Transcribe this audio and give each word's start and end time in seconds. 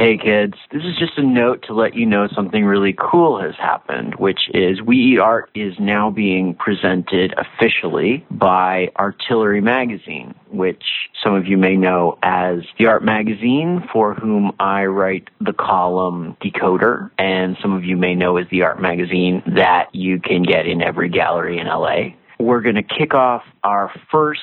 Hey 0.00 0.16
kids, 0.16 0.54
this 0.70 0.84
is 0.84 0.96
just 0.96 1.18
a 1.18 1.24
note 1.24 1.64
to 1.66 1.74
let 1.74 1.96
you 1.96 2.06
know 2.06 2.28
something 2.32 2.64
really 2.64 2.94
cool 2.96 3.42
has 3.42 3.56
happened, 3.56 4.14
which 4.14 4.38
is 4.54 4.80
We 4.80 4.96
Eat 4.96 5.18
Art 5.18 5.50
is 5.56 5.74
now 5.80 6.08
being 6.08 6.54
presented 6.54 7.34
officially 7.36 8.24
by 8.30 8.92
Artillery 8.96 9.60
Magazine, 9.60 10.36
which 10.52 10.84
some 11.20 11.34
of 11.34 11.46
you 11.46 11.58
may 11.58 11.74
know 11.74 12.16
as 12.22 12.60
the 12.78 12.86
art 12.86 13.02
magazine 13.02 13.88
for 13.92 14.14
whom 14.14 14.52
I 14.60 14.84
write 14.84 15.30
the 15.40 15.52
column 15.52 16.36
Decoder, 16.40 17.10
and 17.18 17.56
some 17.60 17.72
of 17.72 17.82
you 17.82 17.96
may 17.96 18.14
know 18.14 18.36
as 18.36 18.46
the 18.52 18.62
art 18.62 18.80
magazine 18.80 19.42
that 19.56 19.92
you 19.92 20.20
can 20.20 20.44
get 20.44 20.68
in 20.68 20.80
every 20.80 21.08
gallery 21.08 21.58
in 21.58 21.66
LA. 21.66 22.14
We're 22.38 22.60
going 22.60 22.76
to 22.76 22.84
kick 22.84 23.14
off 23.14 23.42
our 23.64 23.90
first 24.12 24.42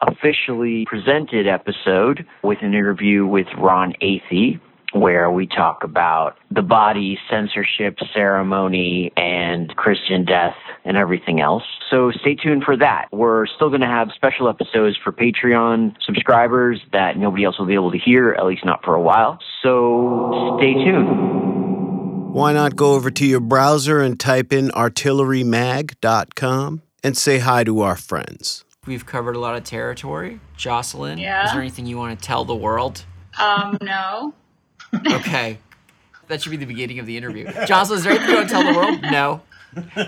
officially 0.00 0.84
presented 0.86 1.48
episode 1.48 2.24
with 2.44 2.58
an 2.62 2.74
interview 2.74 3.26
with 3.26 3.46
Ron 3.58 3.94
Athey, 4.00 4.60
where 4.92 5.30
we 5.30 5.46
talk 5.46 5.84
about 5.84 6.36
the 6.50 6.62
body, 6.62 7.18
censorship, 7.30 7.98
ceremony, 8.14 9.12
and 9.16 9.74
Christian 9.76 10.24
death 10.24 10.54
and 10.84 10.96
everything 10.96 11.40
else. 11.40 11.62
So 11.90 12.10
stay 12.20 12.34
tuned 12.34 12.64
for 12.64 12.76
that. 12.76 13.06
We're 13.12 13.46
still 13.46 13.68
going 13.68 13.80
to 13.82 13.86
have 13.86 14.08
special 14.14 14.48
episodes 14.48 14.96
for 15.02 15.12
Patreon 15.12 15.94
subscribers 16.04 16.80
that 16.92 17.16
nobody 17.16 17.44
else 17.44 17.58
will 17.58 17.66
be 17.66 17.74
able 17.74 17.92
to 17.92 17.98
hear, 17.98 18.32
at 18.32 18.44
least 18.46 18.64
not 18.64 18.84
for 18.84 18.94
a 18.94 19.00
while. 19.02 19.38
So 19.62 20.56
stay 20.58 20.74
tuned. 20.74 22.32
Why 22.34 22.52
not 22.52 22.76
go 22.76 22.94
over 22.94 23.10
to 23.10 23.26
your 23.26 23.40
browser 23.40 24.00
and 24.00 24.18
type 24.18 24.52
in 24.52 24.68
artillerymag.com 24.70 26.82
and 27.04 27.16
say 27.16 27.38
hi 27.38 27.64
to 27.64 27.80
our 27.80 27.96
friends? 27.96 28.64
We've 28.86 29.06
covered 29.06 29.36
a 29.36 29.38
lot 29.38 29.54
of 29.56 29.64
territory. 29.64 30.40
Jocelyn, 30.56 31.18
Yeah. 31.18 31.44
is 31.44 31.52
there 31.52 31.60
anything 31.60 31.86
you 31.86 31.98
want 31.98 32.18
to 32.18 32.26
tell 32.26 32.44
the 32.44 32.54
world? 32.54 33.04
Um, 33.38 33.76
no. 33.82 34.34
Okay. 34.94 35.58
that 36.28 36.42
should 36.42 36.50
be 36.50 36.56
the 36.56 36.66
beginning 36.66 36.98
of 36.98 37.06
the 37.06 37.16
interview. 37.16 37.50
Jocelyn, 37.66 37.98
is 37.98 38.04
there 38.04 38.12
anything 38.12 38.30
you 38.30 38.36
want 38.36 38.48
to 38.48 38.54
tell 38.54 38.72
the 38.72 38.78
world? 38.78 39.02
No. 39.02 39.40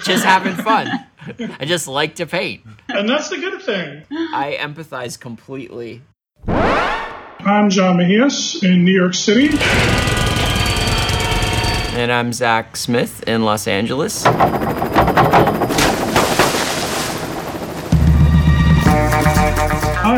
Just 0.03 0.25
having 0.25 0.55
fun. 0.56 0.89
I 1.58 1.64
just 1.64 1.89
like 1.89 2.17
to 2.17 2.27
paint. 2.27 2.62
And 2.89 3.08
that's 3.08 3.31
the 3.31 3.36
good 3.39 3.62
thing. 3.62 4.05
I 4.11 4.58
empathize 4.61 5.19
completely. 5.19 6.03
I'm 6.47 7.70
John 7.70 7.97
Mejias 7.97 8.62
in 8.62 8.84
New 8.84 8.92
York 8.92 9.14
City. 9.14 9.56
And 11.97 12.11
I'm 12.12 12.33
Zach 12.33 12.77
Smith 12.77 13.23
in 13.27 13.45
Los 13.45 13.67
Angeles. 13.67 14.25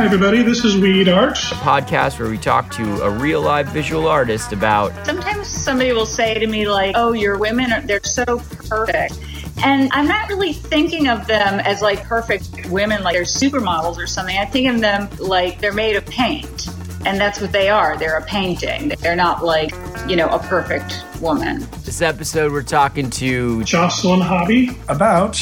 Everybody. 0.07 0.45
This 0.45 0.65
is 0.65 0.77
We 0.77 1.01
Eat 1.01 1.09
Art. 1.09 1.37
A 1.37 1.57
podcast 1.57 2.21
where 2.21 2.31
we 2.31 2.39
talk 2.39 2.71
to 2.71 3.03
a 3.03 3.11
real 3.11 3.41
live 3.41 3.67
visual 3.71 4.07
artist 4.07 4.53
about 4.53 4.93
Sometimes 5.05 5.49
somebody 5.49 5.93
will 5.93 6.07
say 6.07 6.39
to 6.39 6.47
me, 6.47 6.69
like, 6.69 6.95
oh, 6.97 7.12
your 7.12 7.37
women, 7.39 7.73
are, 7.73 7.81
they're 7.81 8.01
so 8.05 8.39
perfect. 8.69 9.19
And 9.65 9.91
I'm 9.93 10.07
not 10.07 10.29
really 10.29 10.53
thinking 10.53 11.09
of 11.09 11.27
them 11.27 11.59
as 11.59 11.83
like 11.83 12.05
perfect 12.05 12.71
women, 12.71 13.03
like 13.03 13.15
they're 13.15 13.25
supermodels 13.25 13.97
or 13.97 14.07
something. 14.07 14.39
I 14.39 14.45
think 14.45 14.73
of 14.73 14.81
them 14.81 15.09
like 15.19 15.59
they're 15.59 15.73
made 15.73 15.97
of 15.97 16.07
paint. 16.07 16.69
And 17.05 17.21
that's 17.21 17.41
what 17.41 17.51
they 17.51 17.69
are. 17.69 17.99
They're 17.99 18.19
a 18.19 18.25
painting. 18.25 18.91
They're 19.01 19.17
not 19.17 19.45
like, 19.45 19.73
you 20.09 20.15
know, 20.15 20.29
a 20.29 20.39
perfect 20.39 21.05
woman. 21.21 21.67
this 21.84 22.01
episode. 22.01 22.53
We're 22.53 22.62
talking 22.62 23.11
to 23.11 23.65
Jocelyn 23.65 24.21
Hobbie. 24.21 24.79
about 24.89 25.34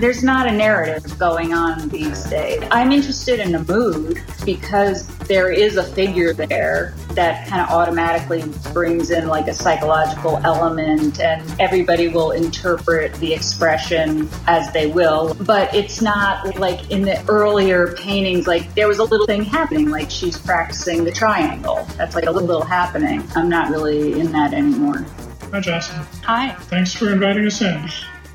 There's 0.00 0.24
not 0.24 0.46
a 0.46 0.50
narrative 0.50 1.18
going 1.18 1.52
on 1.52 1.90
these 1.90 2.24
days. 2.24 2.62
I'm 2.70 2.90
interested 2.90 3.38
in 3.38 3.52
the 3.52 3.58
mood 3.58 4.22
because 4.46 5.06
there 5.28 5.52
is 5.52 5.76
a 5.76 5.84
figure 5.84 6.32
there 6.32 6.94
that 7.10 7.46
kind 7.48 7.60
of 7.60 7.68
automatically 7.68 8.42
brings 8.72 9.10
in 9.10 9.28
like 9.28 9.46
a 9.46 9.52
psychological 9.52 10.38
element, 10.38 11.20
and 11.20 11.44
everybody 11.60 12.08
will 12.08 12.30
interpret 12.30 13.12
the 13.16 13.34
expression 13.34 14.26
as 14.46 14.72
they 14.72 14.86
will. 14.86 15.34
But 15.34 15.74
it's 15.74 16.00
not 16.00 16.56
like 16.58 16.90
in 16.90 17.02
the 17.02 17.22
earlier 17.28 17.94
paintings, 17.94 18.46
like 18.46 18.74
there 18.74 18.88
was 18.88 19.00
a 19.00 19.04
little 19.04 19.26
thing 19.26 19.44
happening, 19.44 19.90
like 19.90 20.10
she's 20.10 20.38
practicing 20.38 21.04
the 21.04 21.12
triangle. 21.12 21.86
That's 21.98 22.14
like 22.14 22.24
a 22.24 22.30
little 22.30 22.64
happening. 22.64 23.22
I'm 23.36 23.50
not 23.50 23.68
really 23.68 24.18
in 24.18 24.32
that 24.32 24.54
anymore. 24.54 25.04
Hi, 25.52 25.60
Jocelyn. 25.60 26.06
Hi. 26.24 26.54
Thanks 26.54 26.94
for 26.94 27.12
inviting 27.12 27.44
us 27.44 27.60
in. 27.60 27.86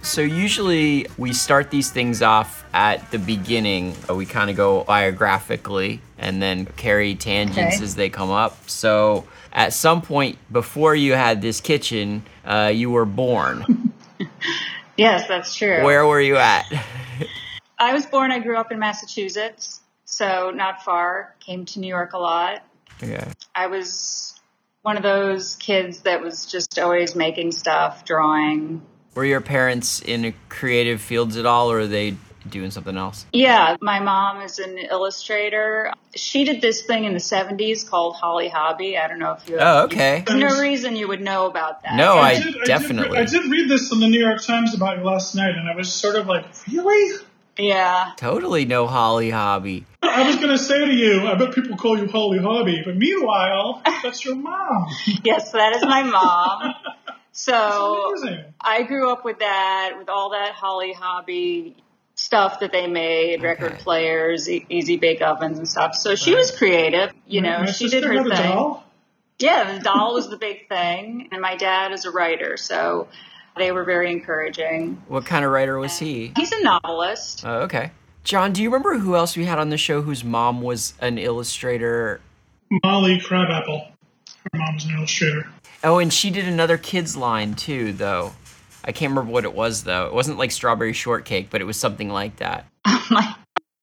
So 0.05 0.21
usually 0.21 1.07
we 1.17 1.33
start 1.33 1.71
these 1.71 1.89
things 1.91 2.21
off 2.21 2.63
at 2.73 3.09
the 3.11 3.17
beginning. 3.19 3.95
Uh, 4.09 4.15
We 4.15 4.25
kind 4.25 4.49
of 4.49 4.55
go 4.55 4.83
biographically 4.83 5.99
and 6.17 6.41
then 6.41 6.67
carry 6.77 7.15
tangents 7.15 7.75
Okay. 7.77 7.83
as 7.83 7.95
they 7.95 8.09
come 8.09 8.29
up. 8.29 8.69
So 8.69 9.25
at 9.51 9.73
some 9.73 10.01
point 10.01 10.37
before 10.51 10.95
you 10.95 11.13
had 11.13 11.41
this 11.41 11.59
kitchen, 11.59 12.23
uh, 12.45 12.71
you 12.73 12.89
were 12.91 13.05
born. 13.05 13.91
Yes, 14.97 15.27
that's 15.27 15.53
true. 15.53 15.83
Where 15.83 16.05
were 16.05 16.21
you 16.21 16.37
at? 16.37 16.63
I 17.77 17.91
was 17.93 18.05
born, 18.05 18.31
I 18.31 18.39
grew 18.39 18.55
up 18.55 18.71
in 18.71 18.79
Massachusetts, 18.79 19.81
so 20.05 20.51
not 20.51 20.83
far. 20.83 21.35
Came 21.41 21.65
to 21.65 21.81
New 21.81 21.89
York 21.89 22.13
a 22.13 22.17
lot. 22.17 22.63
okay. 23.03 23.27
I 23.53 23.67
was 23.67 24.39
one 24.83 24.95
of 24.95 25.03
those 25.03 25.57
kids 25.57 25.99
that 26.03 26.21
was 26.21 26.45
just 26.45 26.79
always 26.79 27.13
making 27.13 27.51
stuff, 27.51 28.05
drawing. 28.05 28.83
Were 29.15 29.23
your 29.25 29.39
parents 29.41 30.01
in 30.01 30.33
creative 30.49 30.99
fields 30.99 31.37
at 31.37 31.45
all, 31.45 31.71
or 31.71 31.79
are 31.79 31.87
they 31.87 32.17
doing 32.49 32.69
something 32.69 32.97
else? 32.97 33.25
Yeah, 33.31 33.77
my 33.81 34.01
mom 34.01 34.41
is 34.41 34.59
an 34.59 34.77
illustrator. 34.77 35.93
She 36.15 36.43
did 36.43 36.59
this 36.61 36.83
thing 36.83 37.05
in 37.05 37.13
the 37.13 37.19
70s 37.19 37.89
called 37.89 38.17
Holly 38.17 38.49
Hobbie. 38.49 38.97
I 38.97 39.07
don't 39.07 39.19
know 39.19 39.33
if 39.41 39.47
you. 39.49 39.57
Oh, 39.57 39.83
okay. 39.85 40.23
There's 40.27 40.39
no 40.39 40.59
reason 40.59 40.97
you 40.97 41.07
would 41.07 41.21
know 41.21 41.45
about 41.47 41.81
that. 41.83 41.95
No, 41.95 42.17
I 42.17 42.41
did- 42.41 42.55
definitely. 42.65 43.17
I 43.17 43.23
did, 43.25 43.39
I 43.39 43.43
did 43.43 43.51
read 43.51 43.69
this 43.69 43.89
in 43.93 44.01
the 44.01 44.09
New 44.09 44.19
York 44.19 44.43
Times 44.43 44.75
about 44.75 44.97
you 44.97 45.05
last 45.05 45.33
night, 45.33 45.55
and 45.55 45.69
I 45.69 45.75
was 45.75 45.91
sort 45.91 46.17
of 46.17 46.27
like, 46.27 46.45
really? 46.69 47.19
Yeah. 47.57 48.11
Totally 48.17 48.65
no 48.65 48.85
Holly 48.85 49.29
Hobbie. 49.29 49.85
I 50.03 50.27
was 50.27 50.35
going 50.35 50.49
to 50.49 50.57
say 50.57 50.85
to 50.85 50.93
you, 50.93 51.25
I 51.25 51.35
bet 51.35 51.53
people 51.55 51.77
call 51.77 51.97
you 51.97 52.09
Holly 52.09 52.39
Hobbie, 52.39 52.81
but 52.85 52.97
meanwhile, 52.97 53.81
that's 54.03 54.25
your 54.25 54.35
mom. 54.35 54.87
Yes, 55.23 55.51
that 55.53 55.73
is 55.77 55.83
my 55.83 56.03
mom. 56.03 56.73
So 57.37 58.15
I 58.61 58.83
grew 58.83 59.11
up 59.11 59.25
with 59.25 59.39
that, 59.39 59.95
with 59.99 60.07
all 60.07 60.31
that 60.31 60.53
Holly 60.53 60.93
Hobbie 60.93 61.75
stuff 62.15 62.61
that 62.61 62.71
they 62.71 62.87
made, 62.87 63.43
record 63.43 63.73
Okay. 63.73 63.83
players, 63.83 64.49
e- 64.49 64.65
easy 64.69 64.95
bake 64.95 65.21
ovens 65.21 65.57
and 65.57 65.67
stuff. 65.67 65.95
So 65.95 66.15
she 66.15 66.33
was 66.33 66.49
creative, 66.57 67.11
you 67.27 67.41
know, 67.41 67.59
My 67.59 67.71
she 67.71 67.89
did 67.89 68.05
her 68.05 68.13
had 68.13 68.25
a 68.27 68.29
thing. 68.35 68.51
doll. 68.55 68.85
Yeah, 69.37 69.73
the 69.77 69.83
doll 69.83 70.13
was 70.13 70.29
the 70.29 70.37
big 70.37 70.69
thing, 70.69 71.27
and 71.33 71.41
my 71.41 71.57
dad 71.57 71.91
is 71.91 72.05
a 72.05 72.11
writer, 72.11 72.55
so 72.55 73.09
they 73.57 73.73
were 73.73 73.83
very 73.83 74.09
encouraging. 74.13 75.01
What 75.09 75.25
kind 75.25 75.43
of 75.43 75.51
writer 75.51 75.77
was 75.77 75.99
he? 75.99 76.31
He's 76.37 76.53
a 76.53 76.63
novelist. 76.63 77.43
Oh, 77.45 77.63
okay. 77.63 77.91
John, 78.23 78.53
do 78.53 78.63
you 78.63 78.69
remember 78.69 78.97
who 78.99 79.17
else 79.17 79.35
we 79.35 79.43
had 79.43 79.59
on 79.59 79.69
the 79.71 79.77
show 79.77 80.01
whose 80.03 80.23
mom 80.23 80.61
was 80.61 80.93
an 81.01 81.17
illustrator? 81.17 82.21
Molly 82.85 83.19
Crabapple. 83.19 83.89
Her 84.53 84.57
mom 84.57 84.75
was 84.75 84.85
an 84.85 84.91
illustrator. 84.97 85.49
Oh, 85.85 85.99
and 85.99 86.11
she 86.11 86.31
did 86.31 86.47
another 86.47 86.77
kids 86.77 87.15
line 87.15 87.53
too, 87.53 87.93
though. 87.93 88.33
I 88.83 88.91
can't 88.91 89.11
remember 89.11 89.31
what 89.31 89.45
it 89.45 89.53
was 89.53 89.83
though. 89.83 90.07
It 90.07 90.13
wasn't 90.13 90.37
like 90.39 90.51
strawberry 90.51 90.93
shortcake, 90.93 91.49
but 91.49 91.61
it 91.61 91.65
was 91.65 91.77
something 91.77 92.09
like 92.09 92.37
that. 92.37 92.65
I 92.85 93.35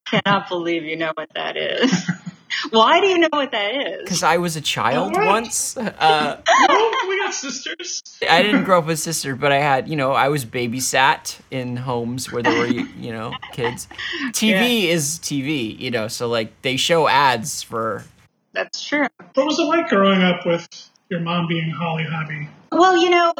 cannot 0.06 0.48
believe 0.48 0.82
you 0.84 0.96
know 0.96 1.12
what 1.14 1.28
that 1.34 1.56
is. 1.56 2.10
Why 2.70 3.00
do 3.00 3.06
you 3.06 3.18
know 3.18 3.28
what 3.30 3.50
that 3.52 3.74
is? 3.74 3.98
Because 4.04 4.22
I 4.22 4.36
was 4.36 4.56
a 4.56 4.60
child 4.60 5.12
What? 5.12 5.26
once. 5.26 5.76
Uh, 5.76 6.36
Oh, 6.46 7.06
we 7.08 7.18
got 7.18 7.32
sisters. 7.34 8.02
I 8.28 8.42
didn't 8.42 8.64
grow 8.64 8.78
up 8.80 8.86
with 8.86 8.98
sisters, 8.98 9.38
but 9.38 9.52
I 9.52 9.58
had, 9.58 9.88
you 9.88 9.96
know, 9.96 10.12
I 10.12 10.28
was 10.28 10.44
babysat 10.44 11.38
in 11.50 11.76
homes 11.76 12.30
where 12.30 12.42
there 12.42 12.58
were, 12.58 12.66
you 12.66 13.12
know, 13.12 13.32
kids. 13.52 13.88
TV 14.32 14.84
is 14.84 15.18
TV, 15.20 15.78
you 15.78 15.90
know, 15.90 16.08
so 16.08 16.28
like 16.28 16.60
they 16.62 16.76
show 16.76 17.08
ads 17.08 17.62
for. 17.62 18.04
That's 18.52 18.86
true. 18.86 19.06
What 19.34 19.46
was 19.46 19.58
it 19.58 19.62
like 19.64 19.88
growing 19.88 20.20
up 20.22 20.44
with 20.44 20.68
your 21.12 21.20
mom 21.20 21.46
being 21.46 21.70
Holly 21.70 22.04
Hobbie? 22.04 22.48
Well, 22.72 22.96
you 22.96 23.10
know, 23.10 23.34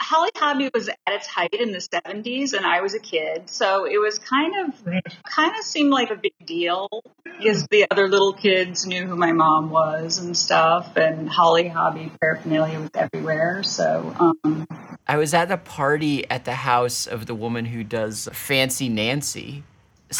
Holly 0.00 0.30
Hobbie 0.34 0.70
was 0.74 0.88
at 0.88 0.96
its 1.08 1.26
height 1.26 1.52
in 1.52 1.70
the 1.70 1.78
70s, 1.78 2.54
and 2.54 2.64
I 2.66 2.80
was 2.80 2.94
a 2.94 2.98
kid, 2.98 3.48
so 3.50 3.84
it 3.84 3.98
was 3.98 4.18
kind 4.18 4.54
of 4.66 4.86
Right. 4.86 5.02
kind 5.24 5.52
of 5.56 5.62
seemed 5.64 5.90
like 5.90 6.10
a 6.10 6.16
big 6.16 6.32
deal 6.44 6.88
because 7.24 7.66
the 7.70 7.86
other 7.90 8.08
little 8.08 8.32
kids 8.32 8.86
knew 8.86 9.06
who 9.06 9.14
my 9.14 9.32
mom 9.32 9.68
was 9.70 10.18
and 10.18 10.34
stuff, 10.36 10.96
and 10.96 11.28
Holly 11.28 11.68
Hobbie 11.68 12.10
paraphernalia 12.20 12.80
was 12.80 12.90
everywhere. 12.94 13.62
So, 13.62 14.14
um, 14.18 14.66
I 15.06 15.18
was 15.18 15.34
at 15.34 15.52
a 15.52 15.58
party 15.58 16.28
at 16.30 16.46
the 16.46 16.54
house 16.54 17.06
of 17.06 17.26
the 17.26 17.34
woman 17.34 17.66
who 17.66 17.84
does 17.84 18.28
Fancy 18.32 18.88
Nancy. 18.88 19.62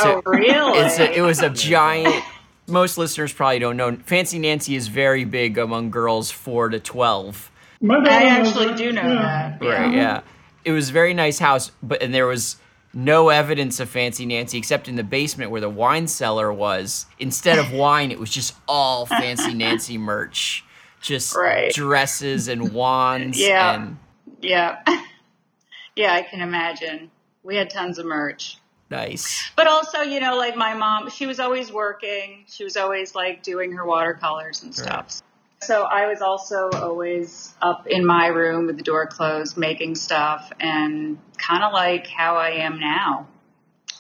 oh, 0.01 0.21
really? 0.27 0.79
It's 0.81 0.99
a, 0.99 1.11
it 1.17 1.23
was 1.23 1.41
a 1.41 1.49
giant. 1.51 2.23
Most 2.67 2.97
listeners 2.97 3.33
probably 3.33 3.59
don't 3.59 3.77
know. 3.77 3.97
Fancy 4.07 4.39
Nancy 4.39 4.77
is 4.77 4.89
very 4.89 5.25
big 5.25 5.59
among 5.59 5.91
girls 5.91 6.31
four 6.31 6.69
to 6.69 6.79
twelve. 6.81 7.51
My 7.81 7.97
I 7.97 8.25
actually 8.25 8.75
do 8.75 8.93
know 8.93 9.03
Yeah. 9.03 9.57
that. 9.61 9.65
Right. 9.67 9.93
Yeah. 9.93 10.21
It 10.65 10.71
was 10.73 10.91
a 10.91 10.93
very 10.93 11.13
nice 11.15 11.39
house, 11.41 11.73
but 11.83 12.01
and 12.03 12.15
there 12.15 12.27
was 12.27 12.57
no 12.95 13.31
evidence 13.31 13.81
of 13.81 13.89
Fancy 13.89 14.27
Nancy 14.27 14.59
except 14.59 14.87
in 14.87 14.95
the 14.97 15.03
basement 15.03 15.51
where 15.51 15.61
the 15.61 15.69
wine 15.71 16.07
cellar 16.07 16.53
was. 16.53 17.07
Instead 17.19 17.59
of 17.59 17.73
wine, 17.73 18.11
it 18.13 18.21
was 18.21 18.31
just 18.31 18.55
all 18.69 19.07
Fancy 19.21 19.55
Nancy 19.55 19.99
merch. 19.99 20.65
just 21.01 21.35
Right. 21.35 21.73
dresses 21.75 22.47
and 22.47 22.73
wands 22.73 23.41
Yeah. 23.41 23.75
and 23.75 23.97
Yeah. 24.41 24.77
yeah, 25.97 26.15
I 26.15 26.23
can 26.23 26.41
imagine. 26.41 27.11
We 27.43 27.57
had 27.57 27.71
tons 27.71 27.99
of 27.99 28.07
merch. 28.07 28.59
Nice. 28.93 29.51
But 29.57 29.67
also, 29.67 30.03
you 30.03 30.21
know, 30.21 30.37
like 30.37 30.55
my 30.57 30.75
mom, 30.75 31.11
she 31.11 31.27
was 31.27 31.41
always 31.41 31.73
working. 31.73 32.45
She 32.47 32.63
was 32.63 32.77
always 32.77 33.15
like 33.15 33.43
doing 33.43 33.73
her 33.73 33.85
watercolors 33.85 34.63
and 34.63 34.73
stuff. 34.75 35.21
So 35.63 35.83
I 35.83 36.07
was 36.07 36.21
also 36.21 36.71
always 36.71 37.55
up 37.63 37.87
in 37.87 38.05
my 38.05 38.27
room 38.27 38.67
with 38.67 38.77
the 38.77 38.83
door 38.83 39.07
closed, 39.07 39.57
making 39.57 39.95
stuff 39.95 40.53
and 40.61 41.19
kind 41.39 41.63
of 41.63 41.73
like 41.73 42.07
how 42.07 42.37
I 42.37 42.51
am 42.51 42.79
now. 42.79 43.27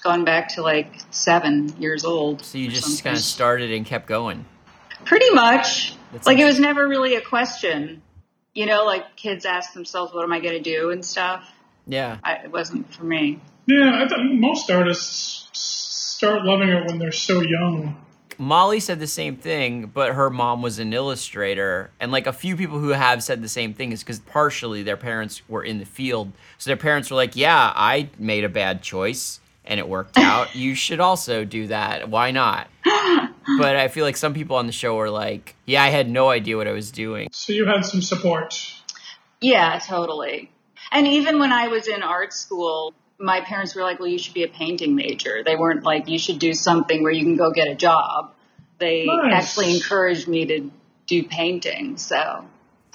Going 0.03 0.25
back 0.25 0.55
to 0.55 0.63
like 0.63 1.01
seven 1.13 1.73
years 1.81 2.05
old. 2.05 2.45
So 2.45 2.59
you 2.59 2.69
just 2.69 3.05
kind 3.05 3.17
of 3.17 3.23
started 3.23 3.71
and 3.71 3.87
kept 3.87 4.07
going. 4.07 4.45
Pretty 5.05 5.31
much. 5.31 5.95
That's 6.13 6.27
like 6.27 6.39
it 6.39 6.45
was 6.45 6.59
never 6.59 6.89
really 6.89 7.15
a 7.15 7.21
question. 7.21 8.03
You 8.55 8.67
know, 8.67 8.85
like 8.85 9.17
kids 9.17 9.47
ask 9.47 9.73
themselves, 9.73 10.13
what 10.13 10.25
am 10.25 10.33
I 10.33 10.41
going 10.41 10.61
to 10.61 10.63
do 10.63 10.91
and 10.91 11.05
stuff. 11.05 11.49
Yeah. 11.87 12.19
I, 12.25 12.35
it 12.35 12.51
wasn't 12.51 12.93
for 12.93 13.05
me. 13.05 13.41
Yeah, 13.67 14.03
I 14.03 14.09
thought 14.09 14.25
most 14.25 14.71
artists 14.71 15.49
start 15.53 16.45
loving 16.45 16.69
it 16.69 16.87
when 16.87 16.99
they're 16.99 17.13
so 17.13 17.41
young. 17.41 17.97
Molly 18.39 18.81
said 18.81 18.99
the 18.99 19.07
same 19.07 19.37
thing, 19.37 19.87
but 19.87 20.15
her 20.15 20.31
mom 20.31 20.63
was 20.63 20.79
an 20.79 20.93
illustrator. 20.93 21.91
And 22.01 22.11
like 22.11 22.27
a 22.27 22.33
few 22.33 22.57
people 22.57 22.79
who 22.79 22.89
have 22.89 23.23
said 23.23 23.43
the 23.43 23.49
same 23.49 23.75
thing 23.75 23.93
is 23.93 24.03
because 24.03 24.19
partially 24.21 24.83
their 24.83 24.97
parents 24.97 25.49
were 25.49 25.63
in 25.63 25.79
the 25.79 25.85
field. 25.85 26.33
So 26.59 26.71
their 26.71 26.77
parents 26.77 27.11
were 27.11 27.17
like, 27.17 27.37
yeah, 27.37 27.73
I 27.75 28.09
made 28.19 28.45
a 28.45 28.49
bad 28.49 28.83
choice 28.83 29.41
and 29.65 29.79
it 29.79 29.89
worked 29.89 30.19
out. 30.19 30.55
you 30.57 30.75
should 30.75 31.01
also 31.01 31.45
do 31.45 31.69
that. 31.69 32.09
Why 32.09 32.31
not? 32.31 32.69
but 32.85 33.77
I 33.77 33.89
feel 33.89 34.05
like 34.05 34.17
some 34.17 34.35
people 34.35 34.57
on 34.57 34.67
the 34.67 34.73
show 34.73 34.97
were 34.97 35.11
like, 35.11 35.55
yeah, 35.67 35.83
I 35.83 35.89
had 35.89 36.09
no 36.09 36.31
idea 36.31 36.57
what 36.57 36.67
I 36.67 36.73
was 36.73 36.91
doing. 36.91 37.29
So 37.33 37.53
you 37.53 37.67
had 37.67 37.85
some 37.85 38.03
support. 38.03 38.75
Yeah, 39.41 39.79
totally. 39.85 40.51
And 40.91 41.07
even 41.07 41.39
when 41.39 41.53
I 41.53 41.69
was 41.69 41.89
in 41.89 42.03
art 42.03 42.33
school, 42.33 42.95
my 43.23 43.41
parents 43.41 43.75
were 43.75 43.83
like, 43.83 43.99
well, 44.01 44.09
you 44.09 44.19
should 44.19 44.35
be 44.35 44.43
a 44.43 44.49
painting 44.49 44.95
major. 44.95 45.43
They 45.45 45.57
weren't 45.57 45.85
like, 45.85 46.09
you 46.09 46.19
should 46.19 46.39
do 46.39 46.53
something 46.55 47.03
where 47.03 47.13
you 47.13 47.23
can 47.25 47.37
go 47.37 47.51
get 47.53 47.69
a 47.69 47.75
job. 47.75 48.35
They 48.79 49.07
Nice. 49.07 49.33
actually 49.33 49.75
encouraged 49.77 50.27
me 50.29 50.45
to 50.47 50.71
do 51.07 51.23
painting. 51.23 51.97
So, 51.99 52.45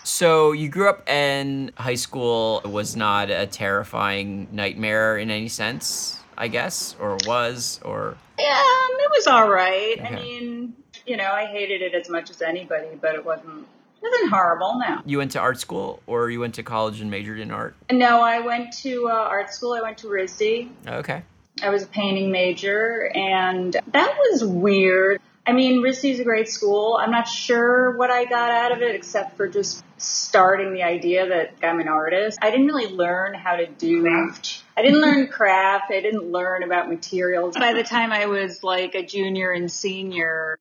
So 0.03 0.51
you 0.51 0.67
grew 0.69 0.89
up 0.89 1.07
in 1.09 1.71
high 1.77 1.95
school. 1.95 2.61
It 2.65 2.69
was 2.69 2.95
not 2.95 3.29
a 3.29 3.47
terrifying 3.47 4.49
nightmare 4.51 5.17
in 5.17 5.31
any 5.31 5.47
sense, 5.47 6.19
I 6.37 6.49
guess, 6.49 6.95
or 6.99 7.17
was, 7.25 7.79
or 7.85 8.17
yeah, 8.37 8.61
it 8.61 9.11
was 9.11 9.27
all 9.27 9.49
right. 9.49 9.95
I 10.03 10.11
mean, 10.11 10.73
you 11.05 11.15
know, 11.17 11.31
I 11.31 11.45
hated 11.45 11.81
it 11.81 11.93
as 11.93 12.09
much 12.09 12.29
as 12.29 12.41
anybody, 12.41 12.89
but 12.99 13.15
it 13.15 13.23
wasn't, 13.25 13.65
it 14.01 14.03
wasn't 14.03 14.29
horrible, 14.29 14.79
no. 14.79 15.01
you 15.05 15.17
went 15.17 15.31
to 15.31 15.39
art 15.39 15.59
school 15.59 16.01
or 16.07 16.29
you 16.29 16.39
went 16.39 16.55
to 16.55 16.63
college 16.63 17.01
and 17.01 17.09
majored 17.09 17.39
in 17.39 17.51
art. 17.51 17.75
No, 17.91 18.21
I 18.21 18.39
went 18.39 18.73
to 18.79 19.09
uh, 19.09 19.13
art 19.13 19.53
school. 19.53 19.73
I 19.73 19.81
went 19.81 19.99
to 19.99 20.07
RISD. 20.07 20.69
Okay. 20.87 21.23
I 21.61 21.69
was 21.69 21.83
a 21.83 21.87
painting 21.87 22.31
major, 22.31 23.11
and 23.15 23.73
that 23.73 24.15
was 24.17 24.45
weird. 24.45 25.19
I 25.45 25.53
mean, 25.53 25.81
RISD 25.81 26.11
is 26.11 26.19
a 26.19 26.23
great 26.23 26.49
school. 26.49 26.99
I'm 27.01 27.09
not 27.09 27.27
sure 27.27 27.97
what 27.97 28.11
I 28.11 28.25
got 28.25 28.51
out 28.51 28.73
of 28.73 28.81
it 28.81 28.95
except 28.95 29.37
for 29.37 29.47
just 29.47 29.83
starting 29.97 30.73
the 30.73 30.83
idea 30.83 31.29
that 31.29 31.53
I'm 31.63 31.79
an 31.79 31.87
artist. 31.87 32.37
I 32.41 32.51
didn't 32.51 32.67
really 32.67 32.93
learn 32.93 33.33
how 33.33 33.55
to 33.55 33.65
do 33.65 34.01
Craft. 34.01 34.63
I 34.75 34.81
didn't 34.83 35.01
learn 35.01 35.27
craft. 35.27 35.85
I 35.89 36.01
didn't 36.01 36.31
learn 36.31 36.63
about 36.63 36.87
materials. 36.89 37.55
By 37.57 37.73
the 37.73 37.83
time 37.83 38.11
I 38.11 38.27
was 38.27 38.63
like 38.63 38.93
a 38.93 39.03
junior 39.03 39.51
and 39.51 39.71
senior, 39.71 40.59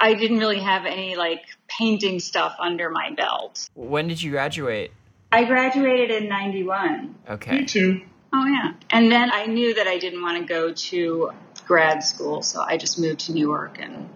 I 0.00 0.14
didn't 0.14 0.38
really 0.38 0.60
have 0.60 0.86
any 0.86 1.14
like 1.14 1.42
painting 1.68 2.18
stuff 2.20 2.56
under 2.58 2.90
my 2.90 3.10
belt. 3.10 3.68
When 3.74 4.08
did 4.08 4.22
you 4.22 4.30
graduate? 4.32 4.92
I 5.30 5.44
graduated 5.44 6.10
in 6.10 6.28
91. 6.28 7.14
Okay. 7.28 7.50
Me 7.50 7.56
Okay. 7.58 7.66
too. 7.66 8.00
Oh 8.32 8.46
yeah. 8.46 8.72
And 8.90 9.12
then 9.12 9.30
I 9.32 9.46
knew 9.46 9.74
that 9.74 9.86
I 9.86 9.98
didn't 9.98 10.22
want 10.22 10.38
to 10.38 10.44
go 10.44 10.72
to 10.72 11.30
grad 11.66 12.02
school, 12.02 12.42
so 12.42 12.60
I 12.62 12.76
just 12.76 12.98
moved 12.98 13.20
to 13.26 13.32
New 13.32 13.46
York 13.46 13.78
and 13.80 14.08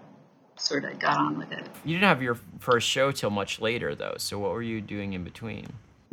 sort 0.57 0.85
of 0.85 0.97
got 0.99 1.17
on 1.17 1.37
with 1.37 1.51
it. 1.51 1.65
You 1.83 1.95
didn't 1.95 2.07
have 2.07 2.21
your 2.21 2.37
first 2.59 2.87
show 2.87 3.11
till 3.11 3.29
much 3.29 3.59
later, 3.61 3.93
though. 3.93 4.15
So 4.17 4.39
what 4.39 4.51
were 4.51 4.61
you 4.61 4.81
doing 4.81 5.13
in 5.13 5.23
between? 5.23 5.67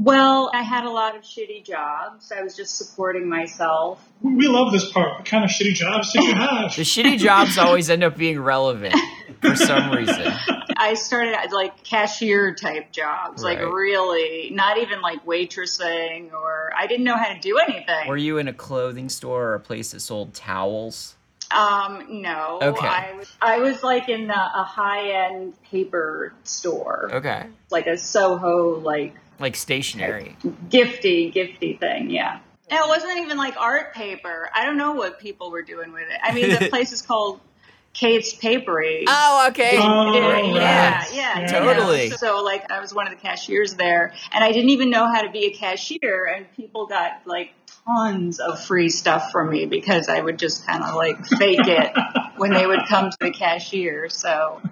Well, 0.04 0.50
I 0.52 0.62
had 0.62 0.84
a 0.84 0.90
lot 0.90 1.14
of 1.16 1.22
shitty 1.22 1.64
jobs. 1.64 2.32
I 2.32 2.42
was 2.42 2.56
just 2.56 2.76
supporting 2.76 3.28
myself. 3.28 4.04
We 4.20 4.48
love 4.48 4.72
this 4.72 4.90
part. 4.90 5.18
What 5.18 5.24
kind 5.24 5.44
of 5.44 5.50
shitty 5.50 5.74
jobs 5.74 6.12
did 6.12 6.24
you 6.24 6.34
have? 6.34 6.74
The 6.74 6.82
shitty 6.82 7.18
jobs 7.18 7.56
always 7.56 7.88
end 7.88 8.02
up 8.02 8.16
being 8.16 8.40
relevant 8.40 8.96
for 9.40 9.54
some 9.54 9.92
reason. 9.92 10.32
I 10.76 10.94
started 10.94 11.34
at 11.34 11.52
like 11.52 11.84
cashier 11.84 12.52
type 12.54 12.90
jobs, 12.90 13.44
like 13.44 13.60
really, 13.60 14.50
not 14.50 14.78
even 14.78 15.00
like 15.02 15.24
waitressing 15.24 16.32
or 16.32 16.72
I 16.76 16.88
didn't 16.88 17.04
know 17.04 17.16
how 17.16 17.32
to 17.32 17.38
do 17.38 17.58
anything. 17.58 18.08
Were 18.08 18.16
you 18.16 18.38
in 18.38 18.48
a 18.48 18.52
clothing 18.52 19.08
store 19.08 19.50
or 19.50 19.54
a 19.54 19.60
place 19.60 19.92
that 19.92 20.00
sold 20.00 20.34
towels? 20.34 21.14
Um, 21.52 22.22
no. 22.22 22.58
Okay. 22.62 22.86
I 22.86 23.12
was, 23.16 23.32
I 23.42 23.58
was 23.58 23.82
like 23.82 24.08
in 24.08 24.26
the, 24.26 24.34
a 24.34 24.64
high 24.64 25.26
end 25.26 25.54
paper 25.64 26.32
store, 26.44 27.10
Okay. 27.12 27.46
like 27.70 27.86
a 27.86 27.98
Soho, 27.98 28.80
like 28.80 29.14
Like 29.42 29.56
stationery. 29.56 30.36
gifty, 30.70 31.34
gifty 31.34 31.78
thing. 31.78 32.10
Yeah. 32.10 32.38
And 32.70 32.78
it 32.80 32.88
wasn't 32.88 33.18
even 33.18 33.36
like 33.36 33.56
art 33.58 33.92
paper. 33.92 34.48
I 34.54 34.64
don't 34.64 34.76
know 34.76 34.92
what 34.92 35.18
people 35.18 35.50
were 35.50 35.62
doing 35.62 35.92
with 35.92 36.04
it. 36.08 36.18
I 36.22 36.32
mean, 36.32 36.48
the 36.48 36.68
place 36.70 36.92
is 36.92 37.02
called 37.02 37.40
Kate's 37.92 38.32
Paperie. 38.34 39.04
Oh, 39.06 39.48
okay. 39.50 39.76
Oh, 39.78 40.14
Yeah, 40.14 40.32
right. 40.32 40.54
yeah, 40.54 41.04
yeah, 41.12 41.40
you 41.40 41.52
know. 41.52 41.74
Totally. 41.74 42.10
So, 42.10 42.42
like, 42.42 42.70
I 42.70 42.80
was 42.80 42.94
one 42.94 43.06
of 43.06 43.12
the 43.12 43.18
cashiers 43.18 43.74
there, 43.74 44.14
and 44.32 44.42
I 44.42 44.52
didn't 44.52 44.70
even 44.70 44.88
know 44.90 45.06
how 45.12 45.22
to 45.22 45.30
be 45.30 45.46
a 45.46 45.50
cashier, 45.50 46.24
and 46.24 46.46
people 46.56 46.86
got 46.86 47.22
like 47.26 47.52
tons 47.84 48.38
of 48.38 48.64
free 48.64 48.88
stuff 48.88 49.32
from 49.32 49.50
me 49.50 49.66
because 49.66 50.08
I 50.08 50.20
would 50.20 50.38
just 50.38 50.64
kind 50.66 50.82
of 50.84 50.94
like 50.94 51.26
fake 51.26 51.66
it 51.66 51.92
when 52.36 52.52
they 52.52 52.66
would 52.66 52.86
come 52.88 53.10
to 53.10 53.16
the 53.20 53.32
cashier. 53.32 54.08
So, 54.08 54.62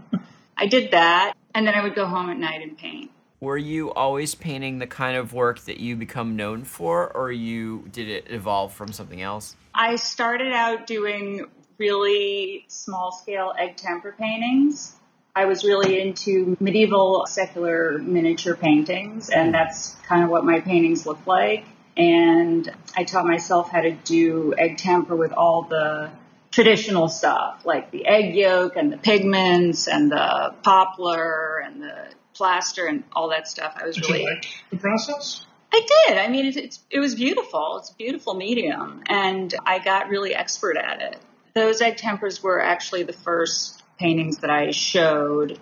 I 0.57 0.67
did 0.67 0.93
that, 0.93 1.35
and 1.55 1.67
then 1.67 1.75
I 1.75 1.83
would 1.83 1.97
go 1.97 2.07
home 2.07 2.31
at 2.31 2.39
night 2.39 2.63
and 2.63 2.79
paint. 2.79 3.11
Were 3.41 3.57
you 3.57 3.91
always 3.95 4.35
painting 4.35 4.81
the 4.81 4.87
kind 4.87 5.17
of 5.17 5.33
work 5.33 5.61
that 5.61 5.81
you 5.81 5.97
become 5.97 6.37
known 6.37 6.65
for, 6.65 7.11
or 7.11 7.33
you 7.33 7.89
did 7.91 8.07
it 8.07 8.27
evolve 8.29 8.75
from 8.75 8.93
something 8.93 9.23
else? 9.23 9.57
I 9.75 9.97
started 9.97 10.53
out 10.53 10.87
doing 10.87 11.47
really 11.79 12.67
small 12.69 13.13
scale 13.13 13.55
egg 13.59 13.79
tempera 13.79 14.13
paintings. 14.13 14.95
I 15.35 15.47
was 15.47 15.65
really 15.65 15.99
into 15.99 16.55
medieval 16.61 17.25
secular 17.27 17.97
miniature 17.97 18.57
paintings, 18.57 19.31
and 19.31 19.55
that's 19.55 19.95
kind 20.07 20.23
of 20.23 20.29
what 20.29 20.45
my 20.45 20.61
paintings 20.61 21.07
look 21.07 21.27
like. 21.27 21.65
And 21.97 22.71
I 22.95 23.05
taught 23.05 23.25
myself 23.25 23.71
how 23.71 23.81
to 23.81 23.93
do 23.93 24.53
egg 24.59 24.77
tempera 24.77 25.17
with 25.17 25.33
all 25.33 25.63
the 25.63 26.11
traditional 26.51 27.09
stuff, 27.09 27.65
like 27.65 27.91
the 27.91 28.05
egg 28.05 28.35
yolk 28.35 28.77
and 28.77 28.93
the 28.93 28.99
pigments 28.99 29.89
and 29.89 30.11
the 30.11 30.55
poplar 30.63 31.59
and 31.65 31.83
the 31.83 32.09
plaster 32.41 32.87
and 32.87 33.05
all 33.13 33.29
that 33.29 33.47
stuff. 33.47 33.75
I 33.77 33.85
was 33.87 33.97
Did 33.97 34.07
really 34.09 34.21
you 34.23 34.31
like 34.35 34.47
the 34.71 34.79
process? 34.79 35.45
I 35.71 35.87
did. 36.09 36.17
I 36.17 36.29
mean, 36.29 36.47
it, 36.47 36.57
it's, 36.57 36.81
it 36.91 36.99
was 36.99 37.15
beautiful. 37.15 37.77
It's 37.79 37.91
a 37.91 37.95
beautiful 37.95 38.33
medium, 38.33 39.03
and 39.07 39.55
I 39.67 39.79
got 39.79 40.09
really 40.09 40.35
expert 40.35 40.79
at 40.79 41.03
it. 41.03 41.19
Those 41.55 41.83
egg 41.83 41.99
tempers 41.99 42.43
were 42.43 42.59
actually 42.63 43.03
the 43.03 43.13
first 43.13 43.83
paintings 43.99 44.39
that 44.39 44.49
I 44.49 44.71
showed 44.71 45.61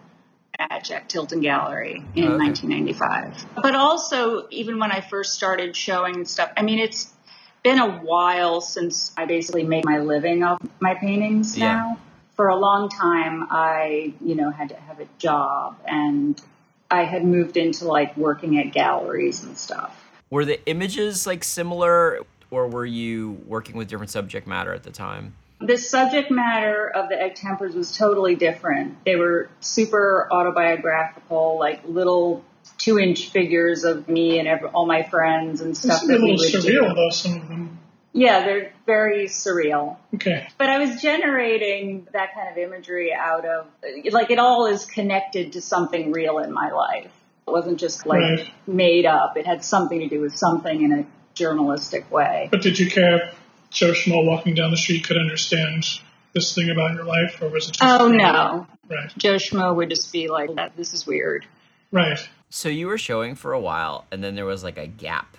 at 0.57 0.85
Jack 0.85 1.09
Tilton 1.09 1.41
Gallery 1.41 2.05
in 2.15 2.25
oh, 2.25 2.35
Okay. 2.35 2.45
1995. 2.45 3.45
But 3.61 3.75
also, 3.75 4.47
even 4.51 4.79
when 4.79 4.93
I 4.93 5.01
first 5.01 5.35
started 5.35 5.75
showing 5.75 6.25
stuff, 6.27 6.53
I 6.57 6.63
mean, 6.63 6.79
it's 6.79 7.13
been 7.65 7.81
a 7.81 7.99
while 7.99 8.61
since 8.61 9.13
I 9.17 9.27
basically 9.27 9.65
made 9.65 9.85
my 9.85 9.99
living 9.99 10.45
off 10.45 10.63
my 10.79 10.95
paintings 10.95 11.59
Yeah. 11.59 11.75
now. 11.75 11.99
For 12.37 12.47
a 12.49 12.57
long 12.57 12.89
time, 12.89 13.49
I, 13.51 14.15
you 14.21 14.37
know, 14.37 14.51
had 14.51 14.69
to 14.69 14.77
have 14.77 15.01
a 15.01 15.09
job 15.19 15.77
and 15.85 16.41
I 16.91 17.05
had 17.05 17.25
moved 17.25 17.57
into 17.57 17.87
like 17.87 18.17
working 18.17 18.59
at 18.59 18.73
galleries 18.73 19.43
and 19.43 19.57
stuff. 19.57 20.05
Were 20.31 20.45
the 20.45 20.65
images 20.69 21.27
like 21.27 21.45
similar, 21.45 22.21
or 22.51 22.69
were 22.69 22.87
you 22.87 23.41
working 23.47 23.77
with 23.77 23.89
different 23.89 24.11
subject 24.11 24.47
matter 24.47 24.73
at 24.73 24.83
the 24.83 24.91
time? 24.91 25.35
The 25.61 25.77
subject 25.77 26.31
matter 26.31 26.89
of 26.89 27.09
the 27.09 27.21
egg 27.21 27.35
tempers 27.35 27.75
was 27.75 27.97
totally 27.97 28.37
different. 28.37 29.05
They 29.05 29.17
were 29.17 29.49
super 29.61 30.29
autobiographical, 30.31 31.59
like 31.59 31.83
little 31.87 32.45
two 32.77 32.99
inch 32.99 33.31
figures 33.31 33.85
of 33.85 34.09
me 34.09 34.39
and 34.39 34.47
every, 34.47 34.69
all 34.69 34.87
my 34.87 35.03
friends 35.03 35.61
and 35.61 35.77
stuff 35.77 36.03
It's 36.03 36.05
a 36.05 36.07
that 36.13 36.21
we 36.23 36.37
little 36.37 36.37
would 36.37 36.65
surreal, 36.65 36.89
do. 36.91 36.95
though, 36.95 37.11
some 37.11 37.41
of 37.41 37.49
them. 37.49 37.79
Yeah, 38.13 38.45
they're 38.45 38.73
very 38.89 39.27
surreal. 39.27 39.99
Okay. 40.15 40.49
But 40.57 40.71
I 40.71 40.79
was 40.79 41.03
generating 41.03 42.09
that 42.15 42.35
kind 42.35 42.49
of 42.51 42.57
imagery 42.57 43.13
out 43.13 43.45
of, 43.45 43.67
like, 44.11 44.31
it 44.31 44.39
all 44.39 44.65
is 44.67 44.87
connected 44.87 45.53
to 45.53 45.61
something 45.61 46.11
real 46.11 46.39
in 46.39 46.51
my 46.53 46.71
life. 46.73 47.11
It 47.47 47.51
wasn't 47.51 47.79
just 47.79 48.07
like 48.07 48.21
Right. 48.21 48.51
made 48.67 49.05
up. 49.07 49.37
It 49.37 49.47
had 49.47 49.63
something 49.63 50.01
to 50.01 50.09
do 50.09 50.21
with 50.23 50.37
something 50.37 50.83
in 50.83 50.93
a 51.01 51.05
journalistic 51.35 52.11
way. 52.11 52.49
But 52.51 52.63
did 52.63 52.79
you 52.79 52.91
care 52.91 53.17
if 53.29 53.41
Joe 53.71 53.93
Schmo 53.93 54.27
walking 54.27 54.55
down 54.55 54.71
the 54.71 54.77
street 54.79 55.05
could 55.07 55.19
understand 55.19 55.85
this 56.35 56.55
thing 56.55 56.71
about 56.71 56.95
your 56.95 57.05
life, 57.05 57.41
or 57.43 57.49
was 57.51 57.69
it 57.69 57.73
just. 57.73 57.83
Oh 58.01 58.09
no. 58.09 58.67
Right. 58.89 59.13
Joe 59.19 59.35
Schmo 59.35 59.75
would 59.77 59.91
just 59.91 60.11
be 60.13 60.29
like, 60.29 60.51
this 60.77 60.95
is 60.95 61.07
weird. 61.07 61.45
Right. 61.93 62.19
So 62.51 62.71
you 62.71 62.87
were 62.87 62.97
showing 62.99 63.35
for 63.35 63.53
a 63.53 63.61
while, 63.61 64.07
and 64.11 64.25
then 64.25 64.35
there 64.35 64.47
was 64.47 64.65
like 64.65 64.79
a 64.79 64.87
gap 64.87 65.37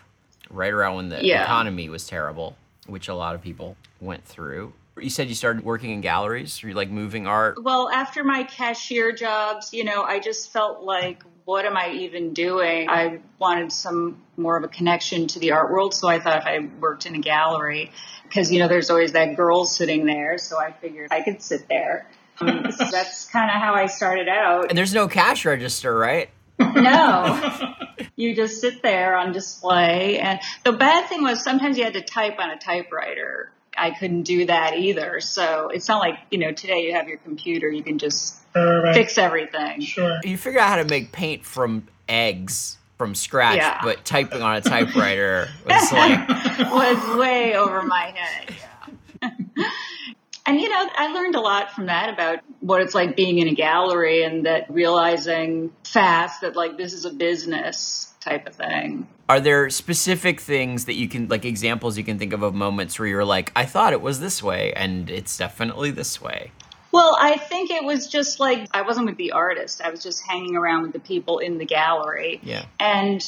right 0.52 0.72
around 0.74 0.96
when 0.96 1.10
the 1.10 1.26
Yeah. 1.26 1.44
economy 1.44 1.90
was 1.90 2.08
terrible, 2.08 2.56
which 2.90 3.08
a 3.08 3.16
lot 3.16 3.36
of 3.36 3.42
people 3.42 3.76
went 4.02 4.26
through. 4.26 4.74
You 4.98 5.10
said 5.10 5.30
you 5.30 5.36
started 5.36 5.64
working 5.64 5.92
in 5.92 6.02
galleries. 6.02 6.62
You're 6.62 6.74
like 6.74 6.90
moving 6.90 7.26
art. 7.26 7.64
Well, 7.64 7.90
after 7.90 8.24
my 8.24 8.44
cashier 8.44 9.12
jobs, 9.12 9.74
you 9.74 9.84
know, 9.84 10.04
I 10.04 10.20
just 10.20 10.52
felt 10.52 10.84
like, 10.84 11.24
what 11.46 11.66
am 11.66 11.78
I 11.78 11.92
even 11.92 12.34
doing? 12.34 12.90
I 12.90 13.20
wanted 13.40 13.72
some 13.72 14.22
more 14.38 14.58
of 14.58 14.64
a 14.64 14.68
connection 14.68 15.28
to 15.28 15.40
the 15.40 15.54
art 15.54 15.72
world. 15.72 15.94
So 15.94 16.08
I 16.08 16.20
thought 16.20 16.40
if 16.40 16.46
I 16.46 16.68
worked 16.80 17.06
in 17.06 17.16
a 17.16 17.20
gallery, 17.20 17.92
because, 18.24 18.52
you 18.52 18.60
know, 18.60 18.68
there's 18.68 18.90
always 18.90 19.14
that 19.14 19.36
girl 19.36 19.66
sitting 19.66 20.06
there. 20.06 20.38
So 20.38 20.60
I 20.60 20.72
figured 20.74 21.08
I 21.12 21.22
could 21.22 21.42
sit 21.42 21.68
there. 21.68 22.08
Um, 22.42 22.72
so 22.78 22.86
that's 22.92 23.28
kind 23.30 23.50
of 23.50 23.56
how 23.62 23.74
I 23.74 23.88
started 23.88 24.28
out. 24.28 24.70
And 24.70 24.78
there's 24.78 24.94
no 24.94 25.08
cash 25.08 25.46
register, 25.46 25.98
right? 25.98 26.30
No. 26.60 27.76
you 28.20 28.36
just 28.36 28.60
sit 28.60 28.82
there 28.82 29.16
on 29.18 29.32
display. 29.32 30.20
And 30.20 30.40
the 30.66 30.74
bad 30.74 31.08
thing 31.08 31.24
was 31.24 31.42
sometimes 31.42 31.78
you 31.78 31.86
had 31.86 31.94
to 31.94 32.02
type 32.02 32.38
on 32.38 32.50
a 32.50 32.58
typewriter. 32.58 33.50
I 33.78 33.92
couldn't 33.92 34.24
do 34.24 34.46
that 34.48 34.78
either. 34.78 35.22
So 35.22 35.70
it's 35.70 35.88
not 35.88 36.00
like, 36.00 36.16
you 36.30 36.38
know, 36.38 36.52
today 36.52 36.80
you 36.86 36.94
have 36.96 37.08
your 37.08 37.18
computer, 37.20 37.70
you 37.72 37.82
can 37.82 37.98
just 37.98 38.36
Uh, 38.56 38.82
right. 38.82 38.94
fix 38.96 39.18
everything. 39.18 39.80
Sure. 39.82 40.20
You 40.24 40.36
figure 40.36 40.60
out 40.60 40.68
how 40.70 40.76
to 40.78 40.86
make 40.86 41.12
paint 41.14 41.46
from 41.46 41.88
eggs 42.10 42.78
from 42.98 43.16
scratch, 43.16 43.56
Yeah. 43.58 43.80
but 43.84 44.04
typing 44.04 44.42
on 44.42 44.58
a 44.58 44.62
typewriter 44.62 45.48
was 45.66 45.92
like, 45.94 46.28
was 46.72 47.18
way 47.18 47.56
over 47.56 47.82
my 47.84 48.14
head. 48.14 48.56
Yeah. 49.22 49.30
and 50.46 50.60
you 50.60 50.68
know, 50.68 50.90
I 50.98 51.08
learned 51.14 51.36
a 51.36 51.40
lot 51.40 51.72
from 51.72 51.86
that 51.86 52.10
about 52.14 52.40
what 52.60 52.82
it's 52.82 52.94
like 52.96 53.16
being 53.16 53.38
in 53.40 53.48
a 53.48 53.54
gallery 53.54 54.24
and 54.24 54.46
that 54.46 54.70
realizing 54.70 55.72
fast 55.86 56.42
that 56.42 56.56
like 56.58 56.76
this 56.78 56.92
is 56.92 57.06
a 57.06 57.12
business 57.14 58.09
type 58.30 58.48
of 58.48 58.56
thing. 58.56 59.08
are 59.28 59.40
there 59.40 59.70
specific 59.70 60.40
things 60.40 60.86
that 60.86 60.94
you 60.96 61.08
can, 61.08 61.28
like 61.28 61.46
examples 61.46 61.98
you 61.98 62.04
can 62.04 62.18
think 62.18 62.34
of 62.34 62.42
of 62.44 62.54
moments 62.54 62.98
where 63.00 63.08
you're 63.08 63.26
like, 63.26 63.52
I 63.56 63.66
thought 63.66 63.94
it 63.94 64.02
was 64.02 64.20
this 64.20 64.42
way, 64.44 64.74
and 64.74 65.10
it's 65.10 65.38
definitely 65.38 65.92
this 65.92 66.22
way? 66.22 66.52
Well, 66.92 67.16
I 67.20 67.38
think 67.38 67.70
it 67.70 67.84
was 67.84 68.08
just 68.08 68.40
like 68.40 68.68
I 68.74 68.82
wasn't 68.82 69.06
with 69.06 69.18
the 69.18 69.34
artist. 69.34 69.82
I 69.82 69.92
was 69.92 70.02
just 70.02 70.24
hanging 70.26 70.56
around 70.56 70.82
with 70.84 70.94
the 70.94 71.00
people 71.00 71.38
in 71.38 71.60
the 71.60 71.66
gallery. 71.66 72.40
Yeah. 72.44 72.66
And 72.80 73.22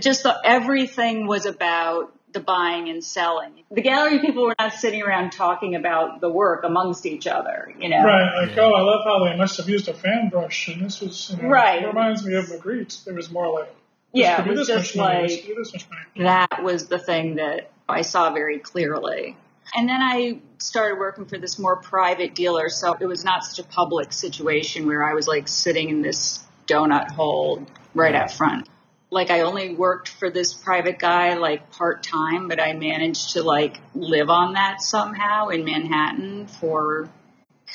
just 0.00 0.24
the, 0.24 0.36
everything 0.44 1.28
was 1.28 1.46
about 1.46 2.12
the 2.32 2.40
buying 2.40 2.88
and 2.88 3.02
selling. 3.04 3.62
The 3.70 3.80
gallery 3.80 4.18
people 4.18 4.42
were 4.42 4.56
not 4.58 4.72
sitting 4.72 5.02
around 5.02 5.30
talking 5.30 5.76
about 5.76 6.20
the 6.20 6.28
work 6.28 6.64
amongst 6.64 7.06
each 7.06 7.28
other, 7.28 7.72
you 7.78 7.88
know. 7.88 8.02
Right. 8.04 8.46
Like, 8.48 8.58
oh, 8.58 8.74
I 8.74 8.80
love 8.82 9.00
how 9.04 9.24
they 9.24 9.36
must 9.36 9.56
have 9.58 9.68
used 9.68 9.88
a 9.88 9.94
fan 9.94 10.28
brush, 10.28 10.68
and 10.68 10.82
this 10.84 11.00
was, 11.00 11.30
you 11.30 11.42
know, 11.42 11.48
Right. 11.48 11.82
it 11.84 11.86
reminds 11.86 12.26
me 12.26 12.34
of 12.34 12.46
Magritte. 12.46 13.06
It 13.06 13.14
was 13.14 13.30
more 13.30 13.48
like, 13.60 13.68
this 13.68 13.76
Yeah, 14.16 14.44
it 14.44 14.56
was 14.56 14.66
just 14.66 14.96
much 14.96 14.96
money, 14.96 15.22
this 15.22 15.32
like 15.32 15.40
could 15.44 15.48
be 15.48 15.54
this 15.62 15.72
much 15.72 15.86
money. 15.90 16.26
that 16.26 16.62
was 16.62 16.86
the 16.88 16.98
thing 16.98 17.36
that 17.36 17.70
I 17.88 18.02
saw 18.02 18.32
very 18.32 18.58
clearly. 18.58 19.36
And 19.74 19.88
then 19.88 20.00
I 20.00 20.38
started 20.58 20.98
working 20.98 21.26
for 21.26 21.38
this 21.38 21.58
more 21.58 21.76
private 21.76 22.34
dealer, 22.34 22.68
so 22.68 22.96
it 22.98 23.06
was 23.06 23.24
not 23.24 23.44
such 23.44 23.64
a 23.64 23.68
public 23.68 24.12
situation 24.12 24.86
where 24.86 25.04
I 25.04 25.14
was 25.14 25.26
like 25.28 25.48
sitting 25.48 25.90
in 25.90 26.02
this 26.02 26.42
donut 26.66 27.10
hole 27.10 27.66
right 27.94 28.14
out 28.14 28.30
front. 28.30 28.68
Like 29.10 29.30
I 29.30 29.40
only 29.40 29.74
worked 29.74 30.08
for 30.08 30.30
this 30.30 30.54
private 30.54 30.98
guy 30.98 31.34
like 31.34 31.70
part 31.70 32.02
time, 32.02 32.48
but 32.48 32.60
I 32.60 32.72
managed 32.72 33.30
to 33.30 33.42
like 33.42 33.78
live 33.94 34.30
on 34.30 34.54
that 34.54 34.80
somehow 34.80 35.48
in 35.48 35.64
Manhattan 35.64 36.46
for 36.46 37.08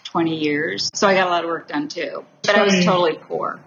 20 0.06 0.38
years. 0.38 0.90
So 0.94 1.08
I 1.08 1.14
got 1.14 1.28
a 1.28 1.30
lot 1.30 1.44
of 1.44 1.50
work 1.50 1.68
done 1.68 1.88
too. 1.88 2.26
But 2.44 2.56
I 2.56 2.64
was 2.64 2.84
totally 2.84 3.16
poor. 3.16 3.60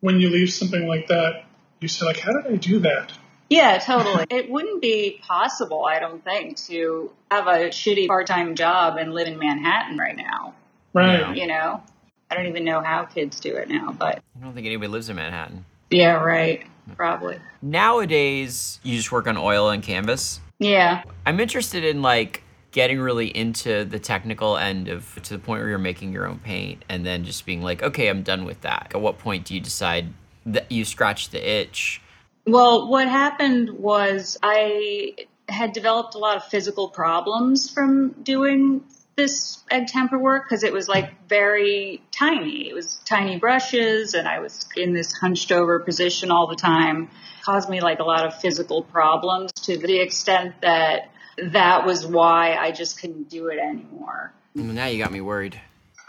When 0.00 0.20
you 0.20 0.30
leave 0.30 0.52
something 0.52 0.86
like 0.86 1.08
that, 1.08 1.45
you 1.80 1.88
said 1.88 2.06
like, 2.06 2.20
how 2.20 2.32
did 2.32 2.52
I 2.52 2.56
do 2.56 2.80
that? 2.80 3.12
Yeah, 3.48 3.78
totally. 3.78 4.26
it 4.30 4.50
wouldn't 4.50 4.82
be 4.82 5.20
possible, 5.22 5.84
I 5.84 6.00
don't 6.00 6.22
think, 6.24 6.56
to 6.64 7.12
have 7.30 7.46
a 7.46 7.68
shitty 7.68 8.08
part 8.08 8.26
time 8.26 8.54
job 8.56 8.96
and 8.96 9.14
live 9.14 9.28
in 9.28 9.38
Manhattan 9.38 9.98
right 9.98 10.16
now. 10.16 10.54
Right. 10.92 11.36
You 11.36 11.46
know? 11.46 11.82
I 12.30 12.34
don't 12.34 12.46
even 12.46 12.64
know 12.64 12.80
how 12.80 13.04
kids 13.04 13.38
do 13.38 13.54
it 13.54 13.68
now, 13.68 13.92
but 13.92 14.20
I 14.36 14.44
don't 14.44 14.52
think 14.52 14.66
anybody 14.66 14.88
lives 14.88 15.08
in 15.08 15.16
Manhattan. 15.16 15.64
yeah, 15.90 16.14
right. 16.14 16.66
Probably. 16.96 17.38
Nowadays, 17.62 18.80
you 18.82 18.96
just 18.96 19.12
work 19.12 19.26
on 19.26 19.36
oil 19.36 19.70
and 19.70 19.82
canvas. 19.82 20.40
Yeah. 20.58 21.02
I'm 21.24 21.40
interested 21.40 21.84
in 21.84 22.02
like 22.02 22.42
getting 22.70 23.00
really 23.00 23.28
into 23.28 23.84
the 23.84 23.98
technical 23.98 24.56
end 24.56 24.88
of 24.88 25.20
to 25.22 25.34
the 25.34 25.38
point 25.38 25.60
where 25.60 25.68
you're 25.68 25.78
making 25.78 26.12
your 26.12 26.26
own 26.26 26.38
paint 26.38 26.84
and 26.88 27.06
then 27.06 27.24
just 27.24 27.46
being 27.46 27.62
like, 27.62 27.82
okay, 27.82 28.08
I'm 28.08 28.22
done 28.22 28.44
with 28.44 28.60
that. 28.62 28.92
At 28.94 29.00
what 29.00 29.18
point 29.18 29.44
do 29.44 29.54
you 29.54 29.60
decide 29.60 30.08
that 30.46 30.70
you 30.70 30.84
scratch 30.84 31.30
the 31.30 31.48
itch? 31.48 32.00
Well, 32.46 32.88
what 32.88 33.08
happened 33.08 33.70
was 33.70 34.38
I 34.42 35.14
had 35.48 35.72
developed 35.72 36.14
a 36.14 36.18
lot 36.18 36.36
of 36.36 36.44
physical 36.44 36.88
problems 36.88 37.70
from 37.70 38.10
doing 38.22 38.84
this 39.16 39.64
egg 39.70 39.86
tempera 39.86 40.18
work 40.18 40.44
because 40.44 40.62
it 40.62 40.72
was 40.72 40.88
like 40.88 41.28
very 41.28 42.02
tiny. 42.12 42.68
It 42.68 42.74
was 42.74 42.98
tiny 43.04 43.38
brushes 43.38 44.14
and 44.14 44.28
I 44.28 44.40
was 44.40 44.66
in 44.76 44.92
this 44.92 45.12
hunched 45.12 45.50
over 45.50 45.80
position 45.80 46.30
all 46.30 46.46
the 46.46 46.56
time. 46.56 47.10
Caused 47.42 47.68
me 47.68 47.80
like 47.80 47.98
a 47.98 48.04
lot 48.04 48.26
of 48.26 48.40
physical 48.40 48.82
problems 48.82 49.52
to 49.62 49.78
the 49.78 50.00
extent 50.00 50.60
that 50.62 51.10
that 51.38 51.86
was 51.86 52.06
why 52.06 52.54
I 52.54 52.72
just 52.72 53.00
couldn't 53.00 53.28
do 53.28 53.48
it 53.48 53.58
anymore. 53.58 54.32
Well, 54.54 54.64
now 54.66 54.86
you 54.86 54.98
got 54.98 55.12
me 55.12 55.20
worried. 55.20 55.60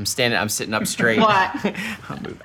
I'm 0.00 0.06
standing. 0.06 0.38
I'm 0.40 0.48
sitting 0.48 0.72
up 0.72 0.86
straight. 0.86 1.20
What? 1.20 1.52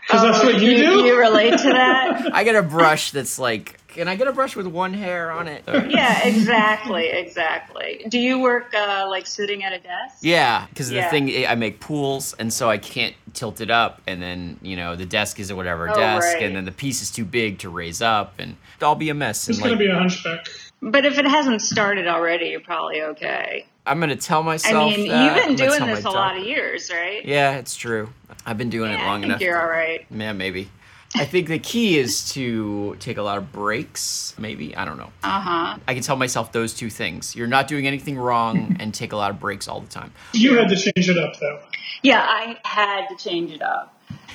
Because 0.05 0.21
that's 0.21 0.43
what 0.43 0.61
you, 0.61 0.71
you, 0.71 0.77
do? 0.77 1.05
you 1.05 1.17
relate 1.19 1.51
to 1.51 1.69
that? 1.69 2.29
I 2.33 2.43
get 2.43 2.55
a 2.55 2.61
brush 2.61 3.11
that's 3.11 3.39
like. 3.39 3.79
Can 3.87 4.09
I 4.09 4.17
get 4.17 4.27
a 4.27 4.33
brush 4.33 4.57
with 4.57 4.67
one 4.67 4.93
hair 4.93 5.31
on 5.31 5.47
it? 5.47 5.63
yeah, 5.67 6.27
exactly, 6.27 7.07
exactly. 7.07 8.05
Do 8.09 8.19
you 8.19 8.39
work 8.41 8.73
uh, 8.73 9.05
like 9.09 9.25
sitting 9.25 9.63
at 9.63 9.71
a 9.71 9.79
desk? 9.79 10.17
Yeah, 10.21 10.67
because 10.67 10.89
the 10.89 11.01
thing 11.03 11.47
I 11.47 11.55
make 11.55 11.79
pools, 11.79 12.33
and 12.33 12.51
so 12.51 12.69
I 12.69 12.77
can't 12.77 13.15
tilt 13.33 13.61
it 13.61 13.71
up, 13.71 14.01
and 14.05 14.21
then 14.21 14.59
you 14.61 14.75
know 14.75 14.95
the 14.97 15.05
desk 15.05 15.39
is 15.39 15.49
a 15.49 15.55
whatever 15.55 15.89
Oh, 15.89 15.95
desk, 15.95 16.27
right. 16.35 16.43
and 16.43 16.55
then 16.55 16.65
the 16.65 16.71
piece 16.73 17.01
is 17.01 17.09
too 17.09 17.23
big 17.25 17.59
to 17.59 17.69
raise 17.69 18.01
up, 18.01 18.33
and 18.37 18.57
it'll 18.81 18.95
be 18.95 19.09
a 19.09 19.13
mess. 19.13 19.47
It's 19.47 19.57
And 19.59 19.63
going 19.65 19.77
like, 19.77 19.79
to 19.79 19.85
be 19.85 19.91
a 19.91 19.95
hunchback. 19.97 20.47
But 20.81 21.05
if 21.05 21.17
it 21.17 21.25
hasn't 21.25 21.61
started 21.61 22.05
already, 22.07 22.47
you're 22.47 22.59
probably 22.59 23.01
okay. 23.01 23.65
I'm 23.85 23.99
gonna 23.99 24.15
tell 24.15 24.43
myself. 24.43 24.73
I 24.73 24.85
myself. 24.85 24.97
mean, 24.97 25.07
that. 25.09 25.25
you've 25.25 25.35
been 25.35 25.49
I'm 25.51 25.55
doing 25.55 25.85
this 25.87 25.99
a 26.05 26.09
my 26.09 26.09
lot 26.11 26.37
of 26.37 26.43
years, 26.43 26.89
right? 26.91 27.23
Yeah, 27.25 27.57
it's 27.57 27.75
true. 27.75 28.09
I've 28.45 28.57
been 28.57 28.69
doing 28.69 28.91
it 28.91 28.95
Yeah, 28.99 29.05
long 29.05 29.17
I 29.17 29.21
think 29.21 29.25
enough. 29.25 29.41
you're 29.41 29.61
all 29.61 29.69
right. 29.69 30.05
Yeah, 30.11 30.33
maybe. 30.33 30.69
I 31.17 31.23
think 31.23 31.47
the 31.47 31.59
key 31.59 31.97
is 31.97 32.29
to 32.33 32.97
take 32.99 33.15
a 33.17 33.21
lot 33.21 33.37
of 33.37 33.51
breaks. 33.53 34.33
Maybe 34.37 34.75
I 34.75 34.83
don't 34.85 34.97
know. 34.97 35.11
Uh 35.23 35.39
huh. 35.39 35.77
I 35.87 35.93
can 35.93 36.03
tell 36.03 36.15
myself 36.17 36.51
those 36.51 36.73
two 36.73 36.89
things. 36.89 37.35
You're 37.35 37.47
not 37.47 37.67
doing 37.67 37.87
anything 37.87 38.17
wrong, 38.17 38.75
and 38.79 38.93
take 38.93 39.13
a 39.13 39.15
lot 39.15 39.31
of 39.31 39.39
breaks 39.39 39.67
all 39.67 39.79
the 39.79 39.87
time. 39.87 40.11
You 40.33 40.57
had 40.57 40.67
to 40.69 40.75
change 40.75 41.07
it 41.09 41.17
up, 41.17 41.39
though. 41.39 41.59
Yeah, 42.01 42.21
I 42.27 42.57
had 42.65 43.07
to 43.07 43.15
change 43.15 43.51
it 43.51 43.61
up. 43.61 43.93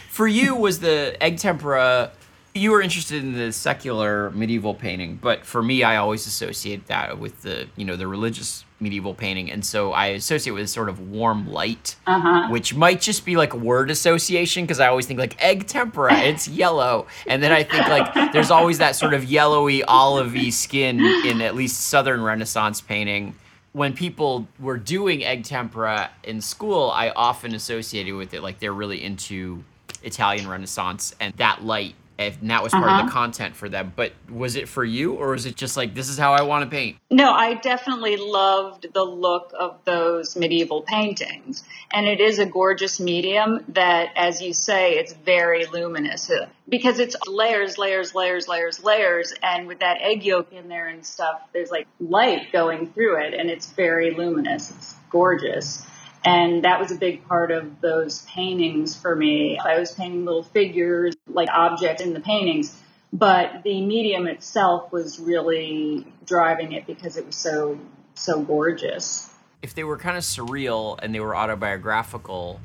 For 0.09 0.27
you, 0.27 0.55
was 0.57 0.81
the 0.81 1.17
egg 1.23 1.39
tempera? 1.39 2.13
You 2.55 2.71
were 2.73 2.81
interested 2.83 3.23
in 3.23 3.35
the 3.35 3.53
secular 3.53 4.31
medieval 4.31 4.75
painting, 4.75 5.17
but 5.23 5.45
for 5.45 5.63
me, 5.63 5.83
I 5.85 5.97
always 5.97 6.27
associate 6.27 6.87
that 6.87 7.19
with 7.19 7.43
the 7.43 7.69
you 7.77 7.85
know 7.85 7.97
the 7.97 8.07
religious 8.09 8.65
medieval 8.81 9.15
painting, 9.15 9.51
and 9.51 9.65
so 9.65 9.93
I 9.93 10.07
associate 10.09 10.53
with 10.53 10.65
a 10.65 10.69
sort 10.69 10.89
of 10.89 11.01
warm 11.11 11.49
light, 11.51 11.97
Uh 12.07 12.19
huh. 12.21 12.49
which 12.51 12.75
might 12.75 13.01
just 13.01 13.25
be 13.25 13.37
like 13.37 13.55
word 13.55 13.91
association 13.91 14.65
because 14.65 14.81
I 14.81 14.89
always 14.89 15.07
think 15.07 15.21
like 15.21 15.37
egg 15.43 15.67
tempera, 15.67 16.19
it's 16.21 16.49
yellow, 16.63 17.07
and 17.27 17.43
then 17.43 17.53
I 17.53 17.63
think 17.63 17.87
like 17.89 18.33
there's 18.33 18.51
always 18.51 18.79
that 18.79 18.97
sort 18.97 19.15
of 19.15 19.25
yellowy 19.25 19.81
olivey 19.83 20.53
skin 20.53 21.01
in 21.01 21.41
at 21.41 21.55
least 21.55 21.89
Southern 21.89 22.23
Renaissance 22.23 22.81
painting. 22.81 23.35
When 23.73 23.93
people 23.93 24.49
were 24.59 24.79
doing 24.79 25.23
egg 25.25 25.45
tempera 25.45 26.11
in 26.25 26.41
school, 26.41 26.91
I 26.91 27.11
often 27.11 27.55
associated 27.55 28.15
with 28.15 28.35
it 28.35 28.43
like 28.43 28.59
they're 28.59 28.73
really 28.73 29.03
into 29.05 29.63
Italian 30.03 30.49
Renaissance 30.49 31.15
and 31.21 31.33
that 31.35 31.63
light. 31.65 31.95
And 32.21 32.51
that 32.51 32.63
was 32.63 32.73
part 32.73 32.85
of 32.85 32.91
Uh-huh. 32.91 33.07
the 33.07 33.11
content 33.11 33.57
for 33.57 33.69
them. 33.69 33.93
But 33.97 34.13
was 34.31 34.55
it 34.57 34.69
for 34.69 34.85
you, 34.85 35.15
or 35.15 35.31
was 35.31 35.47
it 35.47 35.57
just 35.57 35.77
like 35.77 35.95
this 35.95 36.09
is 36.11 36.19
how 36.19 36.35
I 36.35 36.43
want 36.43 36.65
to 36.65 36.71
paint? 36.71 36.99
No, 37.11 37.33
I 37.33 37.55
definitely 37.55 38.17
loved 38.19 38.87
the 38.93 39.03
look 39.05 39.53
of 39.59 39.79
those 39.87 40.37
medieval 40.37 40.83
paintings. 40.83 41.65
And 41.93 42.07
it 42.07 42.21
is 42.21 42.39
a 42.39 42.45
gorgeous 42.47 43.01
medium 43.01 43.65
that, 43.69 44.11
as 44.17 44.43
you 44.43 44.53
say, 44.53 44.93
it's 44.99 45.13
very 45.15 45.65
luminous 45.67 46.31
uh, 46.31 46.47
because 46.69 46.99
it's 47.01 47.17
layers, 47.27 47.79
layers, 47.79 48.15
layers, 48.15 48.47
layers, 48.47 48.85
layers. 48.85 49.33
And 49.43 49.67
with 49.67 49.81
that 49.81 49.97
egg 50.03 50.23
yolk 50.25 50.53
in 50.53 50.69
there 50.69 50.89
and 50.89 51.05
stuff, 51.05 51.41
there's 51.55 51.71
like 51.71 51.89
light 51.99 52.53
going 52.53 52.93
through 52.93 53.17
it 53.25 53.35
and 53.35 53.49
it's 53.51 53.67
very 53.73 54.11
luminous. 54.13 54.71
It's 54.71 54.95
gorgeous. 55.11 55.83
And 56.23 56.65
that 56.65 56.79
was 56.79 56.93
a 56.93 56.97
big 56.97 57.27
part 57.27 57.51
of 57.51 57.81
those 57.81 58.21
paintings 58.27 58.95
for 58.95 59.17
me. 59.17 59.59
I 59.59 59.79
was 59.79 59.91
painting 59.93 60.27
little 60.27 60.43
figures, 60.43 61.17
like 61.33 61.49
objects 61.51 62.03
in 62.03 62.13
the 62.15 62.21
paintings, 62.21 62.77
but 63.13 63.63
the 63.65 63.81
medium 63.81 64.27
itself 64.27 64.93
was 64.93 65.19
really 65.19 66.07
driving 66.27 66.73
it 66.73 66.87
because 66.87 67.17
it 67.17 67.27
was 67.27 67.37
so 67.37 67.79
so 68.15 68.41
gorgeous. 68.43 69.29
if 69.63 69.75
they 69.75 69.85
were 69.85 69.97
kind 69.97 70.17
of 70.17 70.23
surreal 70.23 70.99
and 71.03 71.15
they 71.15 71.21
were 71.21 71.35
autobiographical, 71.37 72.61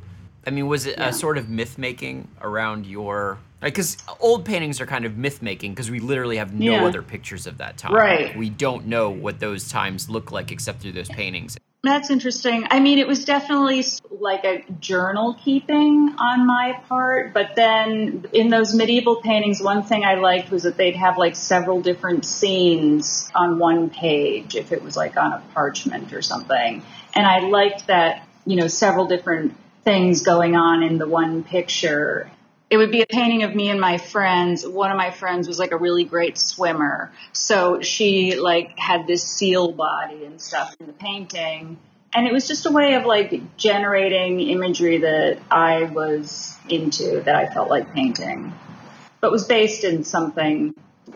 I 0.48 0.50
mean, 0.50 0.68
was 0.68 0.86
it 0.86 0.98
Yeah. 0.98 1.10
a 1.10 1.14
sort 1.14 1.38
of 1.38 1.50
myth 1.50 1.78
making 1.78 2.28
around 2.42 2.86
your 2.86 3.38
because 3.62 3.98
old 4.20 4.46
paintings 4.46 4.80
are 4.80 4.86
kind 4.86 5.06
of 5.06 5.18
myth 5.18 5.42
making 5.42 5.72
because 5.74 5.90
we 5.90 6.00
literally 6.00 6.38
have 6.38 6.54
no 6.54 6.74
Yeah. 6.74 6.86
other 6.86 7.02
pictures 7.02 7.48
of 7.48 7.58
that 7.58 7.78
time. 7.78 7.94
Right. 7.94 8.38
We 8.38 8.50
don't 8.50 8.86
know 8.86 9.10
what 9.10 9.40
those 9.40 9.68
times 9.70 10.10
look 10.10 10.32
like 10.32 10.52
except 10.52 10.82
through 10.82 10.92
those 10.92 11.10
paintings. 11.10 11.58
That's 11.86 12.10
interesting. 12.10 12.66
I 12.72 12.80
mean, 12.80 12.98
it 12.98 13.08
was 13.08 13.26
definitely 13.26 13.86
like 14.10 14.44
a 14.44 14.66
journal 14.80 15.36
keeping 15.36 16.16
on 16.18 16.48
my 16.48 16.82
part, 16.90 17.32
but 17.32 17.56
then 17.56 18.26
in 18.34 18.50
those 18.50 18.74
medieval 18.74 19.18
paintings, 19.22 19.62
one 19.62 19.84
thing 19.84 20.04
I 20.04 20.16
liked 20.16 20.50
was 20.50 20.64
that 20.64 20.78
they'd 20.78 20.96
have 20.96 21.20
like 21.20 21.36
several 21.36 21.82
different 21.82 22.26
scenes 22.26 23.30
on 23.36 23.60
one 23.60 23.92
page 23.92 24.56
if 24.56 24.72
it 24.72 24.82
was 24.82 24.98
like 24.98 25.16
on 25.16 25.34
a 25.34 25.44
parchment 25.54 26.12
or 26.12 26.24
something. 26.24 26.82
And 27.14 27.28
I 27.28 27.48
liked 27.50 27.86
that, 27.86 28.28
you 28.48 28.56
know, 28.56 28.68
several 28.68 29.06
different 29.06 29.56
things 29.84 30.24
going 30.24 30.56
on 30.56 30.82
in 30.82 30.98
the 30.98 31.08
one 31.08 31.44
picture. 31.44 32.32
It 32.70 32.78
would 32.78 32.92
be 32.92 33.02
a 33.02 33.06
painting 33.06 33.44
of 33.44 33.54
me 33.54 33.70
and 33.70 33.80
my 33.80 33.98
friends. 33.98 34.68
One 34.68 34.92
of 34.92 34.98
my 34.98 35.12
friends 35.12 35.48
was 35.48 35.60
like 35.60 35.72
a 35.72 35.78
really 35.78 36.04
great 36.04 36.38
swimmer. 36.38 37.12
So 37.32 37.82
she 37.82 38.40
like 38.40 38.78
had 38.78 39.06
this 39.06 39.24
seal 39.24 39.72
body 39.72 40.26
and 40.26 40.42
stuff 40.42 40.76
in 40.80 40.88
the 40.88 40.94
painting. 40.94 41.78
And 42.14 42.28
it 42.28 42.34
was 42.34 42.48
just 42.48 42.66
a 42.66 42.72
way 42.72 42.96
of 42.96 43.06
like 43.06 43.58
generating 43.58 44.40
imagery 44.40 45.00
that 45.00 45.40
I 45.52 45.84
was 45.84 46.56
into, 46.68 47.22
that 47.22 47.36
I 47.36 47.54
felt 47.54 47.70
like 47.70 47.94
painting. 47.94 48.54
But 49.22 49.32
was 49.32 49.46
based 49.46 49.84
in 49.84 50.04
something 50.04 50.74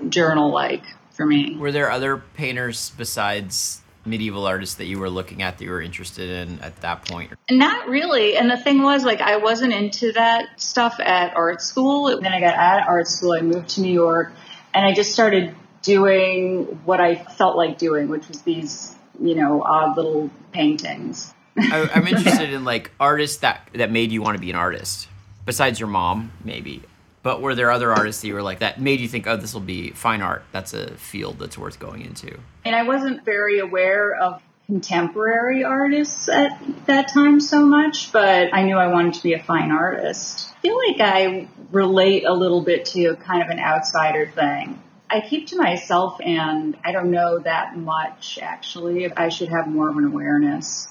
journal 0.10 0.51
like 0.51 0.84
for 1.12 1.25
me. 1.25 1.56
Were 1.58 1.72
there 1.72 1.89
other 1.89 2.18
painters 2.36 2.91
besides 2.96 3.82
medieval 4.09 4.45
artists 4.45 4.75
that 4.75 4.85
you 4.85 4.99
were 4.99 5.09
looking 5.09 5.41
at 5.41 5.57
that 5.57 5.63
you 5.63 5.71
were 5.71 5.81
interested 5.81 6.29
in 6.29 6.59
at 6.61 6.81
that 6.81 7.05
point? 7.05 7.31
Not 7.49 7.87
really. 7.87 8.35
And 8.35 8.49
the 8.49 8.57
thing 8.57 8.81
was, 8.81 9.05
like, 9.05 9.21
I 9.21 9.37
wasn't 9.37 9.73
into 9.73 10.11
that 10.13 10.59
stuff 10.59 10.99
at 10.99 11.35
art 11.35 11.61
school. 11.61 12.19
Then 12.19 12.33
I 12.33 12.39
got 12.39 12.55
out 12.55 12.81
of 12.81 12.87
art 12.87 13.07
school, 13.07 13.33
I 13.33 13.41
moved 13.41 13.69
to 13.69 13.81
New 13.81 13.93
York, 13.93 14.31
and 14.73 14.85
I 14.85 14.93
just 14.93 15.13
started 15.13 15.55
doing 15.81 16.65
what 16.85 16.99
I 16.99 17.15
felt 17.15 17.55
like 17.55 17.77
doing, 17.77 18.09
which 18.09 18.27
was 18.27 18.41
these, 18.41 18.95
you 19.21 19.35
know, 19.35 19.61
odd 19.63 19.95
little 19.95 20.29
paintings. 20.51 21.33
I, 21.57 21.89
I'm 21.93 22.07
interested 22.07 22.51
in 22.51 22.65
like 22.65 22.91
artists 22.99 23.37
that 23.37 23.69
that 23.73 23.91
made 23.91 24.11
you 24.11 24.21
want 24.21 24.35
to 24.35 24.41
be 24.41 24.49
an 24.49 24.55
artist, 24.55 25.07
besides 25.45 25.79
your 25.79 25.89
mom, 25.89 26.31
maybe. 26.43 26.83
But 27.21 27.41
were 27.41 27.53
there 27.53 27.69
other 27.71 27.91
artists 27.91 28.21
that 28.21 28.27
you 28.27 28.33
were 28.33 28.41
like 28.41 28.59
that 28.59 28.79
made 28.79 28.99
you 28.99 29.07
think, 29.07 29.27
oh, 29.27 29.35
this 29.35 29.53
will 29.53 29.61
be 29.61 29.91
fine 29.91 30.21
art? 30.21 30.43
That's 30.51 30.73
a 30.73 30.91
field 30.95 31.39
that's 31.39 31.57
worth 31.57 31.79
going 31.79 32.01
into. 32.01 32.39
And 32.63 32.75
I 32.75 32.83
wasn't 32.83 33.25
very 33.25 33.59
aware 33.59 34.15
of 34.15 34.41
contemporary 34.67 35.63
artists 35.63 36.29
at 36.29 36.61
that 36.85 37.11
time 37.11 37.39
so 37.39 37.65
much, 37.65 38.11
but 38.11 38.53
I 38.53 38.63
knew 38.63 38.77
I 38.77 38.88
wanted 38.88 39.15
to 39.15 39.23
be 39.23 39.33
a 39.33 39.41
fine 39.41 39.71
artist. 39.71 40.53
I 40.57 40.61
feel 40.61 40.77
like 40.77 41.01
I 41.01 41.47
relate 41.71 42.23
a 42.23 42.33
little 42.33 42.61
bit 42.61 42.85
to 42.88 43.15
kind 43.15 43.41
of 43.41 43.49
an 43.49 43.59
outsider 43.59 44.27
thing. 44.27 44.81
I 45.09 45.21
keep 45.21 45.47
to 45.47 45.57
myself 45.57 46.19
and 46.23 46.77
I 46.85 46.91
don't 46.91 47.09
know 47.09 47.39
that 47.39 47.75
much 47.75 48.38
actually. 48.41 49.11
I 49.11 49.29
should 49.29 49.49
have 49.49 49.67
more 49.67 49.89
of 49.89 49.97
an 49.97 50.05
awareness. 50.05 50.88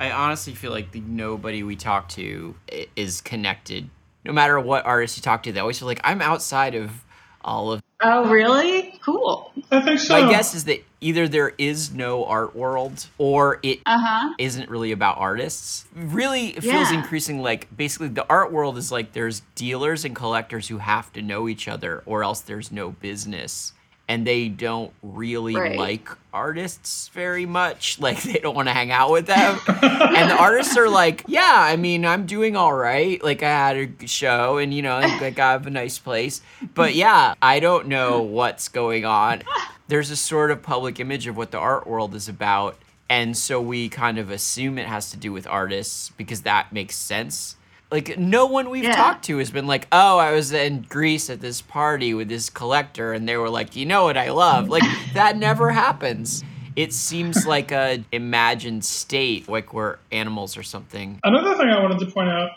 I 0.00 0.10
honestly 0.10 0.54
feel 0.54 0.70
like 0.70 0.92
the, 0.92 1.00
nobody 1.00 1.62
we 1.62 1.76
talk 1.76 2.08
to 2.10 2.54
is 2.96 3.20
connected. 3.20 3.90
No 4.24 4.32
matter 4.32 4.58
what 4.60 4.84
artist 4.84 5.16
you 5.16 5.22
talk 5.22 5.42
to, 5.44 5.52
they 5.52 5.60
always 5.60 5.78
feel 5.78 5.88
like 5.88 6.00
I'm 6.04 6.20
outside 6.20 6.74
of 6.74 7.04
all 7.42 7.72
of. 7.72 7.82
Oh, 8.00 8.28
really? 8.28 8.98
Cool. 9.04 9.52
I 9.70 9.80
think 9.80 10.00
so. 10.00 10.20
My 10.20 10.30
guess 10.30 10.54
is 10.54 10.64
that 10.64 10.84
either 11.00 11.26
there 11.28 11.52
is 11.58 11.92
no 11.92 12.24
art 12.24 12.54
world 12.54 13.06
or 13.18 13.58
it 13.62 13.80
Uh 13.86 13.98
huh. 13.98 14.34
isn't 14.38 14.68
really 14.68 14.92
about 14.92 15.18
artists. 15.18 15.86
Really, 15.94 16.48
it 16.48 16.62
feels 16.62 16.90
Yeah. 16.90 16.98
increasing 16.98 17.40
like 17.42 17.74
basically 17.76 18.08
the 18.08 18.26
art 18.28 18.52
world 18.52 18.76
is 18.76 18.92
like 18.92 19.12
there's 19.12 19.42
dealers 19.54 20.04
and 20.04 20.14
collectors 20.14 20.68
who 20.68 20.78
have 20.78 21.12
to 21.14 21.22
know 21.22 21.48
each 21.48 21.68
other 21.68 22.02
or 22.06 22.22
else 22.22 22.40
there's 22.40 22.70
no 22.70 22.90
business. 22.90 23.72
And 24.10 24.26
they 24.26 24.48
don't 24.48 24.90
really 25.02 25.54
Right. 25.54 25.76
like 25.78 26.08
artists 26.32 27.08
very 27.08 27.44
much. 27.44 27.98
Like 28.08 28.22
they 28.22 28.38
don't 28.38 28.54
want 28.54 28.68
to 28.68 28.72
hang 28.74 28.90
out 28.90 29.10
with 29.10 29.26
them. 29.26 29.58
and 29.68 30.30
the 30.30 30.36
artists 30.36 30.76
are 30.78 30.88
like, 30.88 31.24
yeah, 31.26 31.52
I 31.56 31.76
mean, 31.76 32.06
I'm 32.06 32.24
doing 32.24 32.56
all 32.56 32.72
right. 32.72 33.22
Like 33.22 33.42
I 33.42 33.50
had 33.50 33.76
a 34.02 34.06
show 34.06 34.56
and 34.58 34.72
you 34.72 34.80
know, 34.82 34.98
like 35.20 35.38
I 35.38 35.52
have 35.52 35.66
a 35.66 35.70
nice 35.70 35.98
place. 35.98 36.40
But 36.74 36.94
yeah, 36.94 37.34
I 37.42 37.60
don't 37.60 37.88
know 37.88 38.22
what's 38.22 38.68
going 38.68 39.04
on. 39.04 39.42
There's 39.88 40.10
a 40.10 40.16
sort 40.16 40.50
of 40.50 40.62
public 40.62 41.00
image 41.00 41.26
of 41.26 41.36
what 41.36 41.50
the 41.50 41.58
art 41.58 41.86
world 41.86 42.14
is 42.14 42.28
about. 42.28 42.76
And 43.10 43.36
so 43.36 43.60
we 43.60 43.88
kind 43.88 44.18
of 44.18 44.30
assume 44.30 44.78
it 44.78 44.86
has 44.86 45.10
to 45.10 45.16
do 45.16 45.32
with 45.32 45.46
artists 45.46 46.10
because 46.16 46.42
that 46.42 46.72
makes 46.72 46.94
sense. 46.96 47.56
Like 47.90 48.18
no 48.18 48.46
one 48.46 48.68
we've 48.70 48.84
Yeah. 48.84 48.94
talked 48.94 49.24
to 49.26 49.38
has 49.38 49.50
been 49.50 49.66
like, 49.66 49.86
"Oh, 49.90 50.18
I 50.18 50.32
was 50.32 50.52
in 50.52 50.82
Greece 50.88 51.30
at 51.30 51.40
this 51.40 51.62
party 51.62 52.12
with 52.14 52.28
this 52.28 52.50
collector 52.50 53.12
and 53.14 53.26
they 53.28 53.36
were 53.36 53.48
like, 53.48 53.76
"You 53.76 53.86
know 53.86 54.04
what 54.04 54.16
I 54.18 54.30
love?" 54.30 54.68
Like 54.68 54.82
that 55.14 55.36
never 55.38 55.70
happens. 55.70 56.44
It 56.76 56.92
seems 56.92 57.46
like 57.54 57.72
a 57.72 58.04
imagined 58.12 58.84
state, 58.84 59.48
like 59.48 59.72
we're 59.72 59.96
animals 60.12 60.56
or 60.56 60.62
something. 60.62 61.18
Another 61.24 61.56
thing 61.56 61.68
I 61.70 61.80
wanted 61.82 61.98
to 62.00 62.06
point 62.12 62.28
out, 62.28 62.50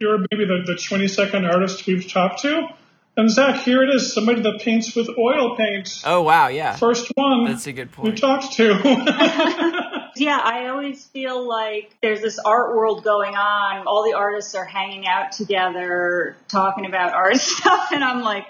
you're 0.00 0.18
maybe 0.30 0.46
the, 0.46 0.62
the 0.66 0.72
22nd 0.74 1.52
artist 1.52 1.86
we've 1.86 2.10
talked 2.10 2.40
to. 2.42 2.68
And 3.16 3.28
Zach, 3.28 3.62
here 3.62 3.82
it 3.82 3.92
is, 3.92 4.14
somebody 4.14 4.40
that 4.42 4.60
paints 4.60 4.94
with 4.94 5.08
oil 5.18 5.56
paint. 5.56 6.02
Oh 6.06 6.22
wow, 6.22 6.46
yeah. 6.48 6.76
First 6.76 7.10
one 7.16 7.44
That's 7.46 7.66
a 7.66 7.72
good 7.72 7.90
point. 7.92 8.04
we 8.04 8.10
point. 8.10 8.20
talked 8.20 8.52
to. 8.54 8.74
Yeah, 10.20 10.40
I 10.42 10.68
always 10.68 11.04
feel 11.06 11.46
like 11.46 11.96
there's 12.02 12.20
this 12.20 12.38
art 12.38 12.74
world 12.74 13.04
going 13.04 13.34
on. 13.34 13.86
All 13.86 14.04
the 14.04 14.16
artists 14.16 14.54
are 14.54 14.64
hanging 14.64 15.06
out 15.06 15.32
together, 15.32 16.36
talking 16.48 16.86
about 16.86 17.12
art 17.14 17.36
stuff, 17.40 17.88
and 17.92 18.02
I'm 18.02 18.22
like, 18.22 18.46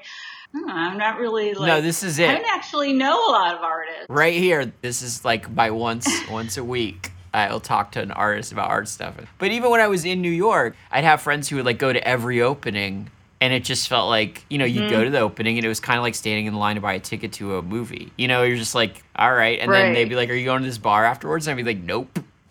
hmm, 0.52 0.68
I'm 0.68 0.98
not 0.98 1.18
really 1.18 1.54
like. 1.54 1.66
No, 1.66 1.80
this 1.80 2.02
is 2.02 2.18
it. 2.18 2.28
I 2.28 2.34
don't 2.34 2.48
actually 2.48 2.92
know 2.92 3.28
a 3.28 3.30
lot 3.30 3.54
of 3.54 3.62
artists. 3.62 4.06
Right 4.08 4.34
here, 4.34 4.72
this 4.82 5.02
is 5.02 5.24
like 5.24 5.54
by 5.54 5.70
once 5.70 6.08
once 6.30 6.56
a 6.56 6.64
week. 6.64 7.12
I'll 7.34 7.60
talk 7.60 7.92
to 7.92 8.00
an 8.00 8.10
artist 8.10 8.52
about 8.52 8.70
art 8.70 8.88
stuff. 8.88 9.14
But 9.38 9.50
even 9.50 9.70
when 9.70 9.80
I 9.80 9.88
was 9.88 10.04
in 10.04 10.22
New 10.22 10.30
York, 10.30 10.74
I'd 10.90 11.04
have 11.04 11.20
friends 11.20 11.48
who 11.48 11.56
would 11.56 11.66
like 11.66 11.78
go 11.78 11.92
to 11.92 12.08
every 12.08 12.40
opening 12.40 13.10
and 13.40 13.52
it 13.52 13.64
just 13.64 13.88
felt 13.88 14.08
like, 14.08 14.44
you 14.50 14.58
know, 14.58 14.64
you'd 14.64 14.82
Mm-hmm. 14.82 14.90
go 14.90 15.04
to 15.04 15.10
the 15.10 15.20
opening 15.20 15.56
and 15.58 15.64
it 15.64 15.68
was 15.68 15.80
kind 15.80 15.98
of 15.98 16.02
like 16.02 16.14
standing 16.14 16.46
in 16.46 16.54
line 16.54 16.74
to 16.76 16.80
buy 16.80 16.94
a 16.94 17.00
ticket 17.00 17.32
to 17.34 17.56
a 17.56 17.62
movie. 17.62 18.12
You 18.16 18.28
know, 18.28 18.42
you're 18.42 18.56
just 18.56 18.74
like, 18.74 19.02
all 19.16 19.32
right. 19.32 19.58
And 19.60 19.72
then 19.72 19.92
they'd 19.94 20.08
be 20.08 20.16
like, 20.16 20.28
are 20.30 20.34
you 20.34 20.44
going 20.44 20.62
to 20.62 20.68
this 20.68 20.78
bar 20.78 21.04
afterwards? 21.04 21.46
And 21.46 21.58
I'd 21.58 21.64
be 21.64 21.74
like, 21.74 21.82
nope. 21.82 22.18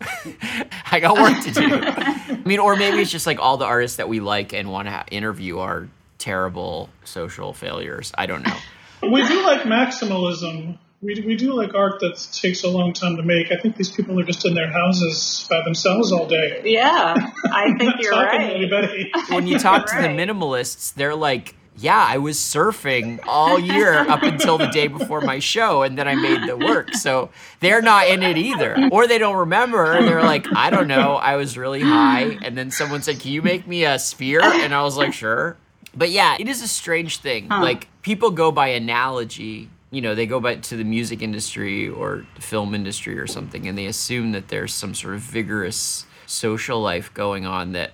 I 0.90 1.00
got 1.00 1.16
work 1.18 1.42
to 1.44 1.50
do. 1.52 1.74
I 1.82 2.40
mean, 2.44 2.58
or 2.60 2.76
maybe 2.76 2.98
it's 2.98 3.10
just 3.10 3.26
like 3.26 3.38
all 3.38 3.56
the 3.56 3.64
artists 3.66 3.96
that 3.98 4.08
we 4.08 4.20
like 4.20 4.52
and 4.52 4.70
want 4.70 4.86
to 4.86 4.92
ha- 4.92 5.04
interview 5.10 5.58
are 5.58 5.88
terrible 6.18 6.88
social 7.04 7.52
failures. 7.52 8.12
I 8.16 8.26
don't 8.26 8.46
know. 8.46 8.56
we 9.02 9.26
do 9.26 9.42
like 9.44 9.62
maximalism. 9.62 10.78
We, 11.00 11.20
we 11.20 11.36
do 11.36 11.54
like 11.54 11.74
art 11.74 12.00
that 12.00 12.16
takes 12.32 12.64
a 12.64 12.68
long 12.68 12.92
time 12.92 13.16
to 13.16 13.22
make. 13.22 13.52
I 13.52 13.56
think 13.56 13.76
these 13.76 13.90
people 13.90 14.18
are 14.18 14.24
just 14.24 14.44
in 14.44 14.54
their 14.54 14.70
houses 14.70 15.46
by 15.48 15.62
themselves 15.64 16.10
all 16.10 16.26
day. 16.26 16.60
Yeah, 16.64 17.14
I 17.52 17.72
think 17.78 17.94
you're 18.00 18.12
Talking 18.12 18.40
to 18.40 18.46
right. 18.46 18.56
anybody. 18.56 19.12
when 19.28 19.46
you 19.46 19.58
talk 19.60 19.86
to 19.86 19.96
the 19.96 20.08
minimalists, 20.08 20.92
they're 20.94 21.14
like, 21.14 21.54
"Yeah, 21.76 22.04
I 22.04 22.18
was 22.18 22.36
surfing 22.36 23.20
all 23.28 23.60
year 23.60 23.94
up 23.94 24.24
until 24.24 24.58
the 24.58 24.66
day 24.66 24.88
before 24.88 25.20
my 25.20 25.38
show, 25.38 25.82
and 25.82 25.96
then 25.96 26.08
I 26.08 26.16
made 26.16 26.48
the 26.48 26.56
work." 26.56 26.92
So 26.94 27.30
they're 27.60 27.82
not 27.82 28.08
in 28.08 28.24
it 28.24 28.36
either, 28.36 28.88
or 28.90 29.06
they 29.06 29.18
don't 29.18 29.36
remember. 29.36 29.92
And 29.92 30.08
they're 30.08 30.24
like, 30.24 30.46
"I 30.52 30.68
don't 30.68 30.88
know, 30.88 31.14
I 31.14 31.36
was 31.36 31.56
really 31.56 31.80
high," 31.80 32.38
and 32.42 32.58
then 32.58 32.72
someone 32.72 33.02
said, 33.02 33.20
"Can 33.20 33.30
you 33.30 33.40
make 33.40 33.68
me 33.68 33.84
a 33.84 34.00
sphere?" 34.00 34.42
And 34.42 34.74
I 34.74 34.82
was 34.82 34.96
like, 34.96 35.12
"Sure." 35.12 35.56
But 35.94 36.10
yeah, 36.10 36.36
it 36.40 36.48
is 36.48 36.60
a 36.60 36.68
strange 36.68 37.18
thing. 37.18 37.46
Like 37.48 37.86
people 38.02 38.32
go 38.32 38.50
by 38.50 38.68
analogy. 38.68 39.68
You 39.90 40.02
know, 40.02 40.14
they 40.14 40.26
go 40.26 40.40
back 40.40 40.62
to 40.62 40.76
the 40.76 40.84
music 40.84 41.22
industry 41.22 41.88
or 41.88 42.26
film 42.38 42.74
industry 42.74 43.18
or 43.18 43.26
something, 43.26 43.66
and 43.66 43.76
they 43.76 43.86
assume 43.86 44.32
that 44.32 44.48
there's 44.48 44.74
some 44.74 44.94
sort 44.94 45.14
of 45.14 45.20
vigorous 45.20 46.04
social 46.26 46.80
life 46.80 47.12
going 47.14 47.46
on 47.46 47.72
that 47.72 47.92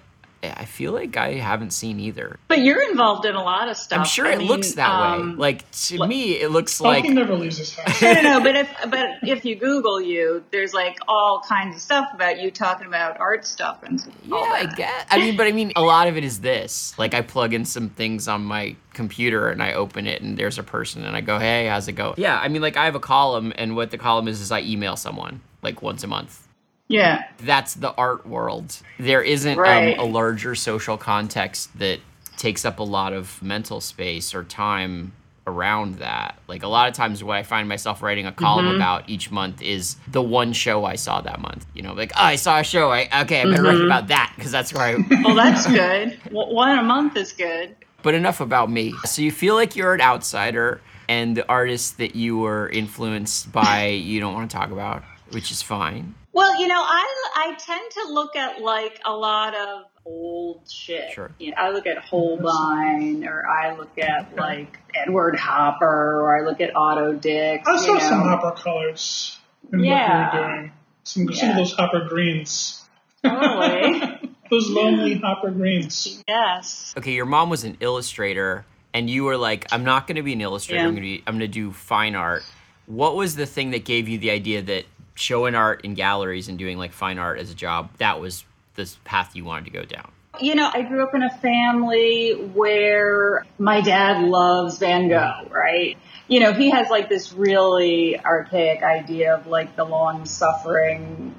I 0.56 0.64
feel 0.64 0.92
like 0.92 1.16
I 1.16 1.34
haven't 1.34 1.72
seen 1.72 2.00
either. 2.00 2.38
But 2.48 2.60
you're 2.60 2.82
involved 2.90 3.24
in 3.26 3.34
a 3.34 3.42
lot 3.42 3.68
of 3.68 3.76
stuff. 3.76 3.98
I'm 4.00 4.04
sure 4.04 4.26
I 4.26 4.32
it 4.32 4.38
mean, 4.38 4.48
looks 4.48 4.72
that 4.74 4.88
way. 4.88 5.20
um, 5.22 5.38
Like 5.38 5.70
to 5.70 5.98
like- 5.98 6.08
me, 6.08 6.32
it 6.40 6.50
looks 6.50 6.78
Falcon 6.78 7.02
like 7.04 7.12
never 7.14 7.34
leaves 7.36 7.58
his 7.58 7.74
house. 7.74 8.02
I 8.02 8.14
don't 8.14 8.24
know, 8.24 8.40
but 8.42 8.56
if 8.56 8.68
but 8.90 9.08
if 9.22 9.44
you 9.44 9.54
Google 9.56 10.00
you, 10.00 10.44
there's 10.50 10.74
like 10.74 10.98
all 11.08 11.42
kinds 11.48 11.76
of 11.76 11.82
stuff 11.82 12.08
about 12.14 12.40
you 12.40 12.50
talking 12.50 12.86
about 12.86 13.18
art 13.20 13.44
stuff 13.46 13.82
and 13.82 14.00
stuff 14.00 14.14
yeah, 14.26 14.34
all 14.34 14.44
I 14.52 14.66
that. 14.66 14.76
guess. 14.76 15.06
I 15.10 15.18
mean, 15.18 15.36
but 15.36 15.46
I 15.46 15.52
mean, 15.52 15.72
a 15.76 15.82
lot 15.82 16.08
of 16.08 16.16
it 16.16 16.24
is 16.24 16.40
this. 16.40 16.94
Like 16.98 17.14
I 17.14 17.22
plug 17.22 17.54
in 17.54 17.64
some 17.64 17.88
things 17.90 18.28
on 18.28 18.44
my 18.44 18.76
computer 18.92 19.48
and 19.50 19.62
I 19.62 19.72
open 19.72 20.06
it 20.06 20.22
and 20.22 20.36
there's 20.38 20.58
a 20.58 20.62
person 20.62 21.04
and 21.04 21.16
I 21.16 21.20
go, 21.20 21.38
"Hey, 21.38 21.66
how's 21.66 21.88
it 21.88 21.92
go?" 21.92 22.14
Yeah, 22.16 22.38
I 22.38 22.48
mean, 22.48 22.62
like 22.62 22.76
I 22.76 22.84
have 22.84 22.94
a 22.94 23.00
column 23.00 23.52
and 23.56 23.74
what 23.76 23.90
the 23.90 23.98
column 23.98 24.28
is 24.28 24.40
is 24.40 24.52
I 24.52 24.60
email 24.60 24.96
someone 24.96 25.40
like 25.62 25.82
once 25.82 26.04
a 26.04 26.06
month. 26.06 26.43
Yeah, 26.88 27.24
that's 27.38 27.74
the 27.74 27.92
art 27.94 28.26
world. 28.26 28.78
There 28.98 29.22
isn't 29.22 29.56
Right. 29.58 29.98
um, 29.98 30.06
a 30.06 30.10
larger 30.10 30.54
social 30.54 30.96
context 30.98 31.76
that 31.78 32.00
takes 32.36 32.64
up 32.64 32.78
a 32.78 32.82
lot 32.82 33.12
of 33.12 33.42
mental 33.42 33.80
space 33.80 34.34
or 34.34 34.44
time 34.44 35.12
around 35.46 35.96
that. 35.96 36.38
Like 36.48 36.62
a 36.62 36.68
lot 36.68 36.88
of 36.88 36.94
times 36.94 37.22
what 37.22 37.36
I 37.36 37.42
find 37.42 37.68
myself 37.68 38.02
writing 38.02 38.26
a 38.26 38.32
column 38.32 38.66
Mm-hmm. 38.66 38.76
about 38.76 39.08
each 39.10 39.30
month 39.30 39.62
is 39.62 39.96
the 40.08 40.22
one 40.22 40.52
show 40.52 40.84
I 40.84 40.96
saw 40.96 41.20
that 41.20 41.40
month. 41.40 41.66
You 41.74 41.82
know, 41.82 41.92
like, 41.92 42.12
oh, 42.16 42.22
I 42.22 42.36
saw 42.36 42.60
a 42.60 42.64
show. 42.64 42.90
I 42.90 43.02
okay, 43.22 43.42
I 43.42 43.44
better 43.50 43.62
write 43.62 43.74
Mm-hmm. 43.76 43.84
about 43.86 44.08
that 44.08 44.32
because 44.36 44.50
that's 44.52 44.72
where 44.72 44.84
I 44.84 44.94
Well, 45.24 45.34
that's 45.34 45.66
good. 45.66 46.18
One 46.30 46.78
a 46.78 46.82
month 46.82 47.16
is 47.16 47.32
good. 47.32 47.76
But 48.02 48.14
enough 48.14 48.40
about 48.40 48.70
me. 48.70 48.94
So 49.06 49.22
you 49.22 49.30
feel 49.32 49.54
like 49.54 49.76
you're 49.76 49.94
an 49.94 50.00
outsider 50.02 50.80
and 51.08 51.36
the 51.36 51.48
artists 51.48 51.92
that 51.92 52.14
you 52.14 52.38
were 52.38 52.68
influenced 52.68 53.52
by 53.52 53.86
you 53.88 54.20
don't 54.20 54.34
want 54.34 54.50
to 54.50 54.56
talk 54.56 54.70
about, 54.70 55.02
which 55.30 55.50
is 55.50 55.62
fine. 55.62 56.14
Well, 56.34 56.60
you 56.60 56.66
know, 56.68 56.80
I 56.82 57.28
I 57.36 57.54
tend 57.58 57.90
to 57.92 58.12
look 58.12 58.36
at 58.36 58.60
like 58.60 59.00
a 59.04 59.12
lot 59.14 59.54
of 59.54 59.84
old 60.04 60.68
shit. 60.70 61.12
Sure. 61.12 61.30
You 61.38 61.50
know, 61.52 61.56
I 61.58 61.70
look 61.70 61.86
at 61.86 61.98
Holbein, 61.98 63.26
or 63.26 63.46
I 63.48 63.74
look 63.76 63.96
at 63.98 64.34
like 64.36 64.76
Edward 64.94 65.36
Hopper, 65.36 66.20
or 66.20 66.36
I 66.36 66.44
look 66.44 66.60
at 66.60 66.74
Otto 66.76 67.14
Dix. 67.14 67.66
I 67.66 67.72
you 67.72 67.78
saw 67.78 67.98
some. 67.98 68.20
Hopper 68.22 68.52
colors 68.52 69.38
in 69.72 69.80
Yeah. 69.80 70.26
what 70.26 70.34
you 70.34 70.40
were 70.40 70.46
doing. 70.56 70.72
Some, 71.04 71.32
some 71.34 71.50
of 71.50 71.56
those 71.56 71.72
Hopper 71.72 72.06
greens. 72.08 72.84
Totally. 73.22 74.20
Those 74.50 74.68
lonely 74.68 75.16
Hopper 75.24 75.50
greens. 75.50 76.22
yes. 76.28 76.92
Okay, 76.98 77.12
your 77.14 77.24
mom 77.24 77.48
was 77.48 77.64
an 77.64 77.78
illustrator 77.80 78.66
and 78.92 79.08
you 79.08 79.24
were 79.24 79.38
like, 79.38 79.66
I'm 79.72 79.84
not 79.84 80.06
going 80.06 80.16
to 80.16 80.22
be 80.22 80.34
an 80.34 80.42
illustrator. 80.42 80.82
Yeah. 80.82 80.88
I'm 80.88 80.94
going 80.94 81.02
to 81.02 81.18
be 81.18 81.22
I'm 81.26 81.38
going 81.38 81.40
to 81.40 81.48
do 81.48 81.72
fine 81.72 82.14
art. 82.14 82.44
What 82.86 83.16
was 83.16 83.36
the 83.36 83.46
thing 83.46 83.70
that 83.70 83.86
gave 83.86 84.06
you 84.06 84.18
the 84.18 84.30
idea 84.30 84.60
that 84.60 84.84
showing 85.14 85.54
art 85.54 85.84
in 85.84 85.94
galleries 85.94 86.48
and 86.48 86.58
doing 86.58 86.78
like 86.78 86.92
fine 86.92 87.18
art 87.18 87.38
as 87.38 87.50
a 87.50 87.54
job, 87.54 87.90
that 87.98 88.20
was 88.20 88.44
this 88.74 88.98
path 89.04 89.34
you 89.36 89.44
wanted 89.44 89.64
to 89.66 89.70
go 89.70 89.84
down? 89.84 90.10
You 90.40 90.56
know, 90.56 90.68
I 90.72 90.82
grew 90.82 91.04
up 91.04 91.14
in 91.14 91.22
a 91.22 91.30
family 91.30 92.32
where 92.32 93.46
my 93.58 93.80
dad 93.80 94.24
loves 94.24 94.78
Van 94.78 95.08
Gogh, 95.08 95.48
right? 95.48 95.96
You 96.26 96.40
know, 96.40 96.52
he 96.52 96.70
has 96.70 96.90
like 96.90 97.08
this 97.08 97.32
really 97.32 98.18
archaic 98.18 98.82
idea 98.82 99.36
of 99.36 99.46
like 99.46 99.76
the 99.76 99.84
long 99.84 100.26
suffering, 100.26 101.34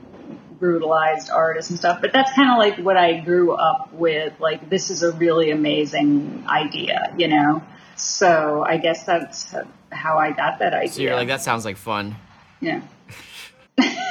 brutalized 0.59 1.29
artist 1.29 1.71
and 1.71 1.77
stuff, 1.77 1.99
but 1.99 2.13
that's 2.13 2.31
kind 2.31 2.49
of 2.51 2.57
like 2.57 2.77
what 2.85 2.95
I 2.95 3.19
grew 3.19 3.53
up 3.53 3.91
with. 3.91 4.39
Like, 4.39 4.69
this 4.69 4.89
is 4.89 5.03
a 5.03 5.11
really 5.11 5.51
amazing 5.51 6.45
idea, 6.47 7.13
you 7.17 7.27
know? 7.27 7.61
So 7.97 8.63
I 8.65 8.77
guess 8.77 9.05
that's 9.05 9.53
how 9.91 10.17
I 10.17 10.31
got 10.31 10.59
that 10.59 10.73
idea. 10.73 10.93
So 10.93 11.01
you're 11.01 11.15
like, 11.15 11.27
that 11.27 11.41
sounds 11.41 11.65
like 11.65 11.75
fun. 11.75 12.15
Yeah. 12.61 12.81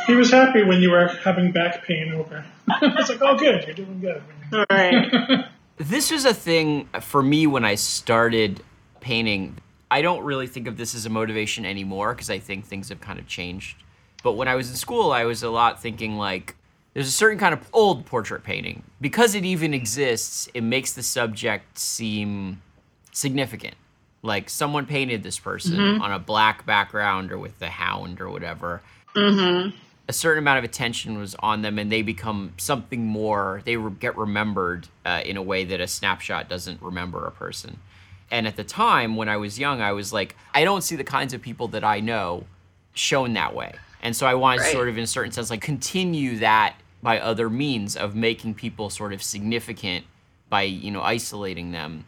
He 0.07 0.15
was 0.15 0.31
happy 0.31 0.63
when 0.63 0.83
you 0.83 0.91
were 0.91 1.09
having 1.09 1.53
back 1.53 1.85
pain 1.85 2.13
over. 2.13 2.45
I 2.69 2.93
was 2.97 3.09
like, 3.09 3.23
oh, 3.23 3.37
good, 3.37 3.65
you're 3.65 3.75
doing 3.75 4.01
good. 4.01 4.23
All 4.53 4.65
right. 4.71 5.47
This 5.77 6.13
was 6.13 6.25
a 6.25 6.33
thing 6.33 6.89
for 7.01 7.21
me 7.21 7.49
when 7.49 7.65
I 7.65 7.75
started 7.75 8.63
painting. 9.01 9.59
I 9.91 10.03
don't 10.03 10.23
really 10.23 10.47
think 10.47 10.69
of 10.69 10.77
this 10.77 10.95
as 10.95 11.05
a 11.05 11.11
motivation 11.11 11.67
anymore 11.67 12.15
because 12.15 12.31
I 12.31 12.39
think 12.39 12.65
things 12.65 12.91
have 12.91 13.01
kind 13.01 13.19
of 13.19 13.27
changed. 13.27 13.83
But 14.23 14.35
when 14.35 14.47
I 14.47 14.55
was 14.55 14.71
in 14.71 14.77
school, 14.77 15.11
I 15.11 15.25
was 15.25 15.43
a 15.43 15.51
lot 15.51 15.83
thinking 15.83 16.17
like 16.17 16.55
there's 16.93 17.09
a 17.09 17.13
certain 17.13 17.41
kind 17.41 17.53
of 17.53 17.69
old 17.73 18.07
portrait 18.07 18.45
painting. 18.45 18.85
Because 19.01 19.35
it 19.35 19.45
even 19.45 19.75
exists, 19.75 20.49
it 20.55 20.63
makes 20.63 20.93
the 20.93 21.03
subject 21.03 21.77
seem 21.77 22.63
significant. 23.11 23.75
Like 24.23 24.49
someone 24.49 24.87
painted 24.87 25.25
this 25.25 25.41
person 25.41 25.77
mm-hmm. 25.77 26.03
on 26.03 26.13
a 26.13 26.21
black 26.21 26.65
background 26.65 27.33
or 27.33 27.39
with 27.39 27.59
the 27.59 27.69
hound 27.69 28.21
or 28.21 28.31
whatever 28.31 28.81
a 30.09 30.13
certain 30.13 30.43
amount 30.43 30.59
of 30.59 30.65
attention 30.65 31.19
was 31.19 31.35
on 31.37 31.63
them 31.63 31.79
and 31.79 31.91
they 31.91 32.03
become 32.03 32.53
something 32.57 33.07
more. 33.07 33.63
They 33.65 33.77
re- 33.77 33.93
get 33.99 34.17
remembered 34.17 34.89
uh, 35.05 35.23
in 35.25 35.37
a 35.37 35.43
way 35.43 35.65
that 35.65 35.81
a 35.81 35.87
snapshot 35.87 36.49
doesn't 36.49 36.83
remember 36.83 37.25
a 37.27 37.31
person. 37.31 37.79
And 38.31 38.47
at 38.47 38.57
the 38.57 38.65
time 38.65 39.17
when 39.17 39.29
i 39.29 39.37
was 39.37 39.59
young 39.59 39.81
i 39.81 39.93
was 39.93 40.13
like 40.13 40.35
i 40.55 40.65
don't 40.65 40.83
see 40.83 40.97
the 40.97 41.05
kinds 41.05 41.35
of 41.35 41.41
people 41.43 41.69
that 41.69 41.85
i 41.85 42.01
know 42.01 42.45
shown 42.95 43.33
that 43.35 43.55
way. 43.55 43.75
And 44.03 44.17
so 44.17 44.27
i 44.27 44.35
wanted 44.35 44.65
to 44.65 44.71
sort 44.71 44.89
of 44.89 44.99
in 44.99 45.05
a 45.05 45.07
certain 45.07 45.31
sense 45.33 45.51
like 45.51 45.61
continue 45.61 46.39
that 46.39 46.75
by 47.03 47.21
other 47.21 47.49
means 47.49 47.97
of 47.97 48.17
making 48.17 48.55
people 48.55 48.91
sort 48.91 49.13
of 49.13 49.23
significant 49.23 50.05
by 50.49 50.63
you 50.63 50.91
know 50.91 51.03
isolating 51.03 51.71
them 51.73 52.05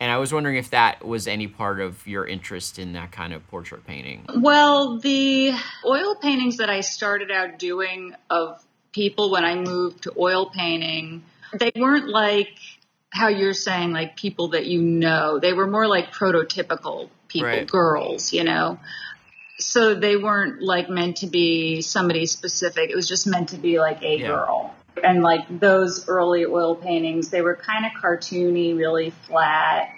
and 0.00 0.10
i 0.10 0.18
was 0.18 0.32
wondering 0.32 0.56
if 0.56 0.70
that 0.70 1.04
was 1.04 1.26
any 1.26 1.46
part 1.46 1.80
of 1.80 2.06
your 2.06 2.26
interest 2.26 2.78
in 2.78 2.92
that 2.92 3.10
kind 3.12 3.32
of 3.32 3.46
portrait 3.48 3.86
painting 3.86 4.24
Well, 4.34 4.98
the 4.98 5.52
oil 5.84 6.14
paintings 6.16 6.58
that 6.58 6.68
I 6.70 6.80
started 6.80 7.30
out 7.30 7.58
doing 7.58 8.14
of 8.30 8.62
people 8.92 9.30
when 9.30 9.44
I 9.44 9.54
moved 9.54 10.02
to 10.04 10.12
oil 10.18 10.46
painting, 10.50 11.22
they 11.58 11.70
weren't 11.76 12.08
like 12.08 12.48
how 13.10 13.28
you're 13.28 13.52
saying, 13.54 13.92
like 13.92 14.16
people 14.16 14.48
that 14.48 14.66
you 14.66 14.80
know. 14.82 15.38
They 15.38 15.52
were 15.52 15.66
more 15.66 15.86
like 15.86 16.12
prototypical 16.12 17.08
people, 17.28 17.48
Right. 17.48 17.66
girls, 17.66 18.32
you 18.32 18.44
know. 18.44 18.78
So 19.58 19.94
they 19.94 20.16
weren't 20.16 20.62
like 20.62 20.88
meant 20.88 21.18
to 21.18 21.26
be 21.26 21.82
somebody 21.82 22.26
specific. 22.26 22.90
It 22.90 22.96
was 22.96 23.08
just 23.08 23.26
meant 23.26 23.50
to 23.50 23.56
be 23.58 23.78
like 23.78 24.02
a 24.02 24.16
Yeah. 24.18 24.26
girl. 24.28 24.74
And 25.02 25.22
like 25.22 25.60
those 25.60 26.08
early 26.08 26.44
oil 26.44 26.74
paintings, 26.74 27.30
they 27.30 27.42
were 27.42 27.56
kind 27.56 27.84
of 27.86 27.92
cartoony, 28.00 28.76
really 28.76 29.10
flat. 29.10 29.90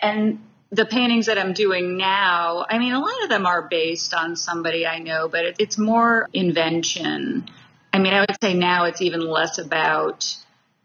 And 0.00 0.40
the 0.70 0.84
paintings 0.84 1.26
that 1.26 1.38
I'm 1.38 1.52
doing 1.52 1.96
now, 1.96 2.64
I 2.68 2.78
mean, 2.78 2.92
a 2.92 3.00
lot 3.00 3.22
of 3.22 3.30
them 3.30 3.46
are 3.46 3.62
based 3.62 4.14
on 4.14 4.36
somebody 4.36 4.86
I 4.86 4.98
know, 4.98 5.28
but 5.28 5.44
it, 5.44 5.56
it's 5.58 5.78
more 5.78 6.28
invention. 6.32 7.48
I 7.92 7.98
mean, 7.98 8.12
I 8.12 8.20
would 8.20 8.36
say 8.42 8.54
now 8.54 8.84
it's 8.84 9.00
even 9.00 9.20
less 9.20 9.58
about 9.58 10.36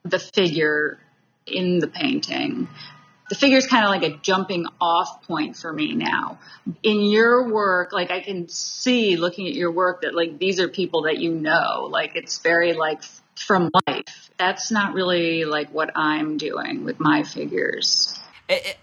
the 0.03 0.19
figure 0.19 0.99
in 1.45 1.79
the 1.79 1.87
painting. 1.87 2.67
The 3.29 3.35
figure 3.35 3.57
is 3.57 3.67
kind 3.67 3.83
of 3.83 3.89
like 3.89 4.03
a 4.03 4.17
jumping 4.17 4.65
off 4.79 5.23
point 5.23 5.57
for 5.57 5.71
me 5.71 5.95
now. 5.95 6.39
In 6.83 7.01
your 7.01 7.51
work, 7.51 7.91
like 7.91 8.11
I 8.11 8.21
can 8.21 8.47
see 8.47 9.17
looking 9.17 9.47
at 9.47 9.53
your 9.53 9.71
work 9.71 10.01
that 10.01 10.13
like 10.13 10.37
these 10.39 10.59
are 10.59 10.67
people 10.67 11.03
that 11.03 11.17
you 11.17 11.33
know. 11.33 11.87
Like 11.89 12.15
it's 12.15 12.39
very 12.39 12.73
like 12.73 13.01
from 13.39 13.69
life. 13.87 14.29
That's 14.37 14.71
not 14.71 14.93
really 14.93 15.45
like 15.45 15.69
what 15.73 15.91
I'm 15.95 16.37
doing 16.37 16.83
with 16.83 16.99
my 16.99 17.23
figures. 17.23 18.19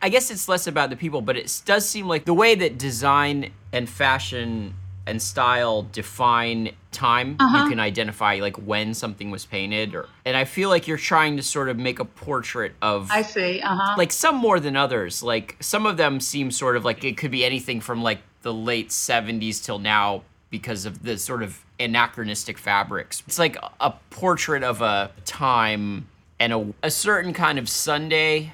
I- 0.02 0.08
guess 0.08 0.30
it's 0.30 0.48
less 0.48 0.66
about 0.66 0.90
the 0.90 0.96
people, 0.96 1.20
but 1.20 1.36
it 1.36 1.62
does 1.64 1.88
seem 1.88 2.08
like 2.08 2.24
the 2.24 2.34
way 2.34 2.54
that 2.56 2.78
design 2.78 3.52
and 3.72 3.88
fashion 3.88 4.74
and 5.06 5.20
style 5.20 5.82
define 5.92 6.70
time, 6.92 7.36
Uh-huh. 7.40 7.64
you 7.64 7.70
can 7.70 7.80
identify 7.80 8.38
like 8.40 8.56
when 8.56 8.94
something 8.94 9.30
was 9.30 9.44
painted, 9.46 9.94
or 9.94 10.08
and 10.24 10.36
I 10.36 10.44
feel 10.44 10.68
like 10.68 10.86
you're 10.88 10.96
trying 10.98 11.36
to 11.36 11.42
sort 11.42 11.68
of 11.68 11.78
make 11.78 11.98
a 12.00 12.04
portrait 12.04 12.74
of 12.82 13.10
I 13.10 13.22
see. 13.22 13.60
Uh 13.60 13.76
huh. 13.76 13.94
like 13.96 14.12
some 14.12 14.36
more 14.36 14.60
than 14.60 14.76
others. 14.76 15.22
Like 15.22 15.56
some 15.60 15.86
of 15.86 15.96
them 15.96 16.20
seem 16.20 16.50
sort 16.50 16.76
of 16.76 16.84
like 16.84 17.02
it 17.04 17.16
could 17.16 17.30
be 17.30 17.44
anything 17.44 17.80
from 17.80 18.02
like 18.02 18.20
the 18.42 18.52
late 18.52 18.88
70s 18.90 19.62
till 19.64 19.78
now 19.78 20.22
because 20.50 20.84
of 20.84 21.02
the 21.02 21.16
sort 21.16 21.42
of 21.42 21.64
anachronistic 21.78 22.58
fabrics. 22.58 23.22
It's 23.26 23.38
like 23.38 23.56
a 23.80 23.92
portrait 24.10 24.62
of 24.62 24.82
a 24.82 25.10
time 25.24 26.08
and 26.38 26.52
a, 26.52 26.74
a 26.82 26.90
certain 26.90 27.32
kind 27.32 27.58
of 27.58 27.68
Sunday, 27.68 28.52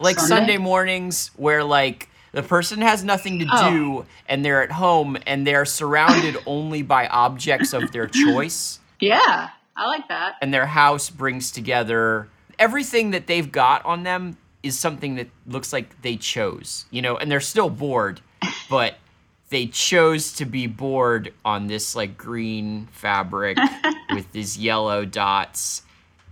like 0.00 0.18
Sunday? 0.18 0.34
Sunday, 0.36 0.58
mornings 0.58 1.30
where 1.36 1.62
like 1.64 2.08
the 2.32 2.42
person 2.42 2.80
has 2.82 3.04
nothing 3.04 3.38
to 3.38 3.46
Oh. 3.50 3.70
do 3.70 4.06
and 4.28 4.44
they're 4.44 4.62
at 4.62 4.72
home 4.72 5.16
and 5.26 5.46
they're 5.46 5.64
surrounded 5.64 6.36
only 6.46 6.82
by 6.82 7.06
objects 7.06 7.72
of 7.72 7.92
their 7.92 8.06
choice 8.06 8.80
Yeah, 9.00 9.48
I 9.76 9.86
like 9.86 10.08
that. 10.08 10.36
and 10.42 10.52
their 10.52 10.66
house 10.66 11.08
brings 11.10 11.50
together 11.50 12.28
everything 12.58 13.10
that 13.12 13.26
they've 13.26 13.50
got 13.52 13.84
on 13.84 14.02
them 14.02 14.36
is 14.62 14.78
something 14.78 15.14
that 15.14 15.28
looks 15.46 15.72
like 15.72 16.02
they 16.02 16.16
chose, 16.16 16.86
you 16.90 17.00
know, 17.02 17.16
and 17.16 17.30
they're 17.30 17.38
still 17.40 17.70
bored, 17.70 18.20
but 18.68 18.96
they 19.48 19.66
chose 19.66 20.32
to 20.34 20.44
be 20.44 20.66
bored 20.66 21.32
on 21.44 21.66
this 21.66 21.94
like 21.94 22.16
green 22.16 22.88
fabric 22.92 23.58
with 24.12 24.30
these 24.32 24.58
yellow 24.58 25.04
dots. 25.04 25.82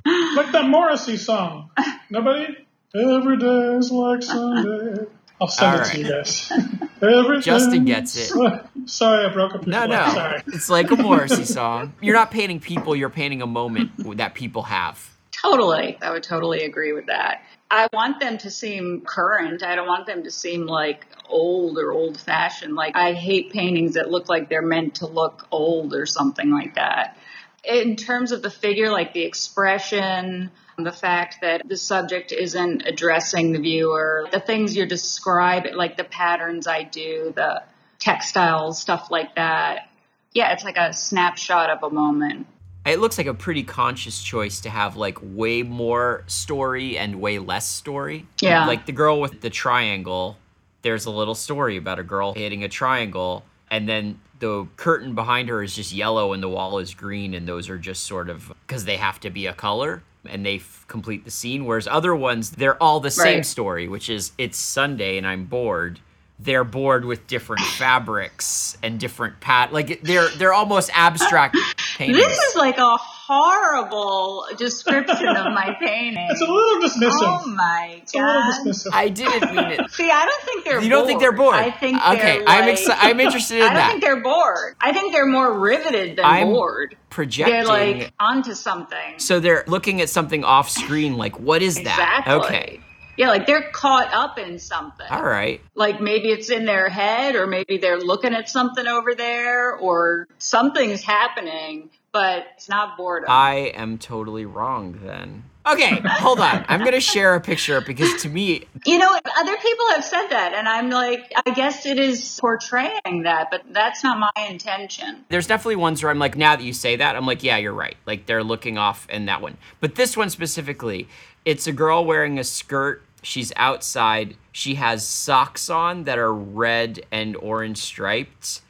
Like 0.05 0.53
that 0.53 0.67
Morrissey 0.69 1.17
song. 1.17 1.71
Nobody? 2.11 2.57
Every 2.95 3.39
day 3.39 3.77
is 3.77 3.91
like 3.91 4.23
Sunday. 4.23 5.07
I'll 5.41 5.49
send 5.49 5.75
All 5.75 5.81
it 5.81 5.91
to 5.91 5.99
you 5.99 6.09
guys. 6.09 6.53
Every 7.03 7.41
Justin 7.41 7.85
gets 7.85 8.17
it. 8.17 8.31
Sorry, 8.87 9.27
I 9.27 9.33
broke 9.33 9.55
up 9.55 9.67
your 9.67 9.73
No, 9.73 9.87
no. 9.87 10.13
Sorry. 10.13 10.43
It's 10.49 10.69
like 10.69 10.91
a 10.91 10.97
Morrissey 10.97 11.45
song. 11.45 11.93
You're 12.01 12.15
not 12.15 12.31
painting 12.31 12.61
people, 12.61 12.95
you're 12.95 13.11
painting 13.11 13.43
a 13.43 13.47
moment 13.47 13.91
that 14.17 14.35
people 14.35 14.63
have. 14.63 15.14
Totally. 15.45 15.99
I 16.01 16.11
would 16.11 16.23
totally 16.23 16.63
agree 16.63 16.95
with 16.95 17.07
that. 17.07 17.43
I 17.71 17.89
want 17.93 18.19
them 18.19 18.39
to 18.39 18.51
seem 18.51 19.03
current. 19.03 19.63
I 19.63 19.75
don't 19.75 19.87
want 19.87 20.07
them 20.07 20.23
to 20.23 20.31
seem 20.31 20.67
like 20.67 21.07
old 21.29 21.77
or 21.77 21.93
old 21.93 22.19
fashioned. 22.19 22.75
Like, 22.75 22.97
I 22.97 23.13
hate 23.13 23.53
paintings 23.53 23.95
that 23.95 24.11
look 24.11 24.31
like 24.31 24.49
they're 24.49 24.63
meant 24.63 24.97
to 24.97 25.07
look 25.07 25.47
old 25.51 25.93
or 25.93 26.07
something 26.07 26.51
like 26.51 26.77
that. 26.77 27.19
In 27.63 27.97
terms 27.97 28.33
of 28.33 28.41
the 28.41 28.51
figure, 28.51 28.91
like 28.91 29.13
the 29.13 29.25
expression, 29.25 30.51
the 30.79 30.93
fact 30.93 31.39
that 31.43 31.69
the 31.69 31.77
subject 31.77 32.33
isn't 32.33 32.87
addressing 32.87 33.53
the 33.53 33.59
viewer, 33.59 34.27
the 34.33 34.41
things 34.41 34.75
you're 34.75 34.87
describing, 34.87 35.75
like 35.75 35.99
the 35.99 36.05
patterns 36.05 36.67
I 36.67 36.85
do, 36.85 37.35
the 37.37 37.63
textiles, 37.99 38.81
stuff 38.81 39.11
like 39.11 39.35
that. 39.35 39.91
Yeah, 40.33 40.53
it's 40.53 40.65
like 40.65 40.79
a 40.79 40.93
snapshot 40.95 41.71
of 41.71 41.83
a 41.83 41.91
moment. 41.91 42.47
It 42.87 42.99
looks 43.01 43.17
like 43.17 43.27
a 43.27 43.35
pretty 43.35 43.63
conscious 43.63 44.23
choice 44.23 44.61
to 44.61 44.71
have 44.71 44.97
like 44.97 45.19
way 45.23 45.63
more 45.63 46.25
story 46.27 46.99
and 46.99 47.21
way 47.21 47.39
less 47.39 47.67
story. 47.69 48.27
Yeah. 48.41 48.67
Like 48.67 48.85
the 48.87 48.93
girl 48.93 49.21
with 49.21 49.41
the 49.41 49.51
triangle, 49.51 50.37
there's 50.83 51.07
a 51.07 51.11
little 51.11 51.35
story 51.35 51.77
about 51.79 51.99
a 51.99 52.03
girl 52.03 52.35
hitting 52.35 52.63
a 52.63 52.69
triangle, 52.69 53.43
and 53.71 53.89
then 53.89 54.21
the 54.41 54.67
curtain 54.77 55.15
behind 55.15 55.49
her 55.49 55.63
is 55.63 55.75
just 55.75 55.93
yellow 55.93 56.35
and 56.35 56.43
the 56.43 56.49
wall 56.49 56.79
is 56.79 56.93
green, 56.93 57.33
and 57.33 57.49
those 57.49 57.71
are 57.71 57.79
just 57.79 58.05
sort 58.05 58.29
of 58.29 58.53
because 58.67 58.85
they 58.85 58.97
have 58.99 59.19
to 59.21 59.31
be 59.31 59.47
a 59.47 59.55
color 59.55 60.03
and 60.29 60.45
they 60.45 60.57
f- 60.57 60.85
complete 60.89 61.25
the 61.25 61.31
scene. 61.31 61.65
Whereas 61.65 61.87
other 61.87 62.15
ones, 62.15 62.51
they're 62.51 62.83
all 62.83 63.01
the 63.01 63.11
same 63.11 63.37
Right. 63.37 63.47
story, 63.47 63.89
which 63.89 64.11
is 64.11 64.33
it's 64.37 64.59
Sunday 64.59 65.17
and 65.17 65.27
I'm 65.27 65.45
bored. 65.47 66.01
They're 66.41 66.65
bored 66.65 67.05
with 67.05 67.27
different 67.29 67.63
fabrics 67.63 68.77
and 68.83 68.99
different 68.99 69.39
pat 69.41 69.73
like 69.73 70.03
they're 70.03 70.29
they're 70.31 70.53
almost 70.53 70.91
abstract 70.93 71.57
paintings. 71.97 72.19
This 72.27 72.39
is 72.39 72.57
like 72.57 72.77
a 72.77 72.97
horrible 72.97 74.45
description 74.59 75.29
of 75.29 75.53
my 75.53 75.77
painting. 75.81 76.27
It's 76.31 76.41
a 76.41 76.45
little 76.45 76.81
dismissive. 76.81 77.19
Oh 77.23 77.47
my 77.55 78.01
it's 78.03 78.15
a 78.15 78.19
little 78.19 78.33
god. 78.43 78.67
dismissive. 78.67 78.89
I 78.93 79.09
didn't 79.11 79.55
mean 79.55 79.65
it. 79.81 79.91
See, 79.91 80.11
I 80.11 80.25
don't 80.25 80.43
think 80.43 80.65
they're 80.65 80.81
You 80.83 80.89
don't 80.91 81.07
think 81.07 81.21
they're 81.21 81.33
bored? 81.33 81.55
I 81.55 81.71
think 81.71 81.99
Okay, 82.05 82.39
they're 82.41 82.49
I'm 82.49 82.67
like, 82.67 82.79
exci- 82.79 82.97
I'm 82.99 83.21
interested 83.21 83.55
in 83.55 83.61
that. 83.61 83.67
I 83.67 83.75
don't 83.75 83.77
that. 83.77 83.91
think 83.91 84.03
they're 84.03 84.21
bored. 84.23 84.75
I 84.81 84.93
think 84.93 85.13
they're 85.13 85.27
more 85.27 85.57
riveted 85.59 86.17
than 86.17 86.25
I'm 86.25 86.49
bored. 86.49 86.97
Projecting. 87.11 87.55
They're 87.55 87.65
like 87.65 88.13
onto 88.19 88.55
something. 88.55 89.19
so 89.19 89.39
they're 89.39 89.63
looking 89.69 90.01
at 90.01 90.09
something 90.09 90.43
off 90.43 90.69
screen. 90.69 91.17
Like, 91.17 91.39
what 91.39 91.63
is 91.63 91.77
that? 91.77 92.25
Exactly. 92.27 92.35
Okay. 92.35 92.81
Yeah, 93.17 93.29
like 93.29 93.47
they're 93.47 93.71
caught 93.71 94.13
up 94.13 94.39
in 94.39 94.59
something. 94.59 95.07
All 95.09 95.23
right. 95.23 95.61
Like 95.75 96.01
maybe 96.01 96.29
it's 96.29 96.51
in 96.51 96.65
their 96.65 96.89
head, 96.89 97.37
or 97.37 97.47
maybe 97.47 97.79
they're 97.79 98.01
looking 98.01 98.35
at 98.35 98.49
something 98.49 98.87
over 98.87 99.15
there, 99.15 99.75
or 99.77 100.29
something's 100.39 101.03
happening, 101.03 101.91
but 102.13 102.47
it's 102.57 102.69
not 102.69 102.97
boredom. 102.97 103.31
I 103.31 103.73
am 103.75 103.99
totally 103.99 104.45
wrong 104.45 105.01
then. 105.03 105.45
Okay, 105.67 106.01
hold 106.05 106.41
on. 106.41 106.65
I'm 106.69 106.85
gonna 106.85 107.01
share 107.01 107.35
a 107.35 107.41
picture 107.41 107.81
because 107.81 108.23
to 108.23 108.29
me, 108.29 108.65
You 108.85 108.99
know, 108.99 109.11
other 109.39 109.57
people 109.57 109.87
have 109.91 110.05
said 110.05 110.27
that, 110.29 110.53
and 110.55 110.69
I'm 110.69 110.91
like, 110.91 111.33
I 111.47 111.51
guess 111.53 111.87
it 111.87 111.99
is 111.99 112.39
portraying 112.39 113.23
that, 113.25 113.51
but 113.51 113.63
that's 113.71 114.05
not 114.05 114.19
my 114.19 114.47
intention. 114.47 115.25
there's 115.31 115.47
definitely 115.47 115.77
ones 115.77 116.03
where 116.03 116.11
I'm 116.11 116.19
like, 116.19 116.37
now 116.37 116.55
that 116.57 116.63
you 116.65 116.73
say 116.75 116.97
that, 116.97 117.17
I'm 117.17 117.25
like, 117.27 117.43
yeah, 117.43 117.57
you're 117.57 117.73
right. 117.73 117.97
Like 118.07 118.27
they're 118.27 118.45
looking 118.45 118.77
off 118.77 119.09
in 119.09 119.25
that 119.27 119.41
one. 119.41 119.57
But 119.81 119.95
this 119.95 120.17
one 120.17 120.29
specifically, 120.31 121.09
it's 121.47 121.67
a 121.67 121.73
girl 121.73 122.05
wearing 122.05 122.39
a 122.39 122.45
skirt. 122.45 123.03
She's 123.23 123.51
outside. 123.57 124.37
She 124.53 124.75
has 124.75 125.07
socks 125.07 125.71
on 125.71 126.05
that 126.05 126.19
are 126.19 126.33
red 126.33 127.07
and 127.11 127.37
orange 127.37 127.79
striped. 127.79 128.61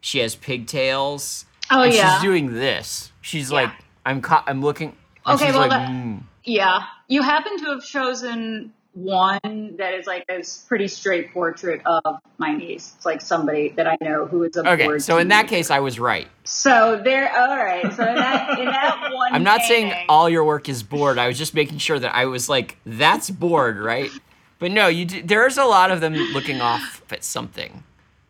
She 0.00 0.20
has 0.20 0.36
pigtails. 0.36 1.46
Oh, 1.70 1.82
and 1.82 1.92
yeah. 1.92 2.14
She's 2.14 2.22
doing 2.22 2.54
this. 2.54 3.10
She's 3.22 3.50
Yeah. 3.50 3.54
like, 3.62 3.70
I'm 4.06 4.20
ca- 4.20 4.44
I'm 4.46 4.62
looking. 4.62 4.94
and 5.26 5.34
Okay, 5.34 5.46
she's 5.46 5.54
well, 5.54 5.62
like, 5.68 5.70
that- 5.70 5.88
mm. 5.90 6.22
Yeah, 6.44 6.82
you 7.08 7.22
happen 7.22 7.58
to 7.58 7.64
have 7.70 7.84
chosen 7.84 8.72
one 8.94 9.74
that 9.78 9.94
is 9.94 10.06
like 10.06 10.24
a 10.28 10.42
pretty 10.68 10.86
straight 10.88 11.32
portrait 11.32 11.82
of 11.84 12.18
my 12.38 12.54
niece. 12.54 12.94
It's 12.96 13.06
like 13.06 13.20
somebody 13.20 13.70
that 13.70 13.88
I 13.88 13.96
know 14.00 14.26
who 14.26 14.44
is 14.44 14.56
a 14.56 14.70
Okay, 14.70 14.98
so 15.00 15.18
in 15.18 15.28
that 15.28 15.48
case, 15.48 15.70
I 15.70 15.80
was 15.80 15.98
right. 15.98 16.28
So 16.44 17.00
there, 17.02 17.30
all 17.36 17.56
right. 17.56 17.82
So 17.92 18.06
in 18.06 18.14
that, 18.14 18.58
in 18.58 18.66
that 18.66 19.10
one, 19.12 19.32
I'm 19.32 19.42
not 19.42 19.62
saying 19.62 19.92
all 20.08 20.28
your 20.28 20.44
work 20.44 20.68
is 20.68 20.82
bored. 20.82 21.18
I 21.18 21.26
was 21.26 21.36
just 21.36 21.54
making 21.54 21.78
sure 21.78 21.98
that 21.98 22.14
I 22.14 22.26
was 22.26 22.48
like, 22.48 22.78
that's 22.86 23.30
bored, 23.30 23.78
right? 23.78 24.10
But 24.58 24.70
no, 24.70 24.86
you. 24.86 25.04
Do, 25.06 25.22
there's 25.22 25.58
a 25.58 25.64
lot 25.64 25.90
of 25.90 26.00
them 26.00 26.14
looking 26.14 26.60
off 26.60 27.02
at 27.10 27.24
something 27.24 27.82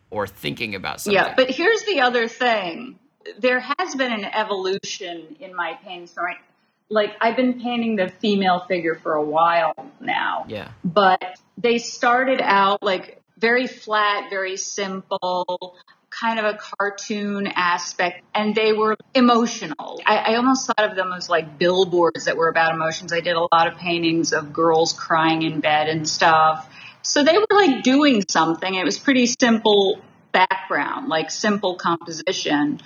or 0.09 0.25
thinking 0.25 0.73
about 0.73 1.01
something. 1.01 1.15
Yeah, 1.15 1.33
but 1.35 1.51
here's 1.51 1.83
the 1.83 2.01
other 2.01 2.27
thing. 2.27 2.97
There 3.39 3.59
has 3.59 3.95
been 3.95 4.11
an 4.11 4.25
evolution 4.25 5.35
in 5.39 5.55
my 5.55 5.77
paintings 5.83 6.15
like 6.89 7.11
I've 7.19 7.35
been 7.35 7.61
painting 7.61 7.95
the 7.95 8.09
female 8.09 8.59
figure 8.59 8.95
for 8.95 9.13
a 9.13 9.23
while 9.23 9.73
now. 9.99 10.45
yeah, 10.47 10.71
But 10.83 11.39
they 11.57 11.77
started 11.77 12.41
out 12.41 12.83
like 12.83 13.21
very 13.37 13.67
flat, 13.67 14.29
very 14.29 14.57
simple, 14.57 15.75
kind 16.09 16.39
of 16.39 16.45
a 16.45 16.57
cartoon 16.57 17.47
aspect, 17.47 18.23
and 18.33 18.55
they 18.55 18.71
were 18.73 18.95
emotional. 19.13 20.01
I, 20.05 20.17
I 20.17 20.35
almost 20.35 20.67
thought 20.67 20.89
of 20.89 20.95
them 20.95 21.11
as 21.11 21.29
like 21.29 21.57
billboards 21.57 22.25
that 22.25 22.37
were 22.37 22.49
about 22.49 22.73
emotions. 22.73 23.11
I 23.11 23.19
did 23.19 23.35
a 23.35 23.47
lot 23.51 23.67
of 23.67 23.77
paintings 23.77 24.31
of 24.31 24.53
girls 24.53 24.93
crying 24.93 25.41
in 25.41 25.59
bed 25.59 25.89
and 25.89 26.07
stuff. 26.07 26.71
So 27.01 27.23
they 27.23 27.37
were 27.37 27.47
like 27.51 27.83
doing 27.83 28.23
something. 28.27 28.73
It 28.73 28.85
was 28.85 28.97
pretty 28.97 29.27
simple 29.27 30.01
background, 30.31 31.07
like 31.07 31.31
simple 31.31 31.75
composition. 31.75 32.81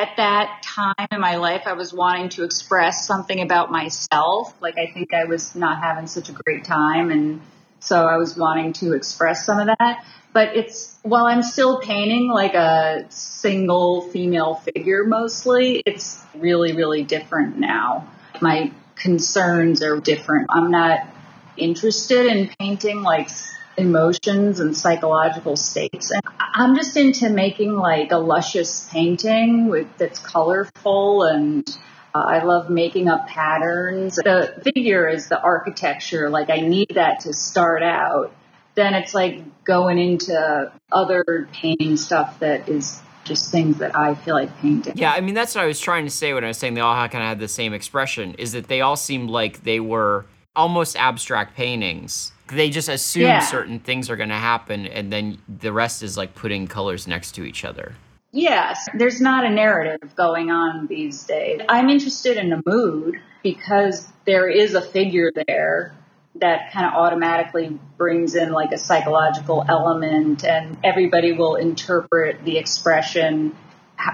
At 0.00 0.16
that 0.16 0.62
time 0.62 1.08
in 1.12 1.20
my 1.20 1.36
life, 1.36 1.64
I 1.66 1.74
was 1.74 1.92
wanting 1.92 2.30
to 2.30 2.44
express 2.44 3.06
something 3.06 3.42
about 3.42 3.70
myself. 3.70 4.54
Like 4.58 4.78
I 4.78 4.90
think 4.90 5.12
I 5.12 5.24
was 5.24 5.54
not 5.54 5.82
having 5.82 6.06
such 6.06 6.30
a 6.30 6.32
great 6.32 6.64
time 6.64 7.10
and 7.10 7.42
so 7.80 8.06
I 8.06 8.16
was 8.16 8.34
wanting 8.34 8.72
to 8.74 8.94
express 8.94 9.44
some 9.44 9.58
of 9.58 9.66
that. 9.78 10.02
But 10.32 10.56
it's 10.56 10.96
while 11.02 11.26
I'm 11.26 11.42
still 11.42 11.80
painting 11.80 12.30
like 12.30 12.54
a 12.54 13.04
single 13.10 14.08
female 14.08 14.54
figure 14.54 15.04
mostly, 15.04 15.82
it's 15.84 16.24
really, 16.34 16.72
really 16.72 17.02
different 17.02 17.58
now. 17.58 18.08
My 18.40 18.72
concerns 18.94 19.82
are 19.82 20.00
different. 20.00 20.46
I'm 20.48 20.70
not 20.70 21.00
interested 21.58 22.24
in 22.24 22.48
painting 22.58 23.02
like 23.02 23.28
emotions 23.80 24.60
and 24.60 24.76
psychological 24.76 25.56
states. 25.56 26.10
And 26.10 26.22
I'm 26.38 26.76
just 26.76 26.96
into 26.96 27.28
making 27.30 27.74
like 27.74 28.12
a 28.12 28.18
luscious 28.18 28.88
painting 28.90 29.68
with 29.68 29.86
that's 29.98 30.18
colorful 30.18 31.24
and 31.24 31.68
uh, 32.14 32.18
I 32.18 32.42
love 32.42 32.70
making 32.70 33.08
up 33.08 33.28
patterns. 33.28 34.16
The 34.16 34.60
figure 34.62 35.08
is 35.08 35.28
the 35.28 35.40
architecture. 35.40 36.28
Like 36.28 36.50
I 36.50 36.60
need 36.60 36.92
that 36.94 37.20
to 37.20 37.32
start 37.32 37.82
out. 37.82 38.32
Then 38.74 38.94
it's 38.94 39.14
like 39.14 39.64
going 39.64 39.98
into 39.98 40.72
other 40.90 41.48
painting 41.52 41.96
stuff 41.96 42.40
that 42.40 42.68
is 42.68 43.00
just 43.24 43.52
things 43.52 43.78
that 43.78 43.96
I 43.96 44.14
feel 44.14 44.34
like 44.34 44.56
painting. 44.58 44.94
yeah. 44.96 45.12
I 45.12 45.20
mean, 45.20 45.34
that's 45.34 45.54
what 45.54 45.62
I 45.62 45.66
was 45.66 45.78
trying 45.78 46.04
to 46.04 46.10
say 46.10 46.32
when 46.32 46.42
I 46.42 46.48
was 46.48 46.58
saying 46.58 46.74
they 46.74 46.80
all 46.80 46.94
kind 47.08 47.22
of 47.22 47.28
had 47.28 47.38
the 47.38 47.48
same 47.48 47.72
expression. 47.72 48.34
Is 48.34 48.52
that 48.52 48.68
they 48.68 48.80
all 48.80 48.96
seemed 48.96 49.30
like 49.30 49.62
they 49.62 49.78
were 49.78 50.26
almost 50.56 50.96
abstract 50.96 51.56
paintings. 51.56 52.32
They 52.50 52.70
just 52.70 52.88
assume 52.88 53.22
Yeah. 53.22 53.38
certain 53.40 53.78
things 53.78 54.10
are 54.10 54.16
going 54.16 54.28
to 54.30 54.34
happen, 54.34 54.86
and 54.86 55.12
then 55.12 55.38
the 55.48 55.72
rest 55.72 56.02
is 56.02 56.16
like 56.16 56.34
putting 56.34 56.66
colors 56.66 57.06
next 57.06 57.32
to 57.32 57.44
each 57.44 57.64
other. 57.64 57.94
Yes, 58.32 58.88
there's 58.94 59.20
not 59.20 59.44
a 59.44 59.50
narrative 59.50 60.14
going 60.14 60.50
on 60.50 60.86
these 60.86 61.24
days. 61.24 61.60
I'm 61.68 61.88
interested 61.88 62.36
in 62.36 62.50
the 62.50 62.62
mood 62.64 63.20
because 63.42 64.06
there 64.24 64.48
is 64.48 64.74
a 64.74 64.80
figure 64.80 65.32
there 65.46 65.92
that 66.36 66.72
kind 66.72 66.86
of 66.86 66.92
automatically 66.94 67.76
brings 67.98 68.36
in 68.36 68.52
like 68.52 68.70
a 68.70 68.78
psychological 68.78 69.64
element 69.68 70.44
and 70.44 70.76
everybody 70.84 71.32
will 71.32 71.56
interpret 71.56 72.44
the 72.44 72.56
expression 72.56 73.56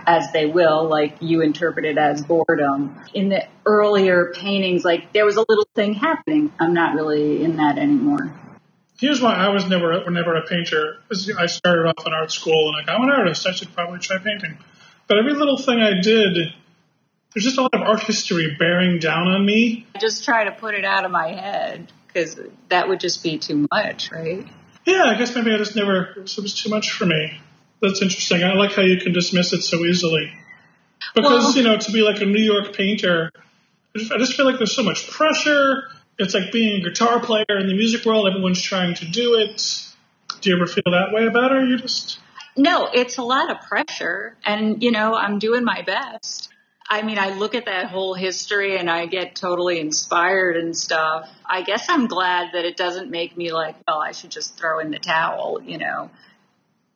as 0.07 0.33
they 0.33 0.47
will, 0.47 0.89
like 0.89 1.17
you 1.21 1.43
interpret 1.43 1.85
it 1.85 1.99
as 1.99 2.23
boredom. 2.23 3.01
In 3.15 3.29
the 3.29 3.47
earlier 3.65 4.33
paintings, 4.35 4.85
like 4.85 5.13
there 5.13 5.25
was 5.25 5.37
a 5.37 5.45
little 5.49 5.67
thing 5.75 5.95
happening. 5.95 6.53
I'm 6.59 6.75
not 6.75 6.95
really 6.95 7.43
in 7.45 7.57
that 7.57 7.79
anymore. 7.79 8.35
Here's 8.99 9.21
why 9.21 9.35
I 9.35 9.51
was 9.51 9.69
never 9.69 10.09
never 10.11 10.37
a 10.37 10.47
painter. 10.47 10.99
I 11.39 11.47
started 11.47 11.87
off 11.87 12.07
in 12.07 12.13
art 12.15 12.33
school 12.33 12.69
and 12.69 12.77
like 12.77 12.89
I'm 12.89 13.03
an 13.03 13.11
artist. 13.11 13.47
I 13.47 13.53
should 13.53 13.75
probably 13.75 13.99
try 13.99 14.19
painting. 14.19 14.59
But 15.07 15.19
every 15.19 15.35
little 15.35 15.59
thing 15.59 15.81
I 15.81 16.01
did, 16.01 16.53
there's 17.35 17.45
just 17.45 17.59
a 17.59 17.63
lot 17.63 17.75
of 17.75 17.83
art 17.83 18.03
history 18.03 18.57
bearing 18.59 18.99
down 18.99 19.29
on 19.29 19.45
me. 19.45 19.87
I 19.95 19.99
just 19.99 20.25
try 20.25 20.45
to 20.45 20.53
put 20.53 20.75
it 20.75 20.85
out 20.85 21.05
of 21.05 21.11
my 21.11 21.33
head 21.33 21.93
because 22.07 22.41
that 22.71 22.89
would 22.89 22.99
just 22.99 23.23
be 23.23 23.39
too 23.39 23.67
much, 23.71 24.11
right? 24.11 24.47
Yeah, 24.87 25.05
I 25.05 25.19
guess 25.19 25.35
maybe 25.35 25.53
I 25.53 25.59
just 25.59 25.77
never. 25.77 26.15
It 26.17 26.37
was 26.39 26.55
too 26.55 26.71
much 26.71 26.93
for 26.93 27.05
me. 27.05 27.39
That's 27.81 28.03
interesting. 28.03 28.43
I 28.43 28.55
like 28.55 28.73
how 28.73 28.83
you 28.83 28.99
can 28.99 29.13
dismiss 29.13 29.53
it 29.53 29.63
so 29.63 29.85
easily. 29.85 30.33
Because 31.15 31.45
Well- 31.45 31.57
you 31.57 31.63
know, 31.63 31.77
to 31.77 31.93
be 31.93 32.03
like 32.03 32.21
a 32.21 32.27
New 32.27 32.43
York 32.43 32.75
painter, 32.75 33.31
I 33.95 33.99
just, 33.99 34.13
I 34.13 34.19
just 34.19 34.35
feel 34.35 34.47
like 34.47 34.59
there's 34.59 34.75
so 34.75 34.83
much 34.83 35.09
pressure. 35.11 35.85
It's 36.19 36.35
like 36.35 36.53
being 36.53 36.81
a 36.81 36.89
guitar 36.89 37.21
player 37.21 37.45
in 37.49 37.67
the 37.67 37.75
music 37.75 38.05
world. 38.05 38.27
Everyone's 38.29 38.63
trying 38.63 38.95
to 38.95 39.05
do 39.07 39.35
it. 39.35 39.85
Do 40.41 40.51
you 40.51 40.57
ever 40.57 40.67
feel 40.67 40.85
that 40.87 41.13
way 41.13 41.27
about 41.27 41.53
it? 41.53 41.59
Or 41.59 41.65
you 41.65 41.79
just 41.79 42.19
No, 42.57 42.89
it's 42.93 43.19
a 43.19 43.23
lot 43.23 43.51
of 43.51 43.61
pressure. 43.63 44.37
And, 44.45 44.83
you 44.83 44.91
know, 44.91 45.15
I'm 45.15 45.39
doing 45.39 45.65
my 45.65 45.83
best. 45.83 46.49
I 46.89 47.03
mean, 47.03 47.19
I 47.19 47.31
look 47.35 47.55
at 47.55 47.67
that 47.67 47.87
whole 47.91 48.15
history 48.15 48.79
and 48.79 48.89
I 48.89 49.07
get 49.07 49.35
totally 49.35 49.81
inspired 49.81 50.57
and 50.57 50.77
stuff. 50.77 51.29
I 51.45 51.63
guess 51.63 51.87
I'm 51.89 52.07
glad 52.07 52.53
that 52.53 52.65
it 52.65 52.77
doesn't 52.77 53.11
make 53.11 53.37
me 53.37 53.53
like, 53.53 53.77
well, 53.87 54.01
I 54.01 54.13
should 54.13 54.31
just 54.31 54.57
throw 54.57 54.79
in 54.79 54.91
the 54.91 54.99
towel, 54.99 55.61
you 55.63 55.79
know. 55.79 56.11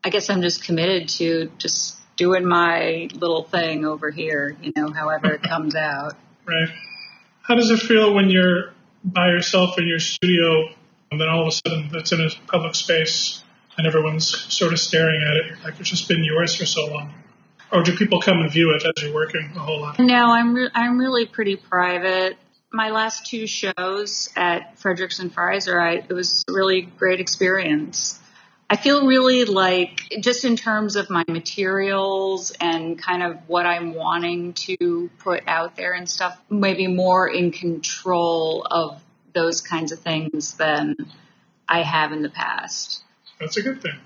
I 0.03 0.11
guess 0.11 0.31
I'm 0.31 0.43
just 0.43 0.65
committed 0.65 1.09
to 1.11 1.51
just 1.59 1.97
doing 2.17 2.47
my 2.47 3.09
little 3.15 3.45
thing 3.45 3.85
over 3.85 4.11
here, 4.11 4.57
you 4.63 4.73
know, 4.77 4.91
however 4.93 5.33
it 5.33 5.43
comes 5.43 5.75
out. 5.75 6.15
right. 6.47 6.69
How 7.43 7.55
does 7.55 7.71
it 7.71 7.81
feel 7.81 8.15
when 8.15 8.31
you're 8.31 8.73
by 9.03 9.29
yourself 9.29 9.79
in 9.79 9.89
your 9.89 9.99
studio 9.99 10.69
and 11.11 11.21
then 11.21 11.29
all 11.29 11.43
of 11.43 11.49
a 11.49 11.53
sudden 11.53 11.91
it's 11.95 12.13
in 12.13 12.21
a 12.21 12.29
public 12.47 12.75
space 12.75 13.43
and 13.77 13.87
everyone's 13.87 14.29
sort 14.53 14.73
of 14.73 14.79
staring 14.79 15.23
at 15.23 15.37
it 15.37 15.65
like 15.65 15.81
it's 15.81 15.89
just 15.89 16.07
been 16.09 16.23
yours 16.23 16.55
for 16.55 16.67
so 16.67 16.87
long? 16.87 17.15
Or 17.73 17.83
do 17.83 17.97
people 17.97 18.21
come 18.21 18.39
and 18.39 18.51
view 18.53 18.75
it 18.75 18.85
as 18.85 19.03
you're 19.03 19.15
working 19.15 19.53
a 19.57 19.59
whole 19.59 19.81
lot? 19.81 19.99
No, 19.99 20.31
I'm 20.31 20.55
re- 20.55 20.71
I'm 20.75 20.99
really 20.99 21.27
pretty 21.27 21.57
private. 21.57 22.37
My 22.73 22.91
last 22.91 23.27
two 23.27 23.47
shows 23.47 24.29
at 24.37 24.79
Fredericks 24.79 25.19
and 25.19 25.35
Freiser, 25.35 25.81
I, 25.81 26.05
it 26.09 26.13
was 26.13 26.45
a 26.49 26.53
really 26.53 26.83
great 26.83 27.21
experience. 27.21 28.20
I 28.73 28.77
feel 28.77 29.05
really 29.05 29.47
like, 29.47 30.07
just 30.21 30.45
in 30.45 30.55
terms 30.55 30.95
of 30.95 31.11
my 31.11 31.25
materials 31.27 32.53
and 32.61 32.97
kind 32.97 33.25
of 33.25 33.37
what 33.49 33.67
I'm 33.67 33.95
wanting 33.95 34.53
to 34.53 35.11
put 35.19 35.43
out 35.49 35.75
there 35.75 35.93
and 35.93 36.09
stuff, 36.09 36.41
maybe 36.49 36.87
more 36.87 37.27
in 37.27 37.51
control 37.51 38.65
of 38.71 39.03
those 39.35 39.61
kinds 39.61 39.91
of 39.91 39.99
things 39.99 40.55
than 40.55 40.95
I 41.69 41.83
have 41.83 42.13
in 42.13 42.23
the 42.23 42.31
past. 42.31 43.03
That's 43.41 43.57
a 43.57 43.63
good 43.63 43.83
thing. 43.83 43.99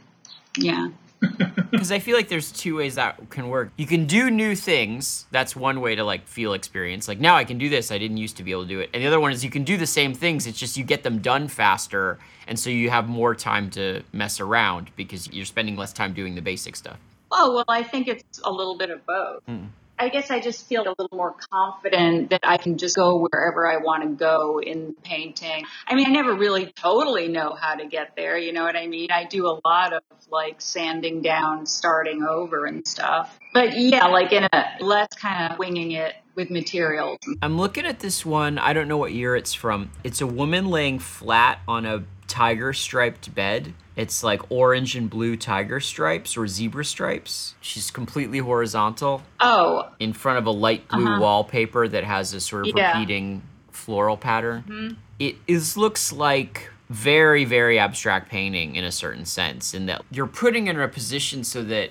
Yeah. 0.56 0.88
because 1.70 1.92
I 1.92 1.98
feel 1.98 2.16
like 2.16 2.28
there's 2.28 2.52
two 2.52 2.76
ways 2.76 2.94
that 2.94 3.30
can 3.30 3.48
work. 3.48 3.70
You 3.76 3.86
can 3.86 4.06
do 4.06 4.30
new 4.30 4.54
things. 4.54 5.26
That's 5.30 5.54
one 5.56 5.80
way 5.80 5.94
to 5.94 6.04
like 6.04 6.26
feel 6.26 6.52
experience. 6.52 7.08
Like 7.08 7.20
now 7.20 7.36
I 7.36 7.44
can 7.44 7.58
do 7.58 7.68
this. 7.68 7.90
I 7.90 7.98
didn't 7.98 8.16
used 8.16 8.36
to 8.36 8.42
be 8.42 8.52
able 8.52 8.62
to 8.62 8.68
do 8.68 8.80
it. 8.80 8.90
And 8.94 9.02
the 9.02 9.06
other 9.06 9.20
one 9.20 9.32
is 9.32 9.44
you 9.44 9.50
can 9.50 9.64
do 9.64 9.76
the 9.76 9.86
same 9.86 10.14
things. 10.14 10.46
It's 10.46 10.58
just 10.58 10.76
you 10.76 10.84
get 10.84 11.02
them 11.02 11.18
done 11.20 11.48
faster, 11.48 12.18
and 12.46 12.58
so 12.58 12.70
you 12.70 12.90
have 12.90 13.08
more 13.08 13.34
time 13.34 13.70
to 13.70 14.02
mess 14.12 14.40
around 14.40 14.90
because 14.96 15.32
you're 15.32 15.44
spending 15.44 15.76
less 15.76 15.92
time 15.92 16.12
doing 16.12 16.34
the 16.34 16.42
basic 16.42 16.76
stuff. 16.76 16.98
Oh, 17.32 17.54
well, 17.54 17.64
I 17.68 17.82
think 17.82 18.06
it's 18.06 18.40
a 18.44 18.50
little 18.50 18.76
bit 18.76 18.90
of 18.90 19.04
both. 19.06 19.44
Mm. 19.46 19.68
I 19.98 20.08
guess 20.08 20.30
I 20.30 20.40
just 20.40 20.66
feel 20.66 20.82
a 20.82 20.94
little 20.98 21.08
more 21.12 21.36
confident 21.50 22.30
that 22.30 22.40
I 22.42 22.56
can 22.56 22.78
just 22.78 22.96
go 22.96 23.26
wherever 23.30 23.66
I 23.66 23.76
want 23.76 24.02
to 24.02 24.08
go 24.08 24.60
in 24.60 24.94
painting. 25.04 25.64
I 25.86 25.94
mean, 25.94 26.06
I 26.06 26.10
never 26.10 26.34
really 26.34 26.66
totally 26.66 27.28
know 27.28 27.54
how 27.54 27.76
to 27.76 27.86
get 27.86 28.16
there. 28.16 28.36
You 28.36 28.52
know 28.52 28.64
what 28.64 28.76
I 28.76 28.86
mean? 28.86 29.10
I 29.10 29.24
do 29.24 29.46
a 29.46 29.60
lot 29.64 29.92
of 29.92 30.02
like 30.30 30.60
sanding 30.60 31.22
down, 31.22 31.66
starting 31.66 32.22
over 32.22 32.66
and 32.66 32.86
stuff. 32.86 33.38
But 33.52 33.76
yeah, 33.76 34.06
like 34.08 34.32
in 34.32 34.48
a 34.52 34.64
less 34.80 35.08
kind 35.16 35.52
of 35.52 35.58
winging 35.58 35.92
it 35.92 36.14
with 36.34 36.50
materials. 36.50 37.18
I'm 37.40 37.56
looking 37.56 37.86
at 37.86 38.00
this 38.00 38.26
one. 38.26 38.58
I 38.58 38.72
don't 38.72 38.88
know 38.88 38.96
what 38.96 39.12
year 39.12 39.36
it's 39.36 39.54
from. 39.54 39.90
It's 40.02 40.20
a 40.20 40.26
woman 40.26 40.66
laying 40.66 40.98
flat 40.98 41.60
on 41.68 41.86
a 41.86 42.04
tiger 42.26 42.72
striped 42.72 43.32
bed. 43.34 43.74
It's 43.96 44.24
like 44.24 44.50
orange 44.50 44.96
and 44.96 45.08
blue 45.08 45.36
tiger 45.36 45.78
stripes 45.78 46.36
or 46.36 46.46
zebra 46.48 46.84
stripes. 46.84 47.54
She's 47.60 47.90
completely 47.90 48.38
horizontal 48.38 49.22
Oh, 49.40 49.88
in 50.00 50.12
front 50.12 50.38
of 50.38 50.46
a 50.46 50.50
light 50.50 50.88
blue 50.88 51.06
Uh-huh. 51.12 51.20
wallpaper 51.20 51.86
that 51.88 52.02
has 52.04 52.34
a 52.34 52.40
sort 52.40 52.68
of 52.68 52.74
Yeah. 52.76 52.92
repeating 52.92 53.42
floral 53.70 54.16
pattern. 54.16 54.96
It 55.18 55.36
is 55.46 55.76
looks 55.76 56.12
like 56.12 56.70
very 56.90 57.44
very 57.44 57.78
abstract 57.78 58.30
painting 58.30 58.76
in 58.76 58.84
a 58.84 58.92
certain 58.92 59.24
sense 59.24 59.72
in 59.74 59.86
that 59.86 60.02
you're 60.10 60.26
putting 60.26 60.66
her 60.66 60.72
in 60.72 60.80
a 60.80 60.86
position 60.88 61.42
so 61.42 61.62
that 61.62 61.90